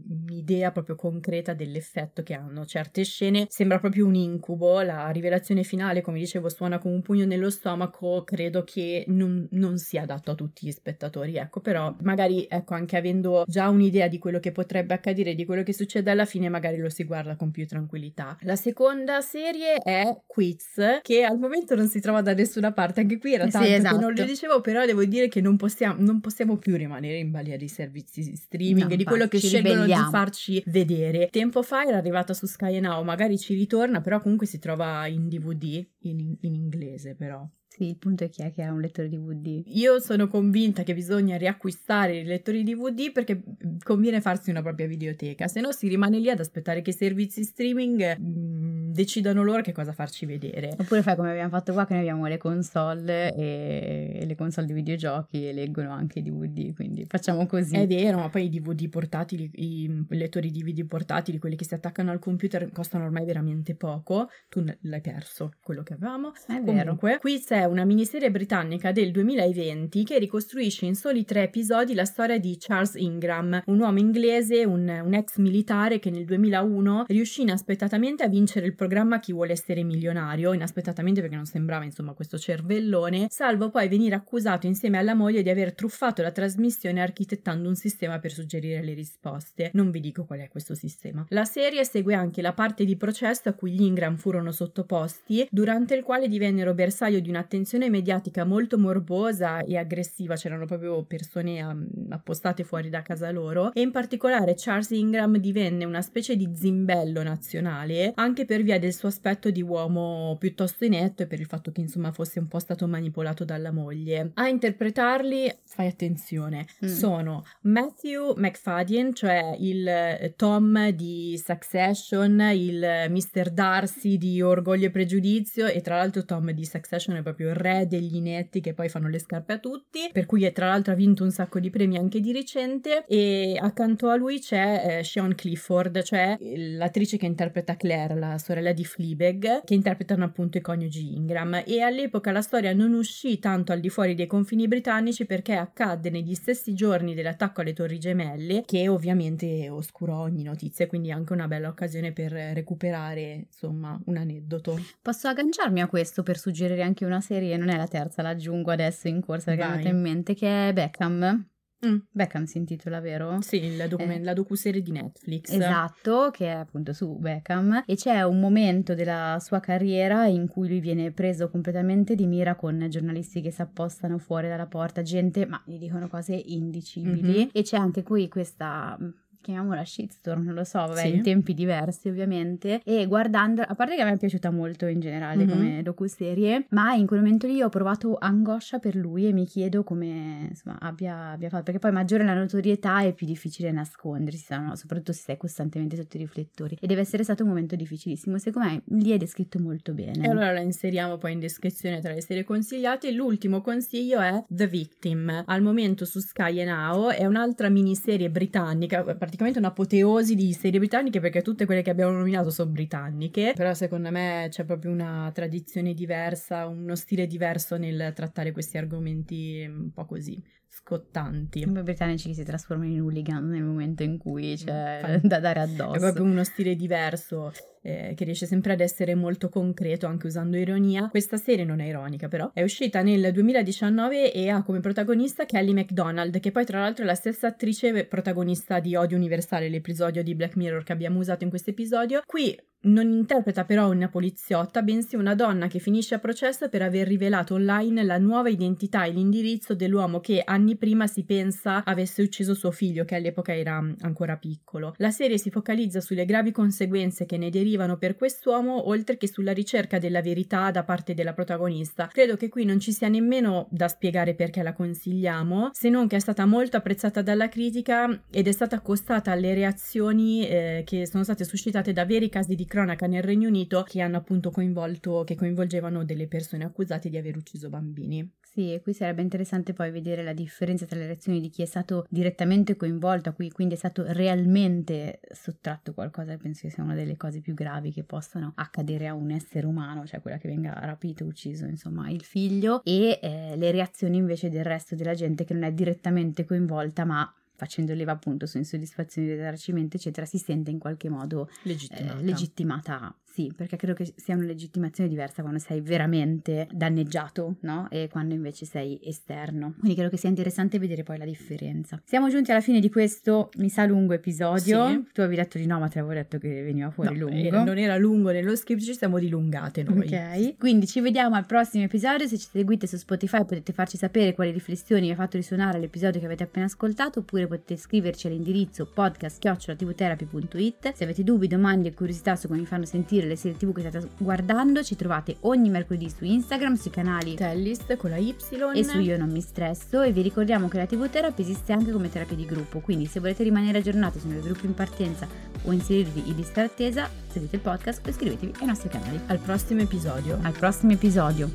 un'idea 0.09 0.70
proprio 0.70 0.95
concreta 0.95 1.55
dell'effetto 1.55 2.22
che 2.22 2.34
hanno 2.34 2.64
certe 2.64 3.05
scene. 3.05 3.47
Sembra 3.49 3.80
proprio 3.81 4.07
un 4.07 4.14
incubo, 4.14 4.83
la 4.83 5.09
rivelazione 5.11 5.62
finale, 5.62 6.03
come 6.03 6.18
dicevo, 6.18 6.49
suona 6.49 6.78
come 6.78 6.95
un 6.95 7.03
pugno 7.03 7.24
nello 7.24 7.51
stomaco, 7.51 8.22
credo 8.24 8.62
che 8.62 9.05
non, 9.09 9.49
non 9.53 9.78
sia 9.78 10.03
adatto 10.03 10.31
a 10.31 10.35
tutti 10.35 10.66
gli 10.66 10.70
spettatori, 10.70 11.37
ecco, 11.37 11.61
però 11.61 11.95
magari, 12.03 12.47
ecco, 12.49 12.74
anche 12.74 12.97
avendo 12.97 13.45
già 13.47 13.68
un'idea 13.68 14.07
di 14.07 14.18
quello 14.18 14.39
che 14.39 14.53
potrebbe 14.53 14.95
accadere, 14.95 15.35
di 15.35 15.45
quello 15.45 15.62
che 15.62 15.72
succede 15.72 16.11
alla 16.11 16.24
fine, 16.24 16.49
magari 16.49 16.76
lo 16.76 16.89
si 16.91 17.05
guarda 17.05 17.35
con 17.37 17.51
più 17.51 17.66
tranquillità. 17.66 18.37
La 18.43 18.57
seconda 18.57 19.20
serie 19.20 19.78
è 19.78 20.20
Quiz, 20.26 21.01
che 21.03 21.24
al 21.24 21.39
momento 21.39 21.74
non 21.74 21.89
si 21.89 22.01
trova 22.01 22.20
da 22.20 22.35
nessuna 22.35 22.72
parte, 22.72 23.01
anche 23.01 23.18
qui 23.18 23.35
era 23.35 23.49
tanto 23.49 23.66
sì, 23.66 23.72
esatto. 23.72 23.97
che 23.97 24.03
non 24.03 24.14
lo 24.14 24.24
dicevo, 24.24 24.61
però 24.61 24.85
devo 24.85 25.05
dire 25.05 25.28
che 25.28 25.41
non 25.41 25.57
possiamo, 25.57 25.97
non 25.99 26.20
possiamo 26.20 26.57
più 26.57 26.76
rimanere 26.76 27.18
in 27.18 27.31
balia 27.31 27.57
dei 27.57 27.68
servizi 27.68 28.37
streaming, 28.37 28.91
no, 28.91 28.97
di 28.97 29.05
quello 29.05 29.26
che 29.26 29.39
scelgono 29.39 29.85
di 29.85 29.95
farci 30.11 30.62
vedere. 30.66 31.28
Tempo 31.31 31.62
fa 31.62 31.85
era 31.85 31.97
arrivata 31.97 32.35
su 32.35 32.47
Sky 32.47 32.81
Now, 32.81 33.03
magari 33.03 33.39
ci 33.39 33.55
ritorno 33.55 33.70
ritorna, 33.71 34.01
però 34.01 34.21
comunque 34.21 34.47
si 34.47 34.59
trova 34.59 35.07
in 35.07 35.29
DVD, 35.29 35.87
in, 36.01 36.37
in 36.41 36.55
inglese 36.55 37.14
però. 37.14 37.49
Sì, 37.73 37.87
il 37.87 37.99
punto 37.99 38.25
è 38.25 38.29
chi 38.29 38.43
è 38.43 38.51
che 38.51 38.64
ha 38.64 38.73
un 38.73 38.81
lettore 38.81 39.09
DVD. 39.09 39.62
Io 39.66 40.01
sono 40.01 40.27
convinta 40.27 40.83
che 40.83 40.93
bisogna 40.93 41.37
riacquistare 41.37 42.18
i 42.18 42.25
lettori 42.25 42.64
DVD 42.64 43.12
perché 43.12 43.41
conviene 43.85 44.21
farsi 44.21 44.51
una 44.51 44.61
propria 44.61 44.89
videoteca, 44.89 45.47
se 45.47 45.61
no 45.61 45.71
si 45.71 45.87
rimane 45.87 46.18
lì 46.18 46.29
ad 46.29 46.41
aspettare 46.41 46.83
che 46.83 46.91
i 46.91 46.93
servizi 46.93 47.45
streaming 47.45 48.18
mh, 48.18 48.29
mm, 48.29 48.91
decidano 48.91 49.45
loro 49.45 49.62
che 49.62 49.71
cosa 49.71 49.93
farci 49.93 50.27
vedere. 50.27 50.75
Oppure 50.77 51.03
fai 51.03 51.14
come 51.14 51.31
abbiamo 51.31 51.49
fatto 51.51 51.73
qua 51.73 51.87
che 51.87 51.93
noi 51.93 52.03
abbiamo 52.03 52.27
le 52.27 52.39
console 52.39 53.33
e, 53.37 54.18
e 54.21 54.27
le 54.27 54.35
console 54.35 54.66
di 54.66 54.73
videogiochi 54.73 55.49
e 55.49 55.53
leggono 55.53 55.93
anche 55.93 56.18
i 56.18 56.23
DVD, 56.23 56.75
quindi 56.75 57.07
facciamo 57.09 57.47
così. 57.47 57.77
È 57.77 57.87
vero, 57.87 58.18
ma 58.18 58.29
poi 58.31 58.47
i 58.47 58.49
DVD 58.49 58.89
portatili, 58.89 59.49
i 59.55 60.07
lettori 60.09 60.51
DVD 60.51 60.85
portatili, 60.85 61.39
quelli 61.39 61.55
che 61.55 61.64
si 61.64 61.75
attaccano 61.75 62.11
al 62.11 62.18
computer 62.18 62.68
costano 62.73 63.05
ormai 63.05 63.25
veramente 63.25 63.77
poco, 63.77 64.29
tu 64.49 64.64
l'hai 64.81 65.01
perso 65.01 65.53
quello 65.62 65.85
che 65.85 65.93
avevamo. 65.93 66.33
È 66.49 66.61
vero. 66.61 66.97
Comunque, 66.97 67.18
Quiz 67.21 67.49
è 67.61 67.65
una 67.67 67.85
miniserie 67.85 68.31
britannica 68.31 68.91
del 68.91 69.11
2020 69.11 70.03
che 70.05 70.19
ricostruisce 70.19 70.87
in 70.87 70.95
soli 70.95 71.27
tre 71.27 71.43
episodi 71.43 71.93
la 71.93 72.07
storia 72.07 72.39
di 72.39 72.57
Charles 72.59 72.95
Ingram, 72.95 73.63
un 73.67 73.79
uomo 73.79 73.99
inglese, 73.99 74.65
un, 74.65 74.89
un 74.89 75.13
ex 75.13 75.37
militare 75.37 75.99
che 75.99 76.09
nel 76.09 76.25
2001 76.25 77.05
riuscì 77.09 77.43
inaspettatamente 77.43 78.23
a 78.23 78.29
vincere 78.29 78.65
il 78.65 78.75
programma 78.75 79.21
Chi 79.21 79.35
vuole 79.35 79.53
essere 79.53 79.83
milionario, 79.83 80.55
inaspettatamente 80.55 81.21
perché 81.21 81.37
non 81.37 81.45
sembrava 81.45 81.85
insomma 81.85 82.15
questo 82.15 82.39
cervellone, 82.39 83.27
salvo 83.29 83.69
poi 83.69 83.89
venire 83.89 84.15
accusato 84.15 84.67
insieme 84.67 84.97
alla 84.97 85.15
moglie 85.15 85.43
di 85.43 85.51
aver 85.51 85.75
truffato 85.75 86.23
la 86.23 86.33
trasmissione 86.33 87.03
architettando 87.03 87.69
un 87.69 87.77
sistema 87.77 88.19
per 88.21 88.33
suggerire 88.33 88.83
le 88.83 88.95
risposte. 88.95 89.71
Non 89.75 89.91
vi 89.91 90.01
dico 90.01 90.25
qual 90.25 90.39
è 90.39 90.49
questo 90.49 90.75
sistema. 90.75 91.27
La 91.29 91.45
serie 91.45 91.85
segue 91.85 92.15
anche 92.15 92.41
la 92.41 92.55
parte 92.55 92.87
di 92.87 92.97
processo 92.97 93.51
a 93.51 93.53
cui 93.53 93.73
gli 93.73 93.83
Ingram 93.83 94.17
furono 94.17 94.51
sottoposti, 94.51 95.47
durante 95.51 95.95
il 95.95 96.03
quale 96.03 96.27
divennero 96.27 96.73
bersaglio 96.73 97.21
di 97.21 97.29
un'attenzione 97.51 97.91
mediatica 97.91 98.45
molto 98.45 98.79
morbosa 98.79 99.65
e 99.65 99.77
aggressiva, 99.77 100.37
c'erano 100.37 100.67
proprio 100.67 101.03
persone 101.03 101.61
um, 101.63 101.89
appostate 102.11 102.63
fuori 102.63 102.89
da 102.89 103.03
casa 103.03 103.31
loro, 103.33 103.73
e 103.75 103.81
in 103.81 103.91
particolare 103.91 104.55
Charles 104.57 104.91
Ingram 104.91 105.37
divenne 105.39 105.85
una 105.85 106.01
specie 106.01 106.37
di 106.37 106.49
zimbello 106.55 107.25
nazionale, 107.25 108.13
anche 108.15 108.45
per 108.45 108.63
via 108.63 108.79
del 108.79 108.95
suo 108.95 109.09
aspetto 109.09 109.51
di 109.51 109.63
uomo 109.63 110.37
piuttosto 110.39 110.85
inetto 110.85 111.25
e 111.25 111.27
per 111.27 111.41
il 111.41 111.47
fatto 111.47 111.73
che 111.73 111.81
insomma 111.81 112.13
fosse 112.13 112.39
un 112.39 112.47
po' 112.47 112.61
stato 112.61 112.87
manipolato 112.87 113.45
dalla 113.45 113.73
moglie. 113.73 114.31
A 114.35 114.47
interpretarli, 114.47 115.53
fai 115.65 115.89
attenzione, 115.89 116.67
Mm. 116.85 116.89
sono 116.89 117.45
Matthew 117.63 118.35
McFadden, 118.37 119.13
cioè 119.15 119.57
il 119.59 119.87
eh, 119.87 120.35
Tom 120.37 120.91
di 120.91 121.41
Succession, 121.43 122.39
il 122.55 122.83
eh, 122.83 123.09
Mr. 123.09 123.51
Darcy 123.51 124.17
di 124.19 124.41
Orgoglio 124.41 124.87
e 124.87 124.91
Pregiudizio 124.91 125.67
e 125.67 125.81
tra 125.81 125.97
l'altro 125.97 126.25
Tom 126.25 126.51
di 126.53 126.65
Succession 126.65 127.17
è 127.17 127.23
proprio 127.23 127.39
il 127.45 127.55
re 127.55 127.86
degli 127.86 128.16
inetti 128.16 128.61
che 128.61 128.74
poi 128.74 128.88
fanno 128.88 129.09
le 129.09 129.18
scarpe 129.18 129.55
a 129.55 129.59
tutti, 129.59 130.11
per 130.12 130.26
cui 130.26 130.45
è, 130.45 130.53
tra 130.53 130.68
l'altro 130.68 130.93
ha 130.93 130.97
vinto 130.97 131.24
un 131.24 131.30
sacco 131.30 131.59
di 131.61 131.70
premi 131.70 131.97
anche 131.97 132.20
di 132.20 132.32
recente 132.32 133.05
e 133.07 133.57
accanto 133.61 134.09
a 134.09 134.16
lui 134.16 134.41
c'è 134.41 134.99
eh, 134.99 135.05
Sean 135.05 135.34
Clifford, 135.34 136.03
cioè 136.03 136.36
l'attrice 136.41 137.16
che 137.16 137.26
interpreta 137.26 137.76
Claire, 137.76 138.14
la 138.14 138.38
sorella 138.38 138.72
di 138.72 138.84
Fleabag, 138.84 139.64
che 139.64 139.74
interpretano 139.74 140.24
appunto 140.24 140.59
i 140.59 140.61
coniugi 140.61 141.14
Ingram. 141.14 141.62
E 141.66 141.80
all'epoca 141.80 142.32
la 142.32 142.43
storia 142.43 142.72
non 142.72 142.93
uscì 142.93 143.38
tanto 143.38 143.72
al 143.72 143.80
di 143.80 143.88
fuori 143.88 144.14
dei 144.14 144.26
confini 144.26 144.68
britannici 144.68 145.26
perché 145.26 145.55
accadde 145.55 146.11
negli 146.11 146.34
stessi 146.34 146.74
giorni 146.74 147.14
dell'attacco 147.14 147.61
alle 147.61 147.72
torri 147.72 147.99
gemelle 147.99 148.62
che 148.66 148.88
ovviamente 148.88 149.68
oscurò 149.68 150.20
ogni 150.20 150.43
notizia 150.43 150.86
quindi 150.86 151.11
anche 151.11 151.32
una 151.32 151.47
bella 151.47 151.68
occasione 151.68 152.12
per 152.12 152.32
recuperare 152.32 153.47
insomma 153.47 153.99
un 154.07 154.16
aneddoto. 154.16 154.78
Posso 155.01 155.28
agganciarmi 155.28 155.80
a 155.80 155.86
questo 155.86 156.22
per 156.22 156.38
suggerire 156.38 156.82
anche 156.82 157.05
una 157.05 157.20
serie, 157.20 157.30
non 157.57 157.68
è 157.68 157.76
la 157.76 157.87
terza, 157.87 158.22
l'aggiungo 158.22 158.70
adesso 158.70 159.09
in 159.09 159.20
corsa 159.20 159.53
perché 159.55 159.62
mi 159.64 159.68
è 159.68 159.72
venuta 159.76 159.89
in 159.95 160.01
mente, 160.01 160.35
che 160.35 160.68
è 160.68 160.72
Beckham. 160.72 161.47
Mm. 161.87 161.97
Beckham 162.12 162.45
si 162.45 162.59
intitola, 162.59 163.01
vero? 163.01 163.39
sì 163.41 163.64
il 163.64 163.87
document- 163.89 164.20
Eh. 164.20 164.24
la 164.24 164.35
docuserie 164.35 164.83
di 164.83 164.91
Netflix 164.91 165.51
Esatto, 165.51 166.28
che 166.31 166.45
è 166.49 166.51
appunto 166.51 166.93
su 166.93 167.16
Beckham 167.16 167.85
e 167.87 167.95
c'è 167.97 168.20
un 168.22 168.39
momento 168.39 168.95
della 168.95 169.39
sua 169.41 169.61
carriera 169.61 170.26
in 170.26 170.47
cui 170.47 170.68
lui 170.68 170.81
viene 170.81 171.11
preso 171.11 171.49
completamente 171.49 172.14
di 172.14 172.26
mira 172.26 172.55
con 172.55 172.85
giornalisti 172.91 173.41
che 173.41 173.51
si 173.51 173.62
appostano 173.62 174.18
fuori 174.18 174.47
dalla 174.49 174.66
porta, 174.66 175.01
gente, 175.01 175.47
ma 175.47 175.59
gli 175.64 175.78
dicono 175.78 176.07
cose 176.09 176.35
indicibili 176.35 177.45
Mhm. 177.45 177.49
e 177.53 177.62
c'è 177.62 177.78
anche 177.78 178.03
qui 178.03 178.28
questa 178.28 178.99
chiamiamola 179.41 179.84
shitstorm, 179.84 180.43
non 180.45 180.55
lo 180.55 180.64
so, 180.64 180.78
vabbè, 180.78 181.01
Sì. 181.03 181.14
in 181.16 181.22
tempi 181.22 181.55
diversi 181.55 182.09
ovviamente 182.09 182.80
e 182.84 183.07
guardando, 183.07 183.62
a 183.62 183.74
parte 183.74 183.97
che 183.97 184.03
a 184.03 184.05
me 184.05 184.12
è 184.12 184.16
piaciuta 184.18 184.51
molto 184.51 184.86
in 184.86 185.01
generale 185.01 185.45
Mhm. 185.45 185.49
come 185.51 185.82
docuserie, 185.82 186.66
ma 186.70 186.95
in 186.95 187.07
quel 187.07 187.20
momento 187.20 187.47
lì 187.47 187.62
ho 187.62 187.68
provato 187.68 188.16
angoscia 188.18 188.78
per 188.78 188.95
lui 188.97 189.26
e 189.26 189.32
mi 189.32 189.47
chiedo 189.47 189.82
come 189.82 190.47
insomma 190.51 190.78
abbia, 190.80 191.30
abbia 191.30 191.49
fatto, 191.49 191.64
perché 191.64 191.78
poi 191.78 191.93
maggiore 191.93 192.24
la 192.24 192.34
notorietà 192.34 193.03
è 193.03 193.12
più 193.12 193.26
difficile 193.26 193.70
nascondersi, 193.70 194.55
no? 194.55 194.74
soprattutto 194.76 195.12
se 195.12 195.22
sei 195.22 195.36
costantemente 195.36 195.97
sotto 195.97 196.16
i 196.16 196.20
riflettori 196.20 196.76
e 196.80 196.86
deve 196.86 197.01
essere 197.03 197.22
stato 197.22 197.43
un 197.43 197.49
momento 197.51 197.76
difficilissimo, 197.76 198.38
secondo 198.38 198.68
me 198.68 198.82
lì 199.01 199.11
è 199.11 199.16
descritto 199.16 199.59
molto 199.59 199.93
bene. 199.93 200.24
E 200.24 200.28
allora 200.28 200.53
la 200.53 200.61
inseriamo 200.61 201.16
poi 201.18 201.32
in 201.32 201.38
descrizione 201.41 202.01
tra 202.01 202.12
le 202.12 202.20
serie 202.22 202.45
consigliate. 202.45 203.11
L'ultimo 203.12 203.61
consiglio 203.61 204.20
è 204.20 204.45
The 204.49 204.66
Victim, 204.66 205.43
al 205.47 205.62
momento 205.62 206.05
su 206.05 206.20
Sky 206.20 206.64
Now, 206.64 207.09
è 207.11 207.24
un'altra 207.26 207.68
miniserie 207.68 208.30
britannica, 208.30 209.03
praticamente 209.31 209.61
un'apoteosi 209.61 210.35
di 210.35 210.53
serie 210.53 210.81
britanniche 210.81 211.20
perché 211.20 211.41
tutte 211.41 211.64
quelle 211.64 211.83
che 211.83 211.91
abbiamo 211.91 212.11
nominato 212.11 212.51
sono 212.51 212.70
britanniche, 212.70 213.53
però 213.55 213.72
secondo 213.74 214.11
me 214.11 214.49
c'è 214.51 214.64
proprio 214.64 214.91
una 214.91 215.31
tradizione 215.33 215.95
diversa, 215.95 216.66
uno 216.66 216.97
stile 216.97 217.28
diverso 217.28 217.76
nel 217.76 218.12
trattare 218.12 218.51
questi 218.51 218.76
argomenti 218.76 219.64
un 219.68 219.93
po' 219.93 220.05
così 220.05 220.43
scottanti. 220.68 221.61
I 221.61 221.66
britannici 221.66 222.28
che 222.28 222.35
si 222.35 222.45
trasformano 222.45 222.91
in 222.91 223.01
hooligan 223.01 223.49
nel 223.49 223.62
momento 223.62 224.03
in 224.03 224.18
cui 224.18 224.55
c'è 224.57 225.01
Infatti. 225.03 225.26
da 225.28 225.39
dare 225.39 225.61
addosso. 225.61 225.95
È 225.95 225.99
proprio 225.99 226.24
uno 226.24 226.45
stile 226.45 226.74
diverso 226.74 227.53
eh, 227.83 228.12
che 228.16 228.24
riesce 228.24 228.47
sempre 228.47 228.72
ad 228.72 228.81
essere 228.81 229.14
molto 229.14 229.49
concreto 229.49 230.07
anche 230.07 230.26
usando 230.26 230.57
ironia. 230.57 231.09
Questa 231.09 231.37
serie 231.37 231.64
non 231.64 231.81
è 231.81 231.87
ironica 231.87 232.28
però. 232.28 232.51
È 232.53 232.62
uscita 232.62 233.03
nel 233.03 233.33
2019 233.33 234.33
e 234.33 234.49
ha 234.49 234.62
come 234.62 234.81
protagonista 234.81 235.47
Kelly 235.47 235.72
MacDonald 235.72 236.39
che 236.41 236.51
poi 236.51 236.64
tra 236.64 236.81
l'altro 236.81 237.05
è 237.05 237.07
la 237.07 237.14
stessa 237.14 237.49
attrice 237.49 238.05
protagonista 238.05 238.81
di 238.81 238.95
Odio 238.95 239.16
Universale, 239.16 239.68
l'episodio 239.68 240.22
di 240.22 240.35
Black 240.35 240.57
Mirror 240.57 240.83
che 240.83 240.93
abbiamo 240.93 241.18
usato 241.18 241.45
in 241.45 241.51
questo 241.51 241.70
episodio. 241.70 242.22
Qui 242.26 242.57
non 242.83 243.11
interpreta 243.11 243.64
però 243.64 243.91
una 243.91 244.09
poliziotta, 244.09 244.81
bensì 244.81 245.14
una 245.14 245.35
donna 245.35 245.66
che 245.66 245.81
finisce 245.81 246.14
a 246.14 246.18
processo 246.18 246.70
per 246.70 246.81
aver 246.81 247.07
rivelato 247.07 247.55
online 247.55 248.03
la 248.05 248.16
nuova 248.16 248.49
identità 248.49 249.05
e 249.05 249.11
l'indirizzo 249.11 249.74
dell'uomo 249.74 250.20
che 250.20 250.41
anni 250.43 250.76
prima 250.76 251.07
si 251.07 251.24
pensa 251.24 251.85
avesse 251.85 252.22
ucciso 252.22 252.55
suo 252.55 252.70
figlio, 252.70 253.05
che 253.05 253.16
all'epoca 253.16 253.55
era 253.55 253.76
ancora 254.01 254.39
piccolo. 254.39 254.95
La 254.97 255.11
serie 255.11 255.37
si 255.37 255.51
focalizza 255.51 256.01
sulle 256.01 256.24
gravi 256.24 256.53
conseguenze 256.53 257.26
che 257.26 257.37
ne 257.37 257.51
derivano 257.51 257.70
per 257.99 258.16
quest'uomo, 258.16 258.89
oltre 258.89 259.16
che 259.16 259.29
sulla 259.29 259.53
ricerca 259.53 259.99
della 259.99 260.23
verità 260.23 260.71
da 260.71 260.85
parte 260.85 261.14
della 261.14 261.33
protagonista. 261.33 262.07
Credo 262.07 262.37
che 262.37 262.49
qui 262.49 262.64
non 262.64 262.81
ci 262.81 262.93
sia 262.93 263.09
nemmeno 263.09 263.68
da 263.71 263.89
spiegare 263.89 264.35
perché 264.35 264.62
la 264.62 264.73
consigliamo, 264.73 265.71
se 265.73 265.89
non 265.89 266.07
che 266.07 266.16
è 266.16 266.21
stata 266.21 266.47
molto 266.47 266.77
apprezzata 266.77 267.23
dalla 267.23 267.49
critica 267.49 268.23
ed 268.31 268.49
è 268.49 268.53
stata 268.53 268.77
accostata 268.77 269.33
alle 269.33 269.55
reazioni 269.55 270.47
eh, 270.47 270.83
che 270.85 271.07
sono 271.07 271.25
state 271.25 271.45
suscitate 271.45 271.93
da 271.93 272.05
veri 272.05 272.29
casi 272.29 272.55
di 272.55 272.64
cronaca 272.64 273.07
nel 273.07 273.23
Regno 273.23 273.49
Unito 273.49 273.83
che 273.83 274.01
hanno 274.01 274.16
appunto 274.16 274.51
coinvolto, 274.51 275.25
che 275.25 275.37
coinvolgevano 275.37 276.05
delle 276.05 276.27
persone 276.27 276.64
accusate 276.64 277.09
di 277.09 277.16
aver 277.16 277.37
ucciso 277.37 277.68
bambini. 277.68 278.39
Sì, 278.53 278.73
e 278.73 278.81
qui 278.81 278.93
sarebbe 278.93 279.23
interessante 279.23 279.73
poi 279.73 279.93
vedere 279.93 280.25
la 280.25 280.33
differenza 280.33 280.85
tra 280.85 280.99
le 280.99 281.07
reazioni 281.07 281.41
di 281.41 281.51
chi 281.51 281.62
è 281.62 281.66
stato 281.66 282.05
direttamente 282.11 282.75
coinvolto, 282.75 283.29
a 283.29 283.33
cui 283.33 283.49
quindi 283.51 283.75
è 283.75 283.77
stato 283.77 284.05
realmente 284.09 285.21
sottratto 285.31 285.95
qualcosa, 285.95 286.37
penso 286.37 286.62
che 286.62 286.71
sia 286.71 286.83
una 286.83 286.97
delle 286.97 287.16
cose 287.16 287.41
più 287.41 287.55
gravi 287.61 287.93
che 287.93 288.05
possano 288.05 288.53
accadere 288.55 289.07
a 289.07 289.13
un 289.13 289.31
essere 289.31 289.67
umano, 289.67 290.07
cioè 290.07 290.23
quella 290.23 290.39
che 290.39 290.49
venga 290.49 290.73
rapito, 290.83 291.25
ucciso, 291.25 291.67
insomma, 291.67 292.09
il 292.09 292.25
figlio, 292.25 292.83
e 292.85 293.19
eh, 293.21 293.57
le 293.57 293.71
reazioni 293.71 294.17
invece 294.17 294.49
del 294.49 294.65
resto 294.65 294.95
della 294.95 295.13
gente 295.13 295.45
che 295.45 295.53
non 295.53 295.65
è 295.65 295.73
direttamente 295.73 296.47
coinvolta, 296.47 297.05
ma 297.05 297.31
facendo 297.55 297.93
leva 297.93 298.13
appunto 298.13 298.47
su 298.47 298.57
insoddisfazioni, 298.57 299.35
risarcimento, 299.35 299.97
eccetera, 299.97 300.25
si 300.25 300.39
sente 300.39 300.71
in 300.71 300.79
qualche 300.79 301.11
modo 301.11 301.51
Legittimata. 301.65 302.19
eh, 302.19 302.23
legittimata, 302.23 303.15
sì, 303.41 303.53
perché 303.57 303.76
credo 303.76 303.95
che 303.95 304.12
sia 304.16 304.34
una 304.34 304.45
legittimazione 304.45 305.09
diversa 305.09 305.41
quando 305.43 305.59
sei 305.59 305.80
veramente 305.80 306.68
danneggiato, 306.72 307.57
no? 307.61 307.86
E 307.91 308.09
quando 308.11 308.34
invece 308.34 308.66
sei 308.66 309.01
esterno. 309.03 309.74
Quindi 309.78 309.95
credo 309.95 310.11
che 310.11 310.16
sia 310.18 310.28
interessante 310.28 310.78
vedere 310.78 311.03
poi 311.03 311.16
la 311.18 311.24
differenza. 311.24 312.01
Siamo 312.05 312.28
giunti 312.28 312.51
alla 312.51 312.61
fine 312.61 312.80
di 312.80 312.91
questo, 312.91 313.51
mi 313.57 313.68
sa, 313.68 313.84
lungo 313.86 314.12
episodio. 314.12 314.88
Sì. 314.88 315.05
Tu 315.12 315.20
avevi 315.20 315.36
detto 315.36 315.59
di 315.59 315.66
no, 315.66 315.78
ma 315.78 315.88
te 315.88 315.99
avevo 316.01 316.14
detto 316.14 316.38
che 316.38 316.62
veniva 316.62 316.91
fuori 316.91 317.16
No, 317.16 317.26
lungo. 317.26 317.36
era- 317.47 317.64
non 317.64 317.78
era 317.78 317.97
lungo 317.97 318.30
nello 318.30 318.55
script, 318.57 318.82
ci 318.82 318.95
siamo 318.95 319.18
dilungate 319.18 319.82
noi. 319.82 320.07
Ok, 320.07 320.57
quindi 320.59 320.86
ci 320.86 321.01
vediamo 321.01 321.36
al 321.36 321.47
prossimo 321.47 321.84
episodio. 321.84 322.26
Se 322.26 322.38
ci 322.38 322.49
seguite 322.51 322.86
su 322.86 322.97
Spotify 322.97 323.38
potete 323.45 323.72
farci 323.72 323.97
sapere 323.97 324.34
quali 324.34 324.51
riflessioni 324.51 325.07
vi 325.07 325.12
ha 325.12 325.16
fatto 325.16 325.36
risuonare 325.36 325.78
l'episodio 325.78 326.20
che 326.20 326.26
avete 326.26 326.43
appena 326.43 326.66
ascoltato, 326.66 327.20
oppure 327.20 327.47
potete 327.47 327.76
scriverci 327.76 328.26
all'indirizzo 328.26 328.86
podcast.tvterapi.it. 328.93 330.93
Se 330.93 331.05
avete 331.05 331.22
dubbi, 331.24 331.47
domande 331.47 331.88
e 331.88 331.95
curiosità 331.95 332.36
su 332.36 332.49
come 332.49 332.61
vi 332.61 332.66
fanno 332.66 332.84
sentire 332.84 333.26
le 333.31 333.37
serie 333.37 333.57
TV 333.57 333.72
che 333.72 333.81
state 333.81 334.09
guardando, 334.18 334.83
ci 334.83 334.97
trovate 334.97 335.37
ogni 335.41 335.70
mercoledì 335.70 336.11
su 336.11 336.24
Instagram, 336.24 336.74
sui 336.74 336.91
canali 336.91 337.35
Tellist 337.35 337.97
con 337.97 338.11
la 338.11 338.16
Y 338.16 338.35
e 338.74 338.85
su 338.85 338.99
Io 338.99 339.16
non 339.16 339.31
mi 339.31 339.41
stresso 339.41 340.03
e 340.03 340.12
vi 340.12 340.22
ricordiamo 340.22 340.68
che 340.68 340.76
la 340.78 340.87
TV 340.87 341.09
Therapy 341.09 341.43
esiste 341.43 341.72
anche 341.72 341.93
come 341.93 342.11
terapia 342.11 342.37
di 342.37 342.45
gruppo, 342.45 342.81
quindi 342.81 343.07
se 343.07 343.20
volete 343.20 343.43
rimanere 343.43 343.78
aggiornati 343.78 344.18
sui 344.18 344.31
nuovi 344.31 344.49
gruppi 344.49 344.66
in 344.66 344.74
partenza 344.74 345.26
o 345.62 345.72
inserirvi 345.72 346.28
in 346.28 346.37
lista 346.37 346.62
d'attesa, 346.62 347.09
seguite 347.28 347.57
il 347.57 347.62
podcast 347.62 348.07
o 348.07 348.11
iscrivetevi 348.11 348.55
ai 348.61 348.66
nostri 348.66 348.89
canali. 348.89 349.20
Al 349.26 349.39
prossimo 349.39 349.81
episodio. 349.81 350.39
Al 350.43 350.53
prossimo 350.53 350.93
episodio. 350.93 351.51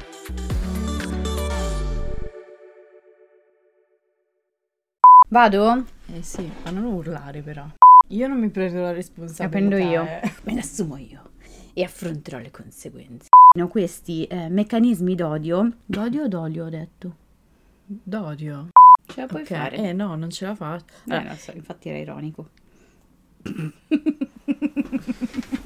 Vado? 5.30 5.86
Eh 6.14 6.22
sì, 6.22 6.50
ma 6.64 6.72
non 6.72 6.86
urlare 6.86 7.42
però. 7.42 7.66
Io 8.10 8.28
non 8.28 8.40
mi 8.40 8.50
prendo 8.50 8.82
la 8.82 8.92
responsabilità. 8.92 9.44
La 9.44 9.50
prendo 9.50 9.78
io. 9.78 10.04
eh. 10.04 10.32
Me 10.44 10.54
ne 10.54 10.60
assumo 10.60 10.98
io 10.98 11.25
e 11.78 11.84
affronterò 11.84 12.40
le 12.40 12.52
conseguenze. 12.52 13.28
questi 13.70 14.24
eh, 14.26 14.48
meccanismi 14.48 15.14
d'odio. 15.14 15.72
D'odio 15.86 16.24
o 16.24 16.28
d'olio 16.30 16.66
ho 16.66 16.70
detto? 16.70 17.16
D'odio. 17.86 18.70
Ce 19.08 19.20
la 19.22 19.28
puoi 19.28 19.42
Ok, 19.42 19.48
fare? 19.48 19.76
Eh 19.78 19.92
no, 19.94 20.16
non 20.16 20.30
ce 20.30 20.46
la 20.46 20.56
faccio. 20.56 20.86
Eh, 21.10 21.24
lo 21.24 21.36
so, 21.36 21.52
infatti 21.52 21.90
era 21.90 21.98
ironico. 21.98 22.50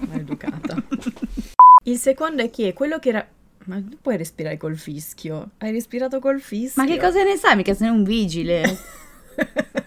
Maleducata. 0.07 0.84
Il 1.84 1.97
secondo 1.97 2.41
è 2.41 2.49
che 2.49 2.74
quello 2.74 2.97
che 2.97 3.10
era... 3.10 3.28
Ma 3.66 3.76
non 3.76 3.97
puoi 4.01 4.18
respirare 4.18 4.57
col 4.57 4.78
fischio. 4.78 5.51
Hai 5.60 5.72
respirato 5.72 6.20
col 6.20 6.41
fischio. 6.41 6.82
Ma 6.82 6.89
che 6.89 6.97
cosa 6.99 7.24
ne 7.24 7.36
sai? 7.36 7.55
Mica 7.55 7.76
sei 7.76 7.89
un 7.89 8.03
vigile. 8.03 8.64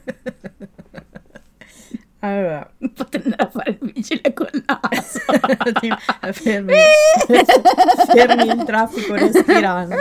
Allora, 2.24 2.70
Potrei 2.94 3.22
andare 3.24 3.42
a 3.42 3.50
fare 3.50 3.70
il 3.80 3.92
vigile 3.92 4.32
col 4.32 4.50
naso. 4.64 5.18
fermi, 6.32 6.72
fermi 8.12 8.46
il 8.48 8.62
traffico 8.64 9.14
respirando. 9.14 9.96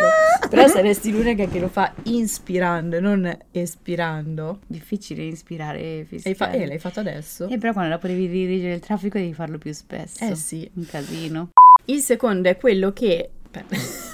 Però 0.49 0.67
saresti 0.67 1.11
l'unica 1.11 1.45
che 1.45 1.59
lo 1.59 1.67
fa 1.67 1.91
inspirando 2.03 2.97
e 2.97 2.99
non 2.99 3.37
espirando. 3.51 4.59
Difficile 4.67 5.23
ispirare 5.23 5.79
e 5.79 5.97
Hai 5.99 6.05
fischiare. 6.05 6.35
fa- 6.35 6.51
eh, 6.51 6.67
l'hai 6.67 6.79
fatto 6.79 6.99
adesso? 6.99 7.47
Eh, 7.47 7.57
però 7.57 7.73
quando 7.73 7.91
dopo 7.95 8.07
devi 8.07 8.27
dirigere 8.27 8.73
il 8.75 8.79
traffico 8.81 9.17
devi 9.17 9.33
farlo 9.33 9.57
più 9.57 9.73
spesso. 9.73 10.23
Eh 10.23 10.35
sì. 10.35 10.69
Un 10.75 10.85
casino. 10.85 11.49
Il 11.85 12.01
secondo 12.01 12.49
è 12.49 12.57
quello 12.57 12.91
che... 12.93 13.29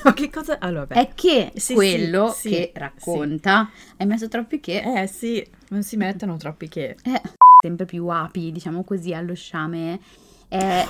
Ma 0.04 0.14
che 0.14 0.30
cosa... 0.30 0.58
Allora, 0.60 0.86
beh. 0.86 0.96
È 0.96 1.10
che 1.14 1.52
Sì, 1.56 1.74
quello 1.74 2.30
sì, 2.30 2.50
che 2.50 2.72
sì, 2.74 2.80
racconta 2.80 3.70
hai 3.98 4.08
messo 4.08 4.28
troppi 4.30 4.60
che 4.60 4.82
Eh 5.02 5.08
sì, 5.08 5.46
non 5.70 5.84
si 5.84 5.96
mettono 5.98 6.38
troppi 6.38 6.68
che... 6.70 6.96
eh, 7.04 7.22
sempre 7.60 7.86
più 7.86 8.08
api, 8.08 8.52
diciamo 8.52 8.84
così, 8.84 9.14
allo 9.14 9.34
sciame. 9.34 10.00
È 10.48 10.86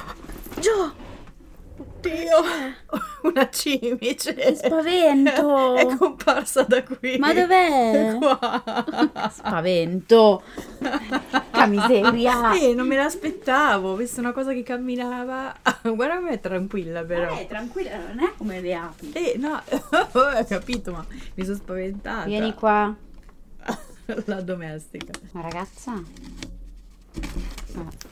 Gio, 0.60 0.94
Dio, 2.02 2.44
una 3.24 3.50
cimice. 3.50 4.34
che 4.34 4.54
spavento! 4.54 5.76
È 5.76 5.96
comparsa 5.96 6.64
da 6.64 6.84
qui. 6.84 7.18
Ma 7.20 7.34
dov'è? 7.34 8.18
Qua. 8.20 8.64
Spavento! 9.32 10.44
Che 11.52 11.68
miseria! 11.68 12.54
Eh, 12.60 12.74
non 12.74 12.86
me 12.86 12.98
l'aspettavo, 12.98 13.92
ho 13.92 13.96
visto 13.96 14.20
una 14.20 14.34
cosa 14.34 14.52
che 14.52 14.64
camminava. 14.64 15.56
Guarda 15.84 16.20
me 16.20 16.32
è 16.32 16.40
tranquilla 16.42 17.04
però. 17.06 17.34
Eh, 17.40 17.48
tranquilla, 17.48 17.98
non 18.14 18.20
è 18.26 18.34
come 18.36 18.60
le 18.60 18.76
api. 18.76 19.12
Eh, 19.14 19.36
no, 19.38 19.56
ho 20.12 20.46
capito, 20.48 20.92
ma 20.92 21.06
mi 21.36 21.44
sono 21.46 21.56
spaventata. 21.56 22.26
Vieni 22.26 22.54
qua, 22.54 22.94
La 24.26 24.42
domestica. 24.42 25.14
ma 25.32 25.42
ragazza. 25.42 26.56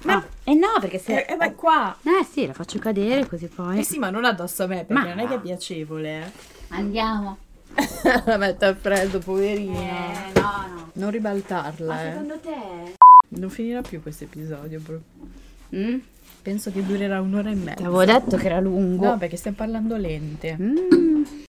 Ah, 0.05 0.13
ah, 0.13 0.25
eh 0.43 0.53
no, 0.53 0.67
perché 0.79 0.99
se... 0.99 1.25
Eh, 1.25 1.33
eh, 1.33 1.35
ma 1.35 1.51
qua. 1.53 1.97
Eh 2.03 2.23
sì, 2.29 2.45
la 2.45 2.53
faccio 2.53 2.79
cadere 2.79 3.27
così 3.27 3.47
poi... 3.47 3.79
Eh 3.79 3.83
sì, 3.83 3.97
ma 3.97 4.09
non 4.09 4.25
addosso 4.25 4.63
a 4.63 4.67
me, 4.67 4.85
perché 4.85 4.93
Ma- 4.93 5.13
non 5.13 5.19
è 5.19 5.27
che 5.27 5.35
è 5.35 5.39
piacevole. 5.39 6.31
Andiamo. 6.69 7.37
La 8.25 8.37
metto 8.37 8.65
al 8.65 8.75
freddo, 8.75 9.19
poverina. 9.19 9.79
Eh, 9.79 10.31
no, 10.39 10.41
no. 10.41 10.89
Non 10.93 11.09
ribaltarla, 11.09 11.93
Ma 11.93 12.03
eh. 12.03 12.11
secondo 12.11 12.39
te... 12.39 12.93
Non 13.29 13.49
finirà 13.49 13.81
più 13.81 14.01
questo 14.01 14.25
episodio, 14.25 14.79
bro. 14.79 15.01
Mm? 15.75 15.99
Penso 16.41 16.71
che 16.71 16.85
durerà 16.85 17.21
un'ora 17.21 17.49
e 17.49 17.55
mezza. 17.55 17.75
Ti 17.75 17.83
avevo 17.83 18.05
detto 18.05 18.37
che 18.37 18.45
era 18.45 18.59
lungo. 18.59 19.05
No, 19.05 19.17
perché 19.17 19.35
stiamo 19.35 19.57
parlando 19.57 19.97
lente. 19.97 20.55
Mm. 20.59 21.43